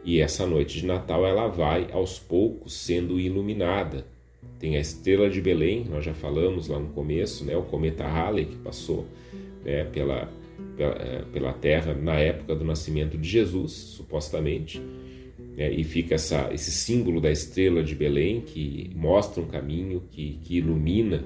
E 0.05 0.21
essa 0.21 0.47
noite 0.47 0.79
de 0.79 0.87
Natal 0.87 1.27
ela 1.27 1.49
vai 1.49 1.89
aos 1.91 2.21
poucos 2.21 2.73
sendo 2.75 3.19
iluminada. 3.19 4.07
Tem 4.61 4.77
a 4.77 4.81
estrela 4.81 5.29
de 5.29 5.41
Belém, 5.41 5.85
nós 5.91 6.05
já 6.05 6.15
falamos 6.15 6.69
lá 6.69 6.79
no 6.79 6.91
começo, 6.91 7.45
né, 7.45 7.57
o 7.57 7.63
cometa 7.63 8.05
Halley 8.05 8.45
que 8.45 8.57
passou 8.59 9.07
né, 9.65 9.83
pela 9.83 10.31
pela, 10.77 10.95
é, 10.95 11.23
pela 11.33 11.53
terra 11.53 11.95
na 11.95 12.15
época 12.15 12.55
do 12.55 12.65
nascimento 12.65 13.17
de 13.17 13.29
Jesus, 13.29 13.73
supostamente. 13.73 14.81
É, 15.57 15.71
e 15.71 15.85
fica 15.85 16.17
essa, 16.17 16.53
esse 16.53 16.73
símbolo 16.73 17.21
da 17.21 17.31
estrela 17.31 17.83
de 17.83 17.95
Belém 17.95 18.41
que 18.41 18.91
mostra 18.95 19.43
um 19.43 19.47
caminho, 19.47 20.03
que, 20.11 20.41
que 20.43 20.57
ilumina 20.57 21.25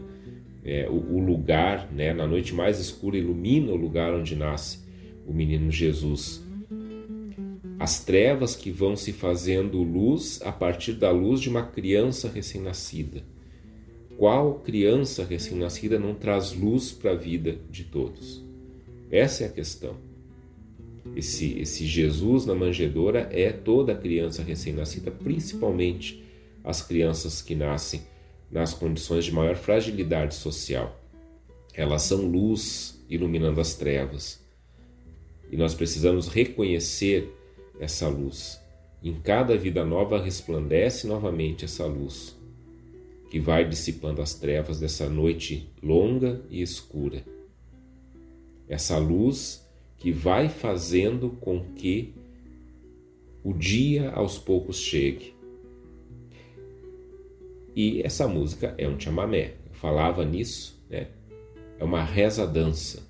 é, 0.65 0.87
o, 0.89 1.15
o, 1.15 1.19
lugar, 1.19 1.91
né, 1.91 2.13
na 2.13 2.27
noite 2.27 2.55
mais 2.55 2.79
escura, 2.79 3.17
ilumina 3.17 3.73
o 3.73 3.77
lugar 3.77 4.13
onde 4.13 4.37
nasce 4.37 4.81
o 5.27 5.33
menino 5.33 5.71
Jesus. 5.71 6.45
As 7.79 8.05
trevas 8.05 8.57
que 8.57 8.71
vão 8.71 8.97
se 8.97 9.13
fazendo 9.13 9.83
luz 9.83 10.41
a 10.45 10.53
partir 10.53 10.95
da 10.95 11.11
luz 11.11 11.41
de 11.41 11.49
uma 11.49 11.63
criança 11.63 12.29
recém-nascida. 12.29 13.23
Qual 14.19 14.55
criança 14.55 15.25
recém-nascida 15.25 15.99
não 15.99 16.13
traz 16.13 16.53
luz 16.53 16.91
para 16.91 17.13
a 17.13 17.15
vida 17.15 17.57
de 17.71 17.85
todos? 17.85 18.48
Essa 19.11 19.45
é 19.45 19.47
a 19.47 19.51
questão. 19.51 19.97
Esse, 21.17 21.59
esse 21.59 21.87
Jesus 21.87 22.45
na 22.45 22.55
manjedoura 22.55 23.29
é 23.33 23.51
toda 23.51 23.95
criança 23.95 24.43
recém-nascida, 24.43 25.11
principalmente 25.11 26.23
as 26.63 26.83
crianças 26.83 27.41
que 27.41 27.55
nascem 27.55 28.03
nas 28.51 28.75
condições 28.75 29.25
de 29.25 29.33
maior 29.33 29.57
fragilidade 29.57 30.35
social. 30.35 31.01
Elas 31.73 32.03
são 32.03 32.23
luz 32.23 33.03
iluminando 33.09 33.61
as 33.61 33.75
trevas. 33.75 34.45
E 35.51 35.57
nós 35.57 35.75
precisamos 35.75 36.29
reconhecer 36.29 37.33
essa 37.81 38.09
luz. 38.09 38.61
Em 39.03 39.15
cada 39.15 39.57
vida 39.57 39.85
nova 39.85 40.21
resplandece 40.21 41.07
novamente 41.07 41.65
essa 41.65 41.87
luz, 41.87 42.37
que 43.31 43.39
vai 43.39 43.67
dissipando 43.67 44.21
as 44.21 44.35
trevas 44.35 44.79
dessa 44.79 45.09
noite 45.09 45.71
longa 45.83 46.43
e 46.51 46.61
escura 46.61 47.23
essa 48.69 48.99
luz 48.99 49.67
que 49.97 50.13
vai 50.13 50.49
fazendo 50.49 51.31
com 51.41 51.61
que 51.75 52.15
o 53.43 53.53
dia 53.53 54.11
aos 54.11 54.39
poucos 54.39 54.79
chegue. 54.81 55.35
E 57.75 58.03
essa 58.03 58.27
música 58.27 58.75
é 58.77 58.89
um 58.89 58.99
chamamé. 58.99 59.55
Eu 59.67 59.75
falava 59.75 60.25
nisso, 60.25 60.79
né? 60.91 61.09
É 61.79 61.85
uma 61.85 62.03
reza 62.03 62.47
dança. 62.47 63.03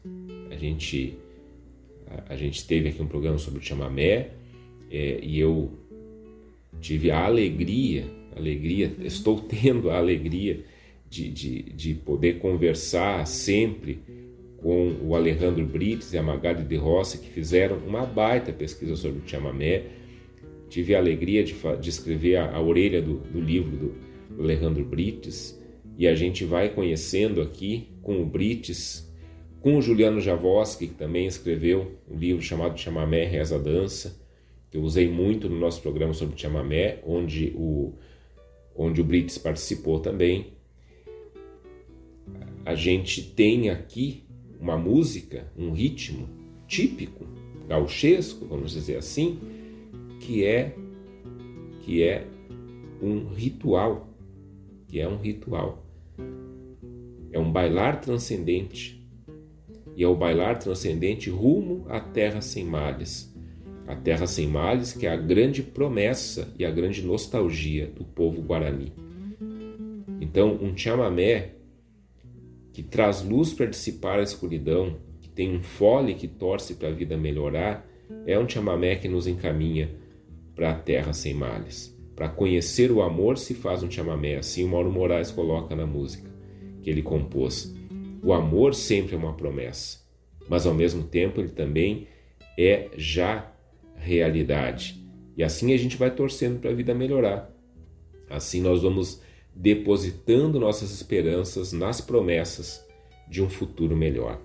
A 0.51 0.57
gente 0.57 1.17
a, 2.07 2.35
a 2.35 2.37
gente 2.37 2.67
teve 2.67 2.89
aqui 2.89 3.03
um 3.03 3.07
programa 3.07 3.39
sobre 3.39 3.61
o 3.61 3.63
chamamé 3.63 4.31
é, 4.91 5.21
e 5.23 5.39
eu 5.39 5.71
tive 6.81 7.11
a 7.11 7.25
alegria, 7.25 8.07
alegria, 8.37 8.93
estou 9.01 9.41
tendo 9.41 9.91
a 9.91 9.99
alegria 9.99 10.65
de, 11.09 11.31
de, 11.31 11.63
de 11.63 11.95
poder 11.95 12.39
conversar 12.39 13.27
sempre 13.27 14.01
com 14.63 14.97
o 15.03 15.15
Alejandro 15.15 15.65
Brites 15.65 16.13
e 16.13 16.19
a 16.19 16.23
Magali 16.23 16.65
de 16.65 16.77
Rossi, 16.77 17.19
que 17.19 17.29
fizeram 17.29 17.77
uma 17.79 18.05
baita 18.05 18.53
pesquisa 18.53 18.97
sobre 18.97 19.21
o 19.21 19.29
chamamé. 19.29 19.85
Tive 20.69 20.95
a 20.95 20.99
alegria 20.99 21.43
de, 21.45 21.55
de 21.81 21.89
escrever 21.89 22.37
a, 22.37 22.57
a 22.57 22.61
orelha 22.61 23.01
do, 23.01 23.19
do 23.19 23.41
livro 23.41 23.77
do, 23.77 24.09
Alejandro 24.39 24.85
Brites 24.85 25.59
e 25.97 26.07
a 26.07 26.15
gente 26.15 26.45
vai 26.45 26.69
conhecendo 26.69 27.41
aqui 27.41 27.89
com 28.03 28.23
o 28.23 28.27
Brites, 28.27 29.11
com 29.61 29.77
o 29.77 29.83
Juliano 29.83 30.21
Javoski, 30.21 30.87
que 30.87 30.95
também 30.95 31.27
escreveu 31.27 31.99
um 32.09 32.17
livro 32.17 32.43
chamado 32.43 32.79
Chamamé 32.79 33.25
Reza 33.25 33.59
Dança, 33.59 34.21
que 34.71 34.77
eu 34.77 34.83
usei 34.83 35.09
muito 35.09 35.49
no 35.49 35.59
nosso 35.59 35.83
programa 35.83 36.13
sobre 36.13 36.39
chamamé, 36.39 37.01
onde 37.05 37.53
o, 37.57 37.95
onde 38.77 39.01
o 39.01 39.05
Brites 39.05 39.39
participou 39.39 39.99
também. 39.99 40.53
A 42.65 42.75
gente 42.75 43.23
tem 43.23 43.71
aqui 43.71 44.28
uma 44.61 44.77
música, 44.77 45.51
um 45.57 45.73
ritmo 45.73 46.29
típico, 46.67 47.25
gauchesco, 47.67 48.47
vamos 48.47 48.73
dizer 48.73 48.97
assim, 48.97 49.39
que 50.21 50.45
é 50.45 50.75
que 51.83 52.03
é 52.03 52.27
um 53.01 53.29
ritual, 53.29 54.09
que 54.87 55.01
é 55.01 55.09
um 55.09 55.17
ritual. 55.17 55.85
É 57.31 57.39
um 57.39 57.51
bailar 57.51 58.01
transcendente. 58.01 58.99
E 59.97 60.03
é 60.03 60.07
o 60.09 60.15
bailar 60.15 60.59
transcendente 60.59 61.31
rumo 61.31 61.87
à 61.89 61.99
terra 61.99 62.41
sem 62.41 62.65
males. 62.65 63.35
A 63.87 63.97
terra 63.97 64.27
sem 64.27 64.47
males, 64.47 64.93
que 64.93 65.07
é 65.07 65.11
a 65.11 65.17
grande 65.17 65.63
promessa 65.63 66.53
e 66.59 66.65
a 66.65 66.71
grande 66.71 67.03
nostalgia 67.03 67.87
do 67.87 68.05
povo 68.05 68.43
guarani. 68.43 68.93
Então, 70.21 70.59
um 70.61 70.77
chamamé 70.77 71.55
que 72.79 72.83
traz 72.85 73.25
luz 73.25 73.53
para 73.53 73.67
dissipar 73.67 74.21
a 74.21 74.23
escuridão, 74.23 74.99
que 75.21 75.29
tem 75.29 75.53
um 75.53 75.61
fole 75.61 76.15
que 76.15 76.29
torce 76.29 76.77
para 76.77 76.87
a 76.87 76.93
vida 76.93 77.17
melhorar, 77.17 77.85
é 78.25 78.39
um 78.39 78.49
chamamé 78.49 78.95
que 78.95 79.09
nos 79.09 79.27
encaminha 79.27 79.91
para 80.55 80.71
a 80.71 80.75
terra 80.75 81.13
sem 81.13 81.35
males. 81.35 81.93
Para 82.15 82.29
conhecer 82.29 82.93
o 82.93 83.03
amor 83.03 83.37
se 83.37 83.53
faz 83.53 83.83
um 83.83 83.91
chamamé, 83.91 84.37
assim 84.37 84.63
o 84.63 84.69
Mauro 84.69 84.93
Moraes 84.93 85.33
coloca 85.33 85.75
na 85.75 85.87
música 85.87 86.31
que 86.81 86.89
ele 86.89 87.03
compôs. 87.03 87.75
O 88.23 88.33
amor 88.33 88.77
sempre 88.77 89.17
é 89.17 89.19
uma 89.19 89.35
promessa, 89.35 89.99
mas 90.49 90.65
ao 90.65 90.73
mesmo 90.73 91.03
tempo 91.03 91.41
ele 91.41 91.49
também 91.49 92.07
é 92.57 92.91
já 92.97 93.51
realidade. 93.97 95.05
E 95.37 95.43
assim 95.43 95.73
a 95.75 95.77
gente 95.77 95.97
vai 95.97 96.13
torcendo 96.13 96.61
para 96.61 96.71
a 96.71 96.75
vida 96.75 96.95
melhorar. 96.95 97.53
Assim 98.31 98.61
nós 98.61 98.83
vamos 98.83 99.21
depositando 99.61 100.61
nossas 100.61 100.93
esperanças 100.93 101.73
nas 101.73 102.01
promessas 102.01 102.87
de 103.29 103.43
um 103.43 103.51
futuro 103.51 103.97
melhor. 103.97 104.41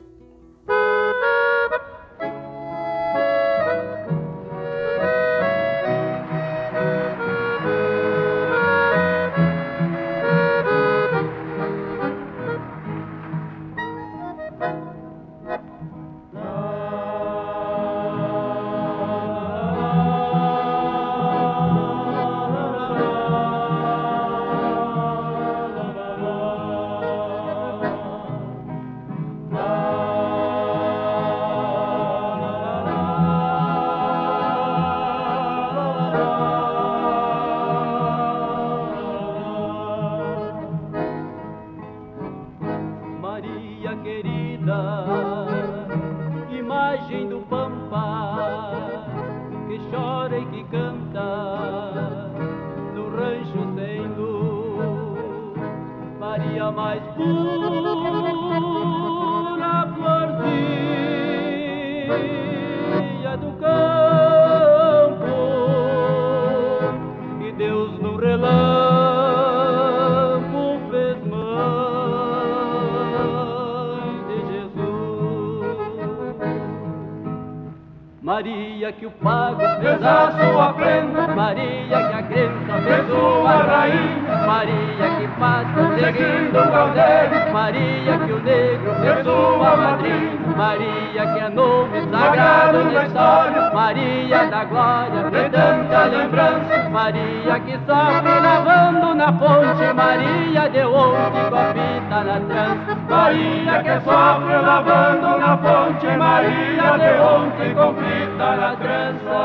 Maria 78.24 78.90
que 78.94 79.06
o 79.06 79.12
pago 79.12 79.60
fez 79.82 80.02
a 80.02 80.32
sua 80.32 80.74
prenda, 80.76 81.28
Maria 81.36 82.08
que 82.08 82.14
a 82.14 82.24
crença 82.24 82.82
fez 82.82 83.08
sua 83.08 83.52
rainha, 83.52 84.48
Maria 84.48 85.10
que 85.20 85.28
passa 85.38 86.00
seguindo 86.00 86.58
o 86.58 86.72
caldeiro, 86.72 87.52
Maria 87.52 88.18
que 88.20 88.32
o 88.32 88.40
negro 88.40 88.96
fez 89.02 89.24
sua 89.26 89.76
madrinha, 89.76 90.56
Maria 90.56 91.34
que 91.34 91.40
é 91.40 91.50
nome 91.50 92.02
sagrado 92.10 92.84
na 92.86 93.06
história, 93.06 93.72
Maria 93.74 94.46
da 94.46 94.64
glória 94.64 95.24
de 95.30 95.50
tanta 95.50 96.06
lembrança, 96.06 96.90
Maria 96.90 97.60
que 97.60 97.74
sofre 97.86 98.40
lavando 98.40 99.16
na 99.16 99.34
ponte, 99.34 99.94
Maria 99.94 100.70
deu 100.70 100.96
ontem 100.96 101.50
com 101.50 101.74
fita 101.74 102.24
na 102.24 102.40
trança, 102.40 102.73
Maria 103.14 103.84
que 103.84 103.96
sofre 104.04 104.58
lavando 104.70 105.38
na 105.38 105.56
ponte, 105.58 106.08
Maria 106.18 106.98
deu 106.98 107.24
ontem 107.24 107.74
com 107.76 107.94
fita 107.94 108.56
na 108.56 108.76
trança. 108.76 109.42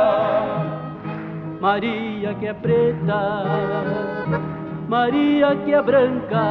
Maria 1.61 2.35
que 2.35 2.47
é 2.47 2.55
preta, 2.55 3.45
Maria 4.89 5.55
que 5.57 5.75
é 5.75 5.83
branca, 5.83 6.47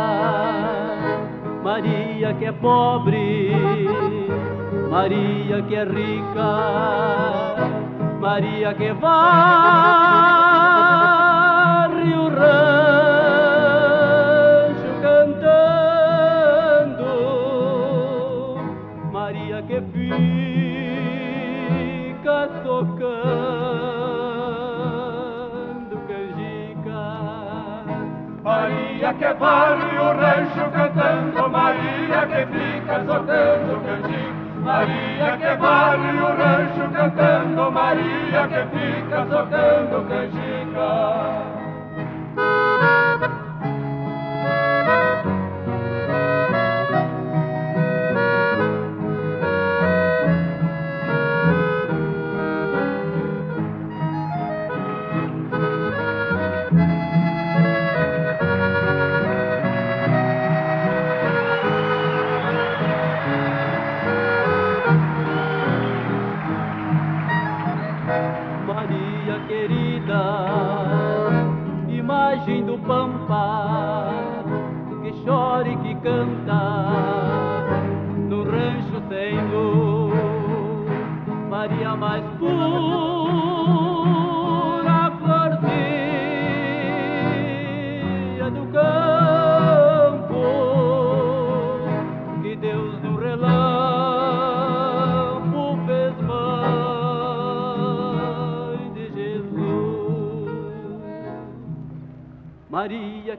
Maria 1.63 2.33
que 2.35 2.45
é 2.45 2.51
pobre, 2.51 3.51
Maria 4.91 5.61
que 5.63 5.75
é 5.75 5.83
rica, 5.85 6.51
Maria 8.21 8.73
que 8.75 8.93
varre 8.93 10.76
que 29.17 29.33
varre 29.33 29.99
o 29.99 30.13
rancho 30.13 30.71
cantando, 30.71 31.49
Maria 31.49 32.27
que 32.27 32.45
fica 32.45 32.99
tocando 32.99 33.81
canjica. 33.83 34.47
Maria 34.63 35.37
que 35.37 35.55
varre 35.55 36.21
o 36.21 36.37
rancho 36.37 36.91
cantando, 36.93 37.71
Maria 37.71 38.47
que 38.47 38.77
fica 38.77 39.25
tocando 39.25 40.07
canjica. 40.07 41.56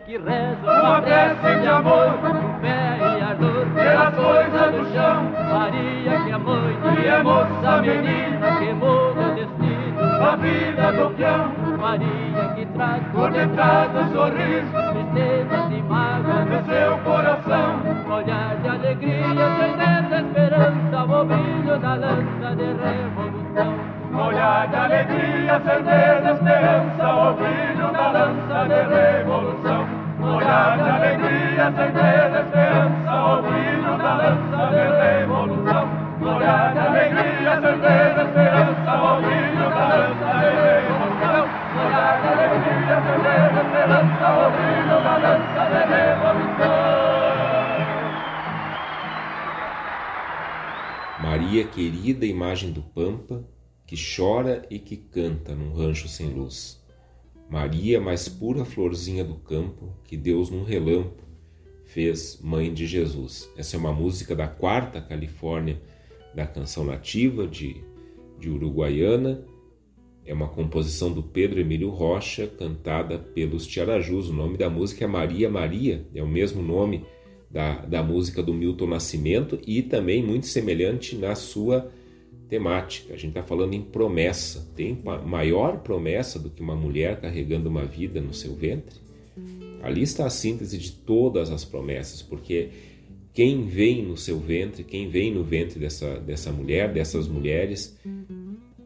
Que 0.08 0.16
reza 0.16 0.56
uma 0.64 1.02
prece 1.02 1.60
de 1.60 1.68
amor, 1.68 2.08
com 2.22 2.60
fé 2.60 2.96
e 2.98 3.22
ardor 3.22 3.66
pelas 3.74 4.14
coisas 4.14 4.72
do 4.72 4.92
chão. 4.94 5.30
Maria 5.52 6.24
que 6.24 6.30
é 6.30 6.38
mãe 6.38 6.78
e 6.98 7.06
é 7.08 7.22
moça 7.22 7.82
menina 7.82 8.56
que 8.58 8.72
muda 8.72 9.20
o 9.20 9.34
destino, 9.34 10.00
a 10.24 10.36
vida 10.36 10.92
do 10.92 11.14
peão. 11.14 11.52
Maria 11.78 12.54
que 12.56 12.64
traz 12.72 13.02
por 13.12 13.30
detrás 13.30 13.92
do 13.92 14.12
sorriso 14.14 14.72
tristeza 14.94 15.68
e 15.76 15.82
mágoa 15.82 16.44
no 16.46 16.64
seu 16.64 16.98
coração. 17.04 17.17
Alegria, 31.78 32.30
certeza, 32.30 32.40
esperança, 32.42 33.12
o 33.24 33.42
brilho 33.42 33.98
da 33.98 34.12
de 34.68 34.82
revolução. 34.98 35.84
Olhar 36.20 36.72
de 36.72 36.78
alegria, 36.78 37.52
certeza, 37.60 38.22
esperança, 38.28 38.92
o 39.02 39.22
brilho 39.22 39.66
da 39.70 39.82
lança 39.88 40.28
de 40.38 40.48
revolução. 40.58 41.44
Olhar 41.78 42.14
de 42.20 42.26
alegria, 42.28 42.96
certeza, 43.06 43.58
esperança, 43.62 44.26
o 44.34 44.50
brilho 44.50 44.96
da 45.04 45.14
lança 45.18 45.62
de 45.70 45.82
revolução. 45.94 46.98
Maria, 51.20 51.64
querida 51.64 52.26
imagem 52.26 52.72
do 52.72 52.82
Pampa, 52.82 53.44
que 53.86 53.96
chora 53.96 54.62
e 54.70 54.78
que 54.78 54.96
canta 54.96 55.54
num 55.54 55.74
rancho 55.74 56.08
sem 56.08 56.28
luz. 56.28 56.84
Maria, 57.48 58.00
mais 58.00 58.28
pura 58.28 58.64
florzinha 58.64 59.24
do 59.24 59.36
campo, 59.36 59.94
que 60.04 60.16
Deus 60.16 60.50
num 60.50 60.64
relampo 60.64 61.27
fez 61.88 62.38
mãe 62.42 62.72
de 62.72 62.86
Jesus. 62.86 63.50
Essa 63.56 63.76
é 63.76 63.78
uma 63.78 63.92
música 63.92 64.36
da 64.36 64.46
quarta 64.46 65.00
Califórnia 65.00 65.80
da 66.34 66.46
canção 66.46 66.84
nativa 66.84 67.46
de, 67.46 67.82
de 68.38 68.50
Uruguaiana. 68.50 69.44
É 70.24 70.34
uma 70.34 70.48
composição 70.48 71.10
do 71.10 71.22
Pedro 71.22 71.58
Emílio 71.58 71.88
Rocha, 71.88 72.46
cantada 72.46 73.18
pelos 73.18 73.66
Tiarajus. 73.66 74.28
O 74.28 74.34
nome 74.34 74.58
da 74.58 74.68
música 74.68 75.04
é 75.04 75.08
Maria 75.08 75.48
Maria, 75.48 76.06
é 76.14 76.22
o 76.22 76.28
mesmo 76.28 76.62
nome 76.62 77.04
da, 77.50 77.76
da 77.76 78.02
música 78.02 78.42
do 78.42 78.52
Milton 78.52 78.88
Nascimento 78.88 79.58
e 79.66 79.82
também 79.82 80.22
muito 80.22 80.46
semelhante 80.46 81.16
na 81.16 81.34
sua 81.34 81.90
temática. 82.50 83.14
A 83.14 83.16
gente 83.16 83.30
está 83.30 83.42
falando 83.42 83.72
em 83.72 83.80
promessa. 83.82 84.70
Tem 84.76 85.02
maior 85.24 85.78
promessa 85.78 86.38
do 86.38 86.50
que 86.50 86.62
uma 86.62 86.76
mulher 86.76 87.18
carregando 87.18 87.70
uma 87.70 87.86
vida 87.86 88.20
no 88.20 88.34
seu 88.34 88.54
ventre? 88.54 89.08
Ali 89.82 90.02
está 90.02 90.26
a 90.26 90.30
síntese 90.30 90.78
de 90.78 90.92
todas 90.92 91.50
as 91.50 91.64
promessas, 91.64 92.22
porque 92.22 92.70
quem 93.32 93.66
vem 93.66 94.04
no 94.04 94.16
seu 94.16 94.38
ventre, 94.38 94.82
quem 94.82 95.08
vem 95.08 95.32
no 95.32 95.44
ventre 95.44 95.78
dessa, 95.78 96.18
dessa 96.18 96.50
mulher, 96.50 96.92
dessas 96.92 97.28
mulheres, 97.28 97.96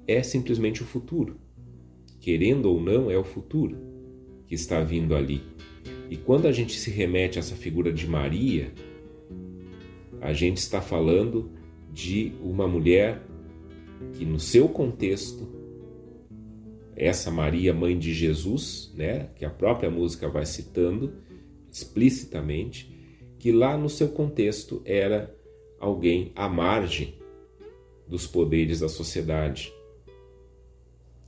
é 0.06 0.22
simplesmente 0.22 0.82
o 0.82 0.86
futuro. 0.86 1.36
Querendo 2.20 2.66
ou 2.66 2.80
não, 2.80 3.10
é 3.10 3.16
o 3.16 3.24
futuro 3.24 3.76
que 4.46 4.54
está 4.54 4.80
vindo 4.82 5.14
ali. 5.14 5.42
E 6.10 6.16
quando 6.16 6.46
a 6.46 6.52
gente 6.52 6.78
se 6.78 6.90
remete 6.90 7.38
a 7.38 7.40
essa 7.40 7.56
figura 7.56 7.90
de 7.92 8.06
Maria, 8.06 8.72
a 10.20 10.32
gente 10.32 10.58
está 10.58 10.82
falando 10.82 11.50
de 11.90 12.32
uma 12.42 12.68
mulher 12.68 13.22
que 14.12 14.24
no 14.24 14.38
seu 14.38 14.68
contexto 14.68 15.61
essa 16.96 17.30
Maria, 17.30 17.72
mãe 17.72 17.98
de 17.98 18.12
Jesus, 18.12 18.92
né, 18.94 19.30
que 19.36 19.44
a 19.44 19.50
própria 19.50 19.90
música 19.90 20.28
vai 20.28 20.44
citando 20.44 21.14
explicitamente, 21.70 22.92
que 23.38 23.50
lá 23.50 23.76
no 23.76 23.88
seu 23.88 24.08
contexto 24.08 24.82
era 24.84 25.34
alguém 25.80 26.30
à 26.34 26.48
margem 26.48 27.14
dos 28.06 28.26
poderes 28.26 28.80
da 28.80 28.88
sociedade. 28.88 29.72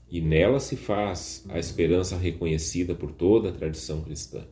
E 0.09 0.21
nela 0.21 0.61
se 0.61 0.77
faz 0.77 1.45
a 1.49 1.59
esperança 1.59 2.17
reconhecida 2.17 2.95
por 2.95 3.11
toda 3.11 3.49
a 3.49 3.53
tradição 3.53 4.03
cristã. 4.03 4.47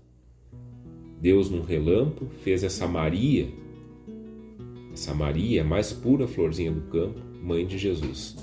Deus, 1.21 1.51
num 1.51 1.63
relampo, 1.63 2.27
fez 2.43 2.65
essa 2.65 2.89
Maria, 2.89 3.49
essa 4.93 5.15
Maria, 5.15 5.63
mais 5.63 5.93
pura 5.93 6.27
florzinha 6.27 6.73
do 6.73 6.81
campo, 6.91 7.21
mãe 7.41 7.65
de 7.65 7.79
Jesus. 7.79 8.37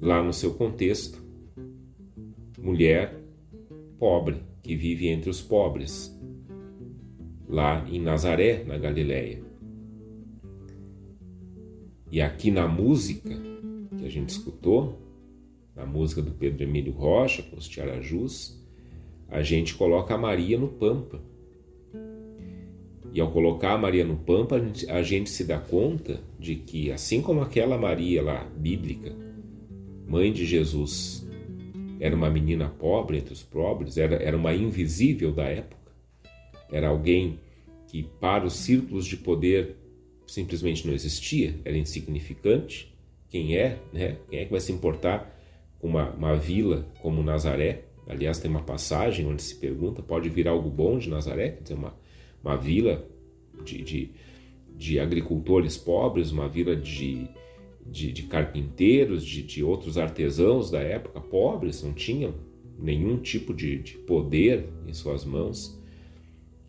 Lá 0.00 0.22
no 0.22 0.32
seu 0.32 0.54
contexto, 0.54 1.22
mulher 2.58 3.20
pobre 3.98 4.42
que 4.62 4.74
vive 4.74 5.08
entre 5.08 5.28
os 5.28 5.42
pobres, 5.42 6.16
lá 7.46 7.86
em 7.88 8.00
Nazaré, 8.00 8.64
na 8.64 8.78
Galileia. 8.78 9.42
E 12.10 12.20
aqui 12.20 12.50
na 12.50 12.66
música 12.66 13.36
que 13.98 14.06
a 14.06 14.08
gente 14.08 14.30
escutou, 14.30 14.98
na 15.76 15.84
música 15.84 16.22
do 16.22 16.30
Pedro 16.30 16.62
Emílio 16.62 16.92
Rocha, 16.92 17.42
com 17.42 17.56
os 17.56 17.68
Tiarajus, 17.68 18.58
a 19.28 19.42
gente 19.42 19.74
coloca 19.74 20.14
a 20.14 20.18
Maria 20.18 20.58
no 20.58 20.68
Pampa. 20.68 21.20
E 23.12 23.20
ao 23.20 23.30
colocar 23.30 23.74
a 23.74 23.78
Maria 23.78 24.04
no 24.04 24.16
Pampa, 24.16 24.56
a 24.56 24.60
gente, 24.60 24.90
a 24.90 25.02
gente 25.02 25.30
se 25.30 25.44
dá 25.44 25.58
conta 25.58 26.20
de 26.38 26.56
que, 26.56 26.90
assim 26.90 27.20
como 27.20 27.40
aquela 27.40 27.76
Maria 27.76 28.22
lá, 28.22 28.44
bíblica, 28.56 29.29
mãe 30.10 30.32
de 30.32 30.44
Jesus, 30.44 31.24
era 32.00 32.16
uma 32.16 32.28
menina 32.28 32.68
pobre 32.68 33.18
entre 33.18 33.32
os 33.32 33.44
pobres, 33.44 33.96
era, 33.96 34.16
era 34.16 34.36
uma 34.36 34.52
invisível 34.52 35.30
da 35.30 35.44
época, 35.44 35.92
era 36.72 36.88
alguém 36.88 37.38
que, 37.86 38.02
para 38.02 38.44
os 38.44 38.54
círculos 38.54 39.06
de 39.06 39.16
poder, 39.16 39.76
simplesmente 40.26 40.84
não 40.84 40.92
existia, 40.92 41.54
era 41.64 41.78
insignificante. 41.78 42.92
Quem 43.28 43.56
é, 43.56 43.78
né? 43.92 44.16
Quem 44.28 44.40
é 44.40 44.44
que 44.44 44.50
vai 44.50 44.60
se 44.60 44.72
importar 44.72 45.32
com 45.78 45.86
uma, 45.86 46.10
uma 46.10 46.36
vila 46.36 46.88
como 47.00 47.22
Nazaré? 47.22 47.84
Aliás, 48.08 48.40
tem 48.40 48.50
uma 48.50 48.62
passagem 48.62 49.26
onde 49.26 49.42
se 49.42 49.54
pergunta: 49.54 50.02
pode 50.02 50.28
vir 50.28 50.48
algo 50.48 50.68
bom 50.68 50.98
de 50.98 51.08
Nazaré? 51.08 51.50
Quer 51.50 51.62
dizer, 51.62 51.74
uma, 51.74 51.94
uma 52.42 52.56
vila 52.56 53.04
de, 53.64 53.82
de, 53.82 54.10
de 54.76 54.98
agricultores 54.98 55.76
pobres, 55.76 56.32
uma 56.32 56.48
vila 56.48 56.74
de, 56.74 57.28
de, 57.86 58.12
de 58.12 58.22
carpinteiros, 58.24 59.24
de, 59.24 59.42
de, 59.42 59.62
outros 59.62 59.98
artesãos 59.98 60.70
da 60.70 60.80
época 60.80 61.20
pobres, 61.20 61.82
não 61.82 61.92
tinham 61.92 62.34
nenhum 62.78 63.18
tipo 63.18 63.52
de, 63.52 63.78
de 63.78 63.98
poder 63.98 64.68
em 64.86 64.92
suas 64.92 65.24
mãos. 65.24 65.78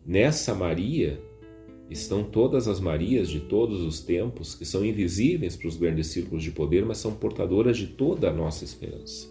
Nessa 0.04 0.54
Maria 0.54 1.20
estão 1.88 2.24
todas 2.24 2.66
as 2.66 2.80
Marias 2.80 3.28
de 3.28 3.40
todos 3.40 3.82
os 3.82 4.00
tempos, 4.00 4.54
que 4.54 4.64
são 4.64 4.84
invisíveis 4.84 5.56
para 5.56 5.68
os 5.68 5.76
grandes 5.76 6.08
círculos 6.08 6.42
de 6.42 6.50
poder, 6.50 6.84
mas 6.84 6.98
são 6.98 7.14
portadoras 7.14 7.76
de 7.76 7.86
toda 7.86 8.30
a 8.30 8.32
nossa 8.32 8.64
esperança. 8.64 9.30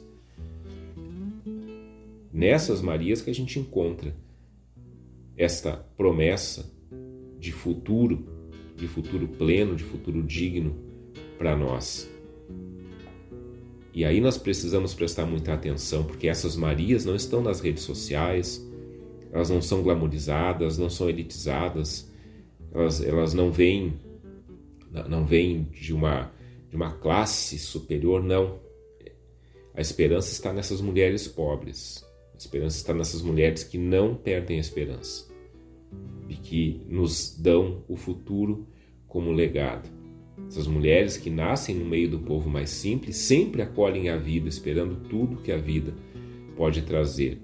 Nessas 2.32 2.82
Marias 2.82 3.22
que 3.22 3.30
a 3.30 3.34
gente 3.34 3.60
encontra 3.60 4.16
esta 5.36 5.74
promessa 5.98 6.72
de 7.40 7.52
futuro, 7.52 8.26
de 8.76 8.88
futuro 8.88 9.28
pleno, 9.28 9.76
de 9.76 9.84
futuro 9.84 10.24
digno 10.24 10.91
para 11.42 11.56
nós. 11.56 12.08
E 13.92 14.06
aí 14.06 14.22
nós 14.22 14.38
precisamos 14.38 14.94
prestar 14.94 15.26
muita 15.26 15.54
atenção, 15.54 16.04
porque 16.04 16.28
essas 16.28 16.56
Marias 16.56 17.04
não 17.04 17.16
estão 17.16 17.42
nas 17.42 17.60
redes 17.60 17.82
sociais, 17.82 18.64
elas 19.32 19.50
não 19.50 19.60
são 19.60 19.82
glamorizadas, 19.82 20.78
não 20.78 20.88
são 20.88 21.10
elitizadas, 21.10 22.08
elas, 22.72 23.02
elas 23.02 23.34
não 23.34 23.52
vêm 23.52 24.00
não 25.10 25.26
vêm 25.26 25.64
de 25.72 25.94
uma 25.94 26.32
de 26.70 26.76
uma 26.76 26.92
classe 26.92 27.58
superior, 27.58 28.22
não. 28.24 28.60
A 29.74 29.82
esperança 29.82 30.32
está 30.32 30.54
nessas 30.54 30.80
mulheres 30.80 31.28
pobres. 31.28 32.06
A 32.36 32.38
esperança 32.38 32.78
está 32.78 32.94
nessas 32.94 33.24
mulheres 33.24 33.64
que 33.64 33.80
não 33.80 34.14
perdem 34.16 34.58
a 34.58 34.62
esperança 34.62 35.26
e 36.30 36.36
que 36.36 36.82
nos 36.88 37.36
dão 37.36 37.84
o 37.88 37.96
futuro 37.96 38.68
como 39.08 39.32
legado. 39.32 40.01
Essas 40.52 40.68
mulheres 40.68 41.16
que 41.16 41.30
nascem 41.30 41.74
no 41.74 41.86
meio 41.86 42.10
do 42.10 42.20
povo 42.20 42.50
mais 42.50 42.72
simples 42.72 43.16
sempre 43.16 43.62
acolhem 43.62 44.10
a 44.10 44.18
vida, 44.18 44.50
esperando 44.50 45.08
tudo 45.08 45.42
que 45.42 45.50
a 45.50 45.56
vida 45.56 45.94
pode 46.58 46.82
trazer. 46.82 47.40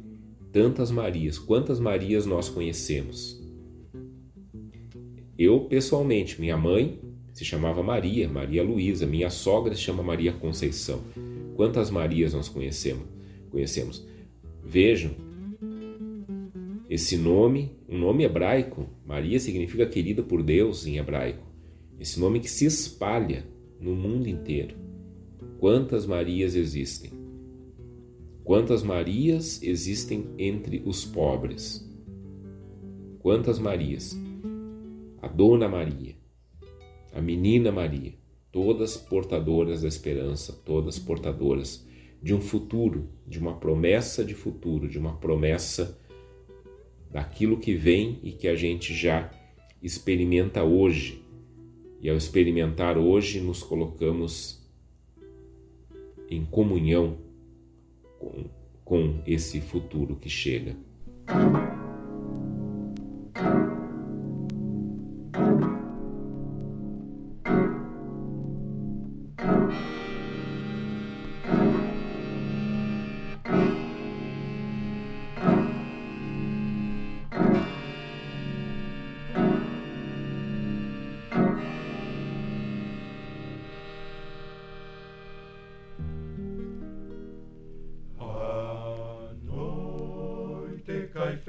Tantas 0.51 0.91
Marias, 0.91 1.39
quantas 1.39 1.79
Marias 1.79 2.25
nós 2.25 2.49
conhecemos? 2.49 3.41
Eu, 5.39 5.61
pessoalmente, 5.61 6.41
minha 6.41 6.57
mãe 6.57 6.99
se 7.31 7.45
chamava 7.45 7.81
Maria, 7.81 8.27
Maria 8.27 8.61
Luísa, 8.61 9.05
minha 9.05 9.29
sogra 9.29 9.73
se 9.73 9.79
chama 9.79 10.03
Maria 10.03 10.33
Conceição. 10.33 11.01
Quantas 11.55 11.89
Marias 11.89 12.33
nós 12.33 12.49
conhecemos? 12.49 13.05
Conhecemos. 13.49 14.05
Vejam, 14.61 15.11
esse 16.89 17.15
nome, 17.15 17.71
um 17.87 17.97
nome 17.97 18.25
hebraico, 18.25 18.85
Maria 19.05 19.39
significa 19.39 19.85
querida 19.85 20.21
por 20.21 20.43
Deus 20.43 20.85
em 20.85 20.97
hebraico. 20.97 21.46
Esse 21.99 22.19
nome 22.19 22.39
que 22.39 22.49
se 22.49 22.65
espalha 22.65 23.45
no 23.79 23.95
mundo 23.95 24.27
inteiro. 24.27 24.75
Quantas 25.59 26.05
Marias 26.05 26.55
existem? 26.55 27.11
Quantas 28.43 28.83
Marias 28.83 29.61
existem 29.61 30.29
entre 30.37 30.81
os 30.85 31.03
pobres? 31.03 31.85
Quantas 33.19 33.59
Marias? 33.59 34.15
a 35.21 35.27
Dona 35.27 35.67
Maria, 35.67 36.15
a 37.11 37.21
Menina 37.21 37.71
Maria, 37.71 38.13
todas 38.51 38.95
portadoras 38.95 39.81
da 39.81 39.87
esperança, 39.87 40.53
todas 40.63 40.99
portadoras 40.99 41.85
de 42.21 42.33
um 42.33 42.39
futuro, 42.39 43.09
de 43.27 43.39
uma 43.39 43.55
promessa 43.55 44.23
de 44.23 44.33
futuro, 44.33 44.87
de 44.87 44.97
uma 44.97 45.17
promessa 45.17 45.99
daquilo 47.11 47.59
que 47.59 47.73
vem 47.73 48.19
e 48.23 48.31
que 48.31 48.47
a 48.47 48.55
gente 48.55 48.93
já 48.93 49.31
experimenta 49.81 50.63
hoje. 50.63 51.21
E 52.01 52.09
ao 52.09 52.15
experimentar 52.15 52.97
hoje, 52.97 53.41
nos 53.41 53.63
colocamos 53.63 54.61
em 56.29 56.45
comunhão 56.45 57.17
com, 58.19 58.45
com 58.83 59.23
esse 59.25 59.61
futuro 59.61 60.15
que 60.15 60.29
chega. 60.29 60.75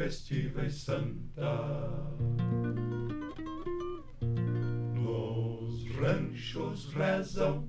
Festiva 0.09 0.64
e 0.64 0.70
santa. 0.70 2.14
Nos 4.94 5.85
ranchos 5.97 6.94
rezam, 6.94 7.68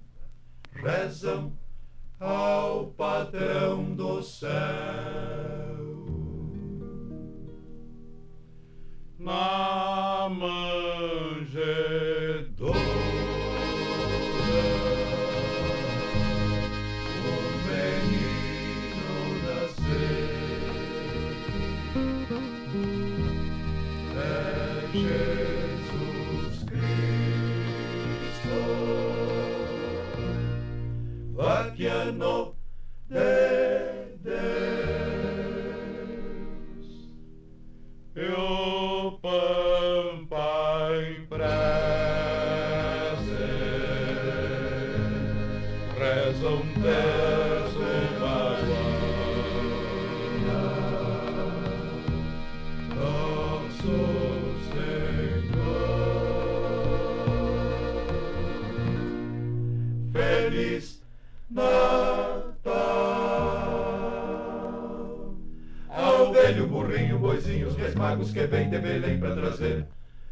magos 68.20 68.34
que 68.34 68.46
vem 68.48 68.70
de 68.70 68.80
Belém 68.80 69.18
para 69.18 69.36
trazer. 69.36 69.86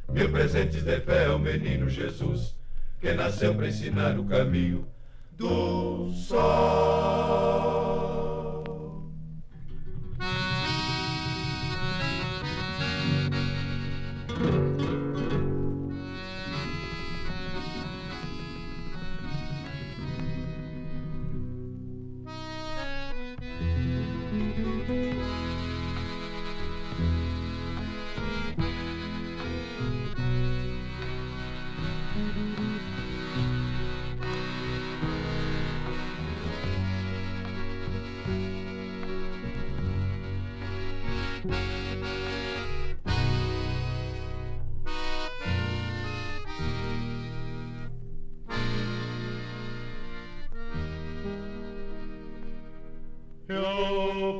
Mil 0.09 0.30
presentes 0.30 0.84
de 0.84 0.99
fé 1.01 1.26
ao 1.26 1.39
menino 1.39 1.89
Jesus, 1.89 2.55
que 2.99 3.14
nasceu 3.14 3.55
para 3.55 3.68
ensinar 3.68 4.19
o 4.19 4.26
caminho 4.26 4.88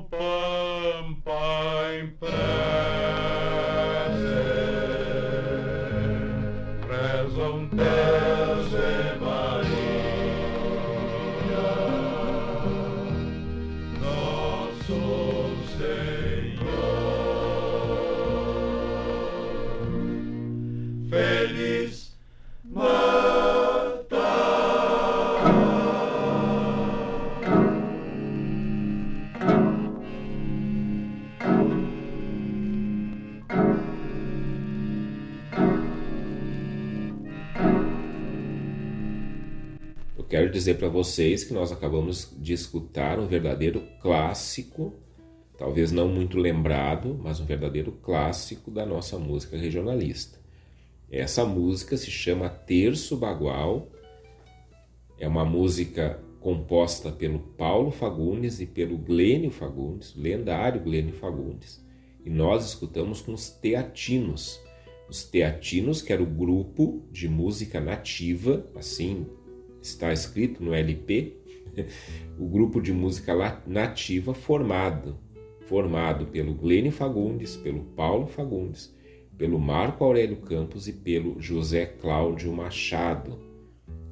quero 0.09 1.56
dizer 40.68 40.80
para 40.80 40.89
vocês 40.89 41.45
que 41.45 41.53
nós 41.53 41.72
acabamos 41.72 42.35
de 42.38 42.52
escutar 42.52 43.19
um 43.19 43.26
verdadeiro 43.26 43.84
clássico, 44.02 44.94
talvez 45.57 45.94
não 45.94 46.10
muito 46.10 46.38
lembrado, 46.38 47.18
mas 47.23 47.39
um 47.39 47.45
verdadeiro 47.45 47.94
clássico 47.94 48.69
da 48.69 48.85
nossa 48.85 49.18
música 49.18 49.56
regionalista. 49.56 50.41
Essa 51.10 51.45
música 51.45 51.95
se 51.95 52.11
chama 52.11 52.49
Terço 52.49 53.15
Bagual, 53.15 53.88
é 55.18 55.26
uma 55.26 55.45
música 55.45 56.22
composta 56.41 57.14
pelo 57.14 57.39
Paulo 57.39 57.89
Fagundes 57.89 58.60
e 58.60 58.65
pelo 58.65 58.98
Glênio 58.98 59.52
Fagundes, 59.52 60.14
lendário 60.18 60.81
Glênio 60.81 61.14
Fagundes, 61.14 61.81
e 62.26 62.30
nós 62.30 62.65
escutamos 62.65 63.22
com 63.22 63.31
os 63.31 63.49
Teatinos. 63.49 64.60
Os 65.10 65.23
Teatinos, 65.23 66.02
que 66.02 66.11
era 66.11 66.22
o 66.22 66.26
grupo 66.26 67.07
de 67.10 67.30
música 67.30 67.80
nativa, 67.80 68.69
assim 68.76 69.26
está 69.82 70.12
escrito 70.12 70.64
no 70.64 70.74
LP, 70.74 71.38
o 72.38 72.48
grupo 72.48 72.82
de 72.82 72.91
música 72.91 73.62
nativa 73.66 74.34
formado, 74.34 75.18
formado 75.62 76.28
pelo 76.28 76.54
Glênio 76.54 76.91
Fagundes, 76.91 77.56
pelo 77.56 77.84
Paulo 77.84 78.28
Fagundes, 78.28 78.95
pelo 79.38 79.60
Marco 79.60 80.04
Aurélio 80.04 80.38
Campos 80.38 80.88
e 80.88 80.94
pelo 80.94 81.40
José 81.40 81.86
Cláudio 81.86 82.52
Machado. 82.52 83.38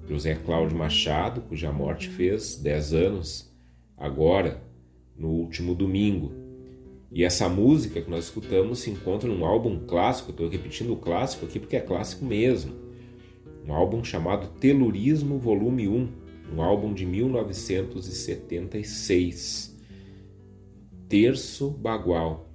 José 0.08 0.36
Cláudio 0.36 0.78
Machado, 0.78 1.42
cuja 1.42 1.72
morte 1.72 2.10
fez 2.10 2.58
10 2.58 2.94
anos 2.94 3.52
agora, 3.98 4.62
no 5.18 5.30
último 5.30 5.74
domingo. 5.74 6.32
E 7.12 7.24
essa 7.24 7.50
música 7.50 8.02
que 8.02 8.10
nós 8.10 8.26
escutamos 8.26 8.80
se 8.80 8.92
encontra 8.92 9.28
num 9.28 9.46
álbum 9.46 9.80
clássico, 9.88 10.32
estou 10.32 10.48
repetindo 10.48 10.94
o 10.94 10.98
clássico 10.98 11.46
aqui 11.46 11.60
porque 11.60 11.78
é 11.78 11.82
clássico 11.82 12.26
mesmo 12.26 12.85
um 13.68 13.74
álbum 13.74 14.04
chamado 14.04 14.48
Telurismo 14.60 15.40
Volume 15.40 15.88
1, 15.88 16.08
um 16.56 16.62
álbum 16.62 16.94
de 16.94 17.04
1976. 17.06 19.76
Terço 21.10 21.72
Bagual. 21.72 22.48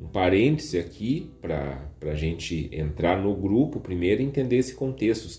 Um 0.00 0.06
parêntese 0.06 0.78
aqui 0.78 1.28
para 1.40 1.90
a 2.02 2.14
gente 2.14 2.70
entrar 2.72 3.20
no 3.20 3.34
grupo 3.34 3.80
primeiro 3.80 4.22
entender 4.22 4.56
esse 4.56 4.74
contexto, 4.74 5.26
os 5.26 5.36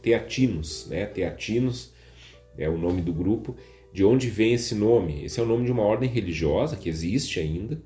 teatinos, 0.00 0.86
né? 0.88 1.04
Teatinos 1.06 1.92
é 2.56 2.66
o 2.68 2.78
nome 2.78 3.02
do 3.02 3.12
grupo. 3.12 3.54
De 3.92 4.02
onde 4.04 4.28
vem 4.28 4.54
esse 4.54 4.74
nome? 4.74 5.24
Esse 5.24 5.38
é 5.40 5.42
o 5.42 5.46
nome 5.46 5.66
de 5.66 5.72
uma 5.72 5.82
ordem 5.82 6.08
religiosa 6.08 6.74
que 6.76 6.88
existe 6.88 7.38
ainda, 7.38 7.78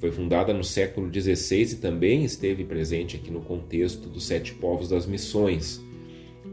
foi 0.00 0.10
fundada 0.10 0.54
no 0.54 0.64
século 0.64 1.12
XVI 1.12 1.72
e 1.72 1.76
também 1.76 2.24
esteve 2.24 2.64
presente 2.64 3.16
aqui 3.16 3.30
no 3.30 3.42
contexto 3.42 4.08
dos 4.08 4.24
sete 4.24 4.54
povos 4.54 4.88
das 4.88 5.06
missões. 5.06 5.78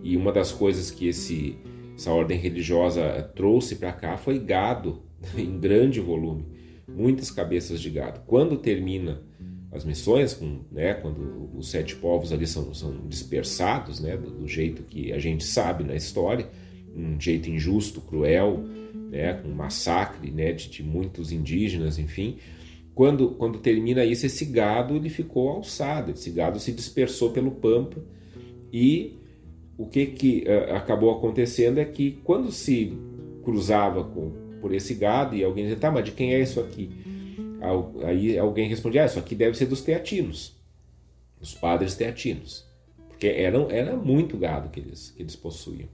E 0.08 0.16
uma 0.16 0.32
das 0.32 0.54
coisas 0.54 0.90
que 0.90 1.10
esse, 1.10 1.58
essa 1.94 2.14
ordem 2.14 2.40
religiosa 2.40 3.30
trouxe 3.36 3.76
para 3.76 3.92
cá 3.92 4.16
foi 4.16 4.40
gado 4.40 5.02
em 5.38 5.60
grande 5.60 6.00
volume, 6.00 6.46
muitas 6.88 7.30
cabeças 7.30 7.82
de 7.82 7.90
gado. 7.90 8.22
Quando 8.26 8.56
termina 8.56 9.22
as 9.70 9.84
missões, 9.84 10.34
com, 10.34 10.62
né, 10.72 10.94
quando 10.94 11.50
os 11.54 11.70
sete 11.70 11.94
povos 11.98 12.32
ali 12.32 12.48
são, 12.48 12.74
são 12.74 13.06
dispersados, 13.06 14.00
né, 14.00 14.16
do, 14.16 14.30
do, 14.30 14.48
jeito 14.48 14.82
que 14.84 15.12
a 15.12 15.20
gente 15.20 15.44
sabe 15.44 15.84
na 15.84 15.94
história, 15.94 16.48
um 16.96 17.20
jeito 17.20 17.50
injusto, 17.50 18.00
cruel, 18.00 18.64
né, 19.12 19.34
com 19.34 19.50
massacre 19.50 20.32
né, 20.32 20.54
de, 20.54 20.70
de 20.70 20.84
muitos 20.84 21.34
indígenas, 21.34 22.00
enfim. 22.00 22.38
Quando, 22.96 23.32
quando 23.32 23.60
termina 23.60 24.06
isso, 24.06 24.26
esse 24.26 24.46
gado 24.46 24.96
ele 24.96 25.10
ficou 25.10 25.50
alçado, 25.50 26.12
esse 26.12 26.32
gado 26.32 26.62
se 26.62 26.72
dispersou 26.72 27.32
pelo 27.32 27.52
pampa 27.52 28.02
e 28.72 29.17
o 29.78 29.86
que, 29.86 30.08
que 30.08 30.44
uh, 30.48 30.76
acabou 30.76 31.12
acontecendo 31.12 31.80
é 31.80 31.86
que 31.86 32.20
quando 32.24 32.52
se 32.52 32.94
cruzava 33.44 34.04
com, 34.04 34.32
por 34.60 34.74
esse 34.74 34.94
gado 34.94 35.36
e 35.36 35.44
alguém 35.44 35.66
dizia, 35.66 35.80
tá, 35.80 35.92
mas 35.92 36.04
de 36.04 36.12
quem 36.12 36.34
é 36.34 36.42
isso 36.42 36.60
aqui? 36.60 36.90
Aí 38.04 38.38
alguém 38.38 38.68
respondia, 38.70 39.04
ah, 39.04 39.06
isso 39.06 39.20
aqui 39.20 39.36
deve 39.36 39.58
ser 39.58 39.66
dos 39.66 39.82
teatinos, 39.82 40.56
dos 41.40 41.54
padres 41.54 41.96
teatinos, 41.96 42.66
porque 43.08 43.28
eram, 43.28 43.70
era 43.72 43.96
muito 43.96 44.38
gado 44.38 44.70
que 44.70 44.80
eles, 44.80 45.12
que 45.12 45.24
eles 45.24 45.36
possuíam. 45.36 45.88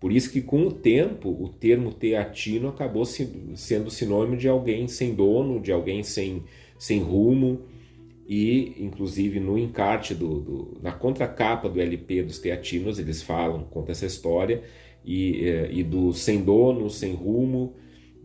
Por 0.00 0.12
isso 0.12 0.30
que 0.30 0.42
com 0.42 0.66
o 0.66 0.72
tempo 0.72 1.30
o 1.30 1.48
termo 1.48 1.92
teatino 1.92 2.68
acabou 2.68 3.04
sendo 3.06 3.90
sinônimo 3.90 4.36
de 4.36 4.48
alguém 4.48 4.86
sem 4.86 5.14
dono, 5.14 5.60
de 5.60 5.72
alguém 5.72 6.02
sem, 6.02 6.42
sem 6.78 7.00
rumo, 7.00 7.62
e 8.26 8.74
inclusive 8.78 9.38
no 9.38 9.58
encarte 9.58 10.14
do, 10.14 10.40
do, 10.40 10.78
na 10.82 10.92
contracapa 10.92 11.68
do 11.68 11.80
LP 11.80 12.22
dos 12.22 12.38
Teatinos 12.38 12.98
eles 12.98 13.22
falam 13.22 13.64
conta 13.64 13.92
essa 13.92 14.06
história. 14.06 14.62
E, 15.06 15.46
é, 15.46 15.68
e 15.70 15.82
do 15.82 16.14
sem 16.14 16.42
dono 16.42 16.88
sem 16.88 17.12
rumo 17.12 17.74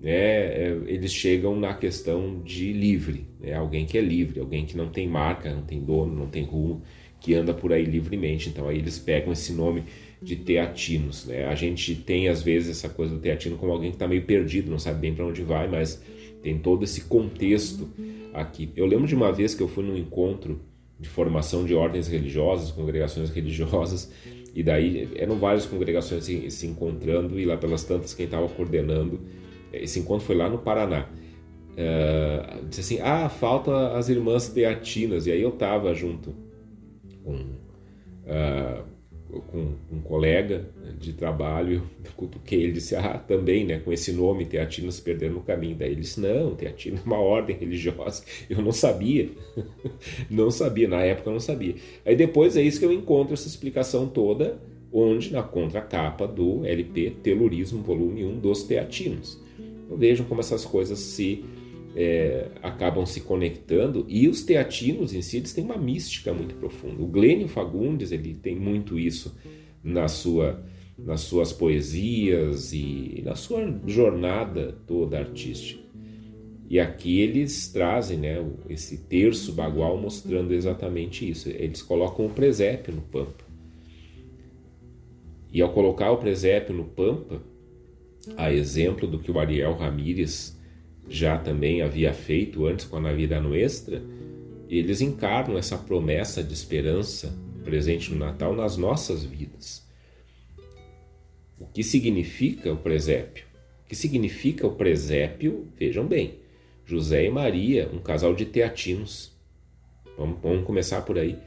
né, 0.01 0.11
é, 0.11 0.79
eles 0.85 1.11
chegam 1.11 1.59
na 1.59 1.73
questão 1.73 2.41
de 2.41 2.71
livre 2.71 3.27
né, 3.37 3.53
alguém 3.53 3.85
que 3.85 3.97
é 3.97 4.01
livre 4.01 4.39
alguém 4.39 4.65
que 4.65 4.77
não 4.77 4.87
tem 4.87 5.05
marca 5.05 5.53
não 5.53 5.63
tem 5.63 5.83
dono 5.83 6.15
não 6.15 6.27
tem 6.27 6.45
rumo 6.45 6.81
que 7.19 7.33
anda 7.33 7.53
por 7.53 7.73
aí 7.73 7.83
livremente. 7.83 8.47
Então 8.47 8.69
aí 8.69 8.77
eles 8.77 8.97
pegam 8.97 9.33
esse 9.33 9.51
nome 9.51 9.83
de 10.21 10.37
teatinos 10.37 11.25
né? 11.25 11.45
a 11.47 11.55
gente 11.55 11.95
tem 11.95 12.29
às 12.29 12.41
vezes 12.41 12.77
essa 12.77 12.87
coisa 12.87 13.15
do 13.15 13.21
teatino 13.21 13.57
como 13.57 13.73
alguém 13.73 13.89
que 13.89 13.95
está 13.95 14.07
meio 14.07 14.23
perdido 14.23 14.71
não 14.71 14.79
sabe 14.79 15.01
bem 15.01 15.13
para 15.13 15.25
onde 15.25 15.43
vai 15.43 15.67
mas 15.67 16.01
tem 16.41 16.57
todo 16.57 16.83
esse 16.83 17.01
contexto 17.01 17.87
aqui. 18.33 18.71
Eu 18.75 18.85
lembro 18.85 19.07
de 19.07 19.15
uma 19.15 19.31
vez 19.31 19.53
que 19.53 19.61
eu 19.61 19.67
fui 19.67 19.83
num 19.83 19.97
encontro 19.97 20.59
de 20.99 21.07
formação 21.07 21.65
de 21.65 21.73
ordens 21.73 22.07
religiosas, 22.07 22.71
congregações 22.71 23.29
religiosas, 23.29 24.11
e 24.53 24.63
daí 24.63 25.09
eram 25.15 25.37
várias 25.37 25.65
congregações 25.65 26.25
se, 26.25 26.49
se 26.49 26.67
encontrando, 26.67 27.39
e 27.39 27.45
lá 27.45 27.55
pelas 27.55 27.83
tantas 27.83 28.13
quem 28.13 28.25
estava 28.25 28.47
coordenando, 28.49 29.21
esse 29.71 29.99
encontro 29.99 30.25
foi 30.25 30.35
lá 30.35 30.49
no 30.49 30.57
Paraná. 30.57 31.07
Uh, 31.71 32.65
disse 32.67 32.81
assim: 32.81 32.99
Ah, 33.01 33.29
falta 33.29 33.93
as 33.93 34.09
irmãs 34.09 34.49
teatinas, 34.49 35.27
e 35.27 35.31
aí 35.31 35.41
eu 35.41 35.49
estava 35.49 35.93
junto 35.93 36.35
com. 37.23 37.35
Uh, 37.35 38.83
com 39.47 39.73
um 39.91 40.01
colega 40.01 40.69
de 40.99 41.13
trabalho, 41.13 41.83
eu 42.03 42.11
cutuquei 42.15 42.63
ele 42.63 42.73
disse, 42.73 42.95
ah, 42.95 43.17
também, 43.17 43.65
né, 43.65 43.79
com 43.79 43.93
esse 43.93 44.11
nome, 44.11 44.45
Teatino 44.45 44.91
se 44.91 45.01
perdendo 45.01 45.35
no 45.35 45.41
caminho. 45.41 45.75
Daí 45.75 45.91
ele 45.91 46.01
disse, 46.01 46.19
não, 46.19 46.55
Teatino 46.55 46.97
é 46.97 47.05
uma 47.05 47.19
ordem 47.19 47.55
religiosa. 47.55 48.23
Eu 48.49 48.61
não 48.61 48.71
sabia, 48.71 49.29
não 50.29 50.49
sabia, 50.49 50.87
na 50.87 51.01
época 51.01 51.29
eu 51.29 51.33
não 51.33 51.39
sabia. 51.39 51.75
Aí 52.05 52.15
depois 52.15 52.57
é 52.57 52.61
isso 52.61 52.79
que 52.79 52.85
eu 52.85 52.91
encontro 52.91 53.33
essa 53.33 53.47
explicação 53.47 54.07
toda 54.07 54.59
onde 54.91 55.31
na 55.31 55.43
contracapa 55.43 56.27
do 56.27 56.65
LP 56.65 57.11
Telurismo 57.21 57.81
Volume 57.83 58.25
1 58.25 58.39
dos 58.39 58.63
Teatinos. 58.63 59.39
Então 59.85 59.97
vejam 59.97 60.25
como 60.25 60.41
essas 60.41 60.65
coisas 60.65 60.99
se 60.99 61.43
é, 61.95 62.47
acabam 62.61 63.05
se 63.05 63.21
conectando 63.21 64.05
e 64.07 64.27
os 64.27 64.43
teatinos 64.43 65.13
em 65.13 65.21
si 65.21 65.37
eles 65.37 65.53
têm 65.53 65.63
uma 65.63 65.77
mística 65.77 66.33
muito 66.33 66.55
profunda. 66.55 67.01
O 67.01 67.07
Glênio 67.07 67.47
Fagundes 67.47 68.11
ele 68.11 68.33
tem 68.33 68.55
muito 68.55 68.97
isso 68.97 69.35
na 69.83 70.07
sua 70.07 70.63
nas 70.97 71.21
suas 71.21 71.53
poesias 71.53 72.73
e 72.73 73.21
na 73.23 73.33
sua 73.33 73.79
jornada 73.87 74.77
toda 74.85 75.17
artística. 75.17 75.81
E 76.69 76.79
aqui 76.79 77.21
eles 77.21 77.69
trazem 77.69 78.19
né, 78.19 78.45
esse 78.69 78.97
terço 79.05 79.53
bagual 79.53 79.97
mostrando 79.97 80.53
exatamente 80.53 81.27
isso. 81.27 81.49
Eles 81.49 81.81
colocam 81.81 82.25
o 82.25 82.29
presépio 82.29 82.93
no 82.93 83.01
pampa. 83.01 83.43
E 85.51 85.61
ao 85.61 85.73
colocar 85.73 86.11
o 86.11 86.17
presépio 86.17 86.75
no 86.75 86.83
pampa, 86.83 87.41
a 88.37 88.53
exemplo 88.53 89.07
do 89.07 89.17
que 89.17 89.31
o 89.31 89.39
Ariel 89.39 89.73
Ramírez 89.73 90.58
já 91.09 91.37
também 91.37 91.81
havia 91.81 92.13
feito 92.13 92.65
antes 92.65 92.85
com 92.85 92.97
a 92.97 93.01
Navidad 93.01 93.41
Nuestra, 93.41 94.01
eles 94.69 95.01
encarnam 95.01 95.57
essa 95.57 95.77
promessa 95.77 96.43
de 96.43 96.53
esperança 96.53 97.35
presente 97.63 98.11
no 98.11 98.19
Natal 98.19 98.55
nas 98.55 98.77
nossas 98.77 99.23
vidas. 99.23 99.87
O 101.59 101.65
que 101.65 101.83
significa 101.83 102.71
o 102.71 102.77
presépio? 102.77 103.45
O 103.83 103.89
que 103.89 103.95
significa 103.95 104.65
o 104.65 104.75
presépio? 104.75 105.67
Vejam 105.77 106.05
bem, 106.05 106.35
José 106.85 107.25
e 107.25 107.29
Maria, 107.29 107.89
um 107.91 107.99
casal 107.99 108.33
de 108.33 108.45
teatinos. 108.45 109.31
Vamos, 110.17 110.39
vamos 110.41 110.65
começar 110.65 111.01
por 111.01 111.17
aí. 111.17 111.37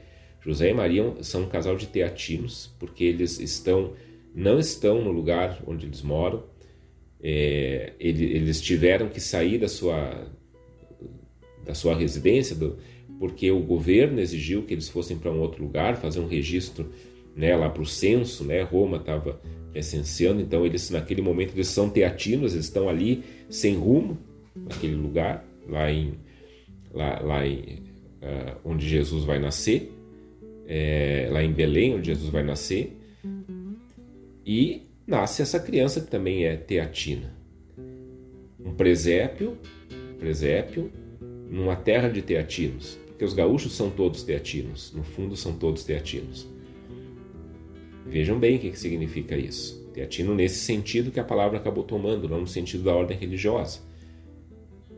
José 0.41 0.69
e 0.69 0.73
Maria 0.73 1.15
são 1.21 1.43
um 1.43 1.49
casal 1.49 1.75
de 1.77 1.87
teatinos, 1.87 2.75
porque 2.77 3.05
eles 3.05 3.39
estão 3.39 3.93
não 4.35 4.57
estão 4.57 5.01
no 5.01 5.11
lugar 5.11 5.61
onde 5.67 5.85
eles 5.85 6.01
moram, 6.01 6.43
é, 7.23 7.93
eles 7.97 8.61
tiveram 8.61 9.07
que 9.07 9.21
sair 9.21 9.57
da 9.57 9.69
sua, 9.69 10.27
da 11.65 11.73
sua 11.73 11.95
residência, 11.95 12.53
do, 12.53 12.77
porque 13.17 13.49
o 13.49 13.61
governo 13.61 14.19
exigiu 14.19 14.63
que 14.63 14.73
eles 14.73 14.89
fossem 14.89 15.17
para 15.17 15.31
um 15.31 15.39
outro 15.39 15.63
lugar, 15.63 15.95
fazer 15.95 16.19
um 16.19 16.27
registro 16.27 16.91
né, 17.33 17.55
lá 17.55 17.69
para 17.69 17.81
o 17.81 17.85
censo, 17.85 18.43
né? 18.43 18.61
Roma 18.61 18.97
estava 18.97 19.41
essenciando, 19.73 20.41
então 20.41 20.65
eles 20.65 20.89
naquele 20.89 21.21
momento 21.21 21.53
eles 21.55 21.67
são 21.67 21.89
teatinos, 21.89 22.53
eles 22.53 22.65
estão 22.65 22.89
ali 22.89 23.23
sem 23.49 23.75
rumo, 23.75 24.17
naquele 24.55 24.95
lugar, 24.95 25.43
lá 25.67 25.91
em, 25.91 26.13
lá, 26.93 27.19
lá 27.21 27.47
em 27.47 27.79
uh, 28.21 28.59
onde 28.63 28.87
Jesus 28.87 29.23
vai 29.23 29.39
nascer, 29.39 29.91
é, 30.67 31.27
lá 31.31 31.43
em 31.43 31.51
Belém, 31.51 31.95
onde 31.95 32.07
Jesus 32.07 32.29
vai 32.29 32.43
nascer, 32.43 32.95
e 34.45 34.83
nasce 35.05 35.41
essa 35.41 35.59
criança 35.59 36.01
que 36.01 36.07
também 36.07 36.45
é 36.45 36.55
teatina. 36.55 37.35
Um 38.59 38.73
presépio, 38.73 39.57
presépio, 40.17 40.91
numa 41.49 41.75
terra 41.75 42.07
de 42.07 42.21
teatinos, 42.21 42.97
porque 43.07 43.25
os 43.25 43.33
gaúchos 43.33 43.75
são 43.75 43.89
todos 43.89 44.23
teatinos, 44.23 44.93
no 44.93 45.03
fundo 45.03 45.35
são 45.35 45.53
todos 45.53 45.83
teatinos. 45.83 46.47
Vejam 48.05 48.39
bem 48.39 48.55
o 48.55 48.59
que 48.59 48.77
significa 48.77 49.35
isso. 49.35 49.83
Teatino 49.93 50.33
nesse 50.33 50.59
sentido 50.59 51.11
que 51.11 51.19
a 51.19 51.23
palavra 51.23 51.57
acabou 51.57 51.83
tomando, 51.83 52.27
não 52.27 52.41
no 52.41 52.47
sentido 52.47 52.83
da 52.83 52.95
ordem 52.95 53.17
religiosa. 53.17 53.81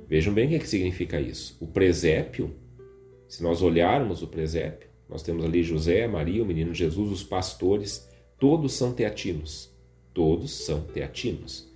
Vejam 0.08 0.34
bem 0.34 0.56
o 0.56 0.60
que 0.60 0.68
significa 0.68 1.20
isso. 1.20 1.58
O 1.60 1.68
presépio, 1.68 2.56
se 3.28 3.44
nós 3.44 3.62
olharmos 3.62 4.22
o 4.22 4.28
presépio, 4.28 4.88
nós 5.10 5.22
temos 5.22 5.44
ali 5.44 5.64
José, 5.64 6.08
Maria, 6.08 6.42
o 6.42 6.46
menino 6.46 6.74
Jesus, 6.74 7.12
os 7.12 7.24
pastores, 7.24 8.08
todos 8.40 8.74
são 8.74 8.94
teatinos 8.94 9.75
todos 10.16 10.66
são 10.66 10.82
teatinos. 10.82 11.70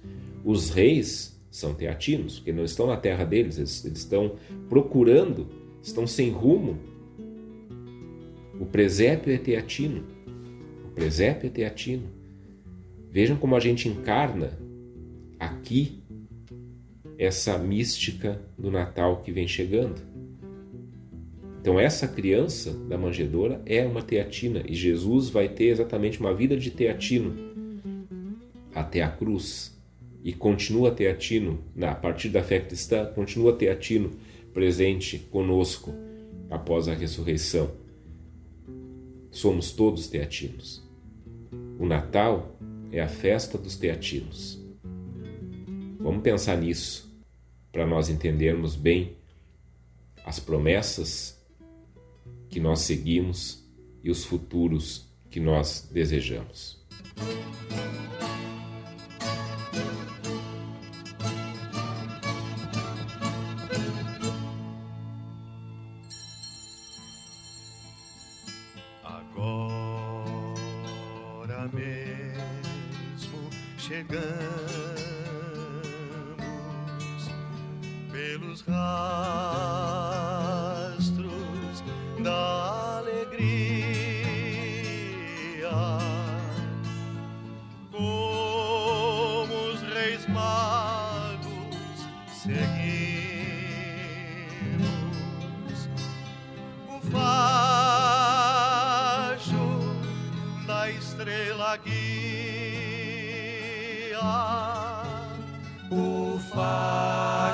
Os 0.44 0.72
reis 0.72 1.38
são 1.52 1.76
teatinos, 1.76 2.38
porque 2.38 2.54
não 2.54 2.64
estão 2.64 2.88
na 2.88 2.96
terra 2.96 3.26
deles, 3.26 3.58
eles, 3.58 3.86
eles 3.86 4.00
estão 4.00 4.38
procurando, 4.70 5.48
estão 5.84 6.08
sem 6.08 6.30
rumo. 6.30 6.80
O 8.60 8.66
presépio 8.66 9.34
é 9.34 9.38
teatino. 9.38 10.06
O 10.86 10.92
presépio 10.92 11.48
é 11.48 11.50
teatino. 11.50 12.08
Vejam 13.12 13.36
como 13.36 13.56
a 13.56 13.60
gente 13.60 13.90
encarna 13.90 14.58
aqui 15.38 16.02
essa 17.18 17.58
mística 17.58 18.42
do 18.58 18.72
Natal 18.72 19.22
que 19.22 19.32
vem 19.32 19.48
chegando. 19.48 20.02
Então, 21.60 21.78
essa 21.78 22.08
criança 22.08 22.72
da 22.88 22.98
manjedoura 22.98 23.62
é 23.66 23.86
uma 23.86 24.02
teatina 24.02 24.64
e 24.66 24.74
Jesus 24.74 25.30
vai 25.30 25.50
ter 25.50 25.66
exatamente 25.66 26.20
uma 26.20 26.34
vida 26.34 26.56
de 26.56 26.72
teatino 26.72 27.49
até 28.74 29.02
a 29.02 29.10
cruz 29.10 29.78
e 30.24 30.34
continua 30.34 30.92
teatino, 30.92 31.64
a 31.82 31.96
partir 31.96 32.30
da 32.30 32.44
fé 32.44 32.60
cristã, 32.60 33.06
continua 33.06 33.54
teatino 33.54 34.12
presente 34.54 35.20
conosco 35.32 35.94
após 36.50 36.88
a 36.88 36.94
ressurreição. 36.94 37.72
Somos 39.32 39.72
todos 39.72 40.08
teatinos. 40.08 40.84
O 41.80 41.86
Natal 41.86 42.58
é 42.92 43.00
a 43.00 43.08
festa 43.08 43.58
dos 43.58 43.78
teatinos. 43.78 44.60
Vamos 46.00 46.24
pensar 46.24 46.58
nisso 46.58 47.10
para 47.72 47.86
nós 47.86 48.10
entendermos 48.10 48.76
bem 48.76 49.16
as 50.26 50.40
promessas 50.40 51.40
que 52.50 52.60
nós 52.60 52.80
seguimos 52.82 53.64
e 54.04 54.10
os 54.10 54.26
futuros 54.26 55.08
que 55.30 55.40
nós 55.40 55.88
desejamos. 55.92 56.80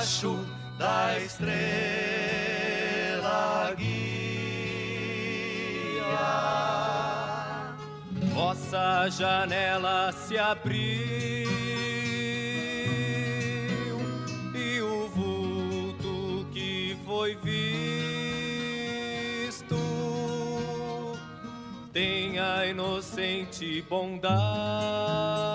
debaixo 0.06 0.38
da 0.78 1.18
estrela 1.20 1.74
guia. 3.76 3.96
Vossa 8.32 9.10
janela 9.10 10.12
se 10.12 10.38
abriu 10.38 10.76
e 14.54 14.80
o 14.80 15.10
vulto 15.10 16.46
que 16.52 16.96
foi 17.04 17.36
visto 17.38 17.66
tem 21.92 22.38
a 22.38 22.68
inocente 22.68 23.84
bondade 23.90 25.55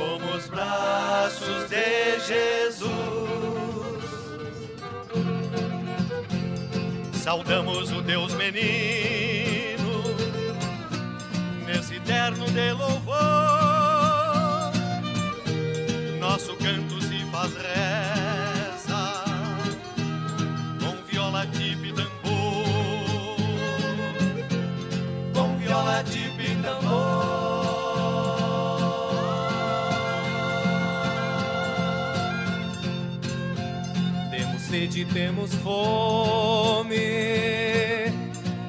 como 0.00 0.34
os 0.34 0.48
braços 0.48 1.68
de 1.68 2.18
Jesus. 2.26 2.80
saudamos 7.12 7.92
o 7.92 8.00
Deus 8.00 8.32
menino 8.34 10.02
nesse 11.66 12.00
terno 12.00 12.46
de 12.46 12.72
louvor. 12.72 13.18
Nosso 16.18 16.56
canto 16.56 17.00
se 17.02 17.18
faz 17.30 17.52
reza 17.54 18.29
sede, 34.80 35.04
temos 35.04 35.54
fome 35.56 36.96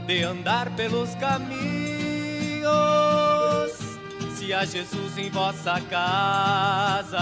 de 0.06 0.24
andar 0.24 0.70
pelos 0.76 1.16
caminhos. 1.16 1.62
Se 4.36 4.54
há 4.54 4.66
Jesus 4.66 5.18
em 5.18 5.30
vossa 5.30 5.80
casa, 5.90 7.18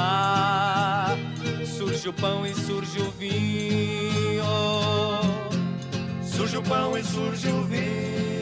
surge 1.77 2.09
o 2.09 2.13
pão 2.13 2.45
e 2.45 2.55
surge 2.55 2.99
o 2.99 3.11
vinho. 3.11 4.43
Surge 6.23 6.57
o 6.57 6.63
pão 6.63 6.97
e 6.97 7.03
surge 7.03 7.47
o 7.47 7.63
vinho. 7.65 8.38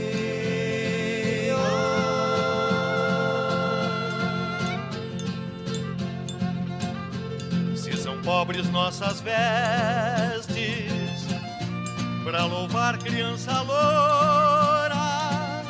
Pobres 8.27 8.69
nossas 8.71 9.21
vestes, 9.21 10.51
para 12.25 12.43
louvar 12.43 12.97
criança 12.97 13.61
loura. 13.61 15.63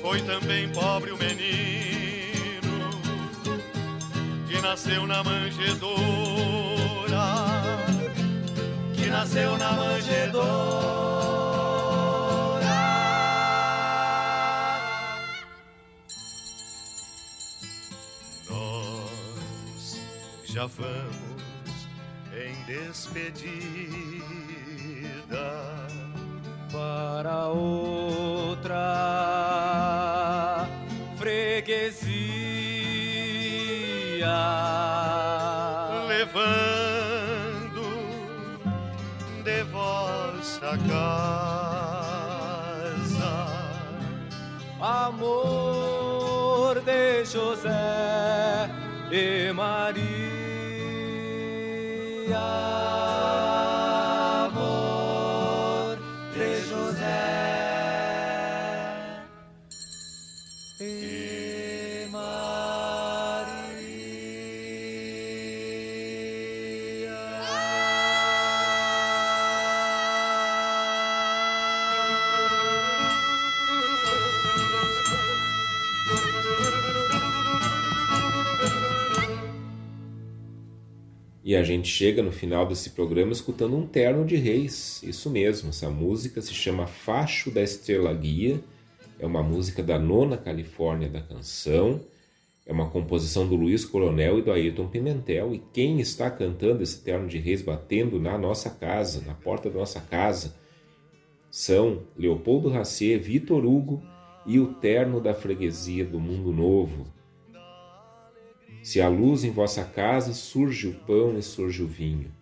Foi 0.00 0.22
também 0.22 0.70
pobre 0.70 1.10
o 1.10 1.18
menino 1.18 2.88
que 4.48 4.58
nasceu 4.62 5.06
na 5.06 5.22
manjedoura, 5.22 5.98
que 8.94 9.06
nasceu 9.08 9.58
na 9.58 9.72
manjedoura. 9.72 10.80
já 20.52 20.66
vamos 20.66 21.29
despedida 22.70 24.22
para 26.70 27.48
outra 27.48 28.78
freguesia, 31.16 31.98
levando 36.06 37.82
de 39.42 39.64
vossa 39.64 40.78
casa 40.88 41.90
amor 44.80 46.80
de 46.82 47.24
José 47.24 48.70
e 49.10 49.52
Maria. 49.52 50.09
Gente 81.70 81.88
chega 81.88 82.22
no 82.22 82.32
final 82.32 82.66
desse 82.66 82.90
programa 82.90 83.32
escutando 83.32 83.76
um 83.76 83.86
terno 83.86 84.24
de 84.24 84.36
reis. 84.36 85.02
Isso 85.02 85.28
mesmo, 85.30 85.70
essa 85.70 85.90
música 85.90 86.40
se 86.40 86.54
chama 86.54 86.86
Facho 86.86 87.50
da 87.50 87.62
Estrela 87.62 88.12
Guia. 88.12 88.60
É 89.18 89.26
uma 89.26 89.42
música 89.42 89.82
da 89.82 89.98
nona 89.98 90.36
Califórnia 90.36 91.08
da 91.08 91.20
canção. 91.20 92.00
É 92.64 92.72
uma 92.72 92.88
composição 92.88 93.48
do 93.48 93.56
Luiz 93.56 93.84
Coronel 93.84 94.38
e 94.38 94.42
do 94.42 94.52
Ayrton 94.52 94.86
Pimentel. 94.88 95.54
E 95.54 95.62
quem 95.72 96.00
está 96.00 96.30
cantando 96.30 96.82
esse 96.82 97.02
terno 97.02 97.26
de 97.26 97.38
reis 97.38 97.62
batendo 97.62 98.20
na 98.20 98.38
nossa 98.38 98.70
casa, 98.70 99.22
na 99.26 99.34
porta 99.34 99.68
da 99.68 99.78
nossa 99.78 100.00
casa, 100.00 100.54
são 101.50 102.02
Leopoldo 102.16 102.68
Racê, 102.68 103.18
Vitor 103.18 103.64
Hugo 103.66 104.02
e 104.46 104.58
o 104.58 104.74
terno 104.74 105.20
da 105.20 105.34
freguesia 105.34 106.04
do 106.04 106.20
Mundo 106.20 106.52
Novo, 106.52 107.06
se 108.82 109.00
há 109.00 109.08
luz 109.08 109.44
em 109.44 109.50
vossa 109.50 109.84
casa, 109.84 110.32
surge 110.32 110.88
o 110.88 110.94
pão 110.94 111.38
e 111.38 111.42
surge 111.42 111.82
o 111.82 111.86
vinho. 111.86 112.32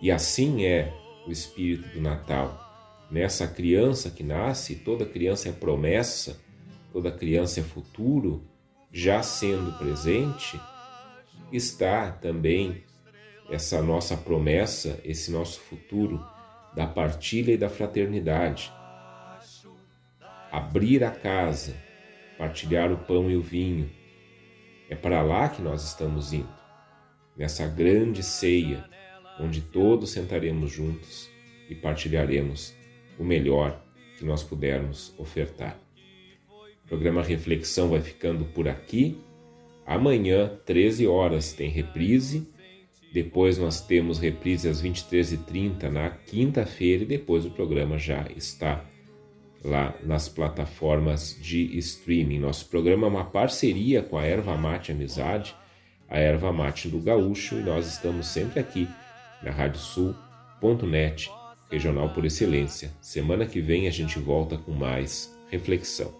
E 0.00 0.10
assim 0.10 0.64
é 0.64 0.92
o 1.26 1.30
espírito 1.30 1.88
do 1.88 2.00
Natal. 2.00 2.66
Nessa 3.10 3.46
criança 3.46 4.10
que 4.10 4.22
nasce, 4.22 4.76
toda 4.76 5.06
criança 5.06 5.48
é 5.48 5.52
promessa, 5.52 6.40
toda 6.92 7.10
criança 7.10 7.60
é 7.60 7.62
futuro, 7.62 8.44
já 8.92 9.22
sendo 9.22 9.72
presente, 9.78 10.60
está 11.52 12.10
também 12.10 12.82
essa 13.50 13.80
nossa 13.80 14.16
promessa, 14.16 15.00
esse 15.04 15.30
nosso 15.30 15.60
futuro 15.60 16.22
da 16.74 16.86
partilha 16.86 17.52
e 17.52 17.56
da 17.56 17.68
fraternidade. 17.68 18.72
Abrir 20.50 21.02
a 21.02 21.10
casa, 21.10 21.74
partilhar 22.36 22.92
o 22.92 22.98
pão 22.98 23.30
e 23.30 23.36
o 23.36 23.42
vinho, 23.42 23.90
é 24.88 24.94
para 24.94 25.22
lá 25.22 25.48
que 25.48 25.60
nós 25.60 25.84
estamos 25.84 26.32
indo, 26.32 26.48
nessa 27.36 27.66
grande 27.66 28.22
ceia, 28.22 28.84
onde 29.38 29.60
todos 29.60 30.10
sentaremos 30.10 30.70
juntos 30.70 31.28
e 31.68 31.74
partilharemos 31.74 32.74
o 33.18 33.24
melhor 33.24 33.80
que 34.16 34.24
nós 34.24 34.42
pudermos 34.42 35.14
ofertar. 35.18 35.78
O 36.84 36.88
programa 36.88 37.22
Reflexão 37.22 37.90
vai 37.90 38.00
ficando 38.00 38.46
por 38.46 38.66
aqui. 38.66 39.18
Amanhã, 39.86 40.50
13 40.64 41.06
horas, 41.06 41.52
tem 41.52 41.68
reprise. 41.68 42.48
Depois 43.12 43.58
nós 43.58 43.86
temos 43.86 44.18
reprise 44.18 44.68
às 44.68 44.82
23h30 44.82 45.84
na 45.84 46.10
quinta-feira 46.10 47.04
e 47.04 47.06
depois 47.06 47.44
o 47.44 47.50
programa 47.50 47.98
já 47.98 48.26
está 48.36 48.84
lá 49.64 49.94
nas 50.02 50.28
plataformas 50.28 51.36
de 51.40 51.76
streaming. 51.78 52.38
Nosso 52.38 52.66
programa 52.66 53.06
é 53.06 53.10
uma 53.10 53.24
parceria 53.24 54.02
com 54.02 54.16
a 54.16 54.24
Erva 54.24 54.56
Mate 54.56 54.92
Amizade, 54.92 55.54
a 56.08 56.18
Erva 56.18 56.52
Mate 56.52 56.88
do 56.88 56.98
Gaúcho, 56.98 57.56
e 57.56 57.62
nós 57.62 57.86
estamos 57.86 58.26
sempre 58.26 58.60
aqui 58.60 58.88
na 59.42 59.50
radiosul.net, 59.50 61.30
regional 61.70 62.10
por 62.10 62.24
excelência. 62.24 62.90
Semana 63.00 63.46
que 63.46 63.60
vem 63.60 63.86
a 63.86 63.90
gente 63.90 64.18
volta 64.18 64.56
com 64.56 64.72
mais 64.72 65.36
reflexão. 65.50 66.17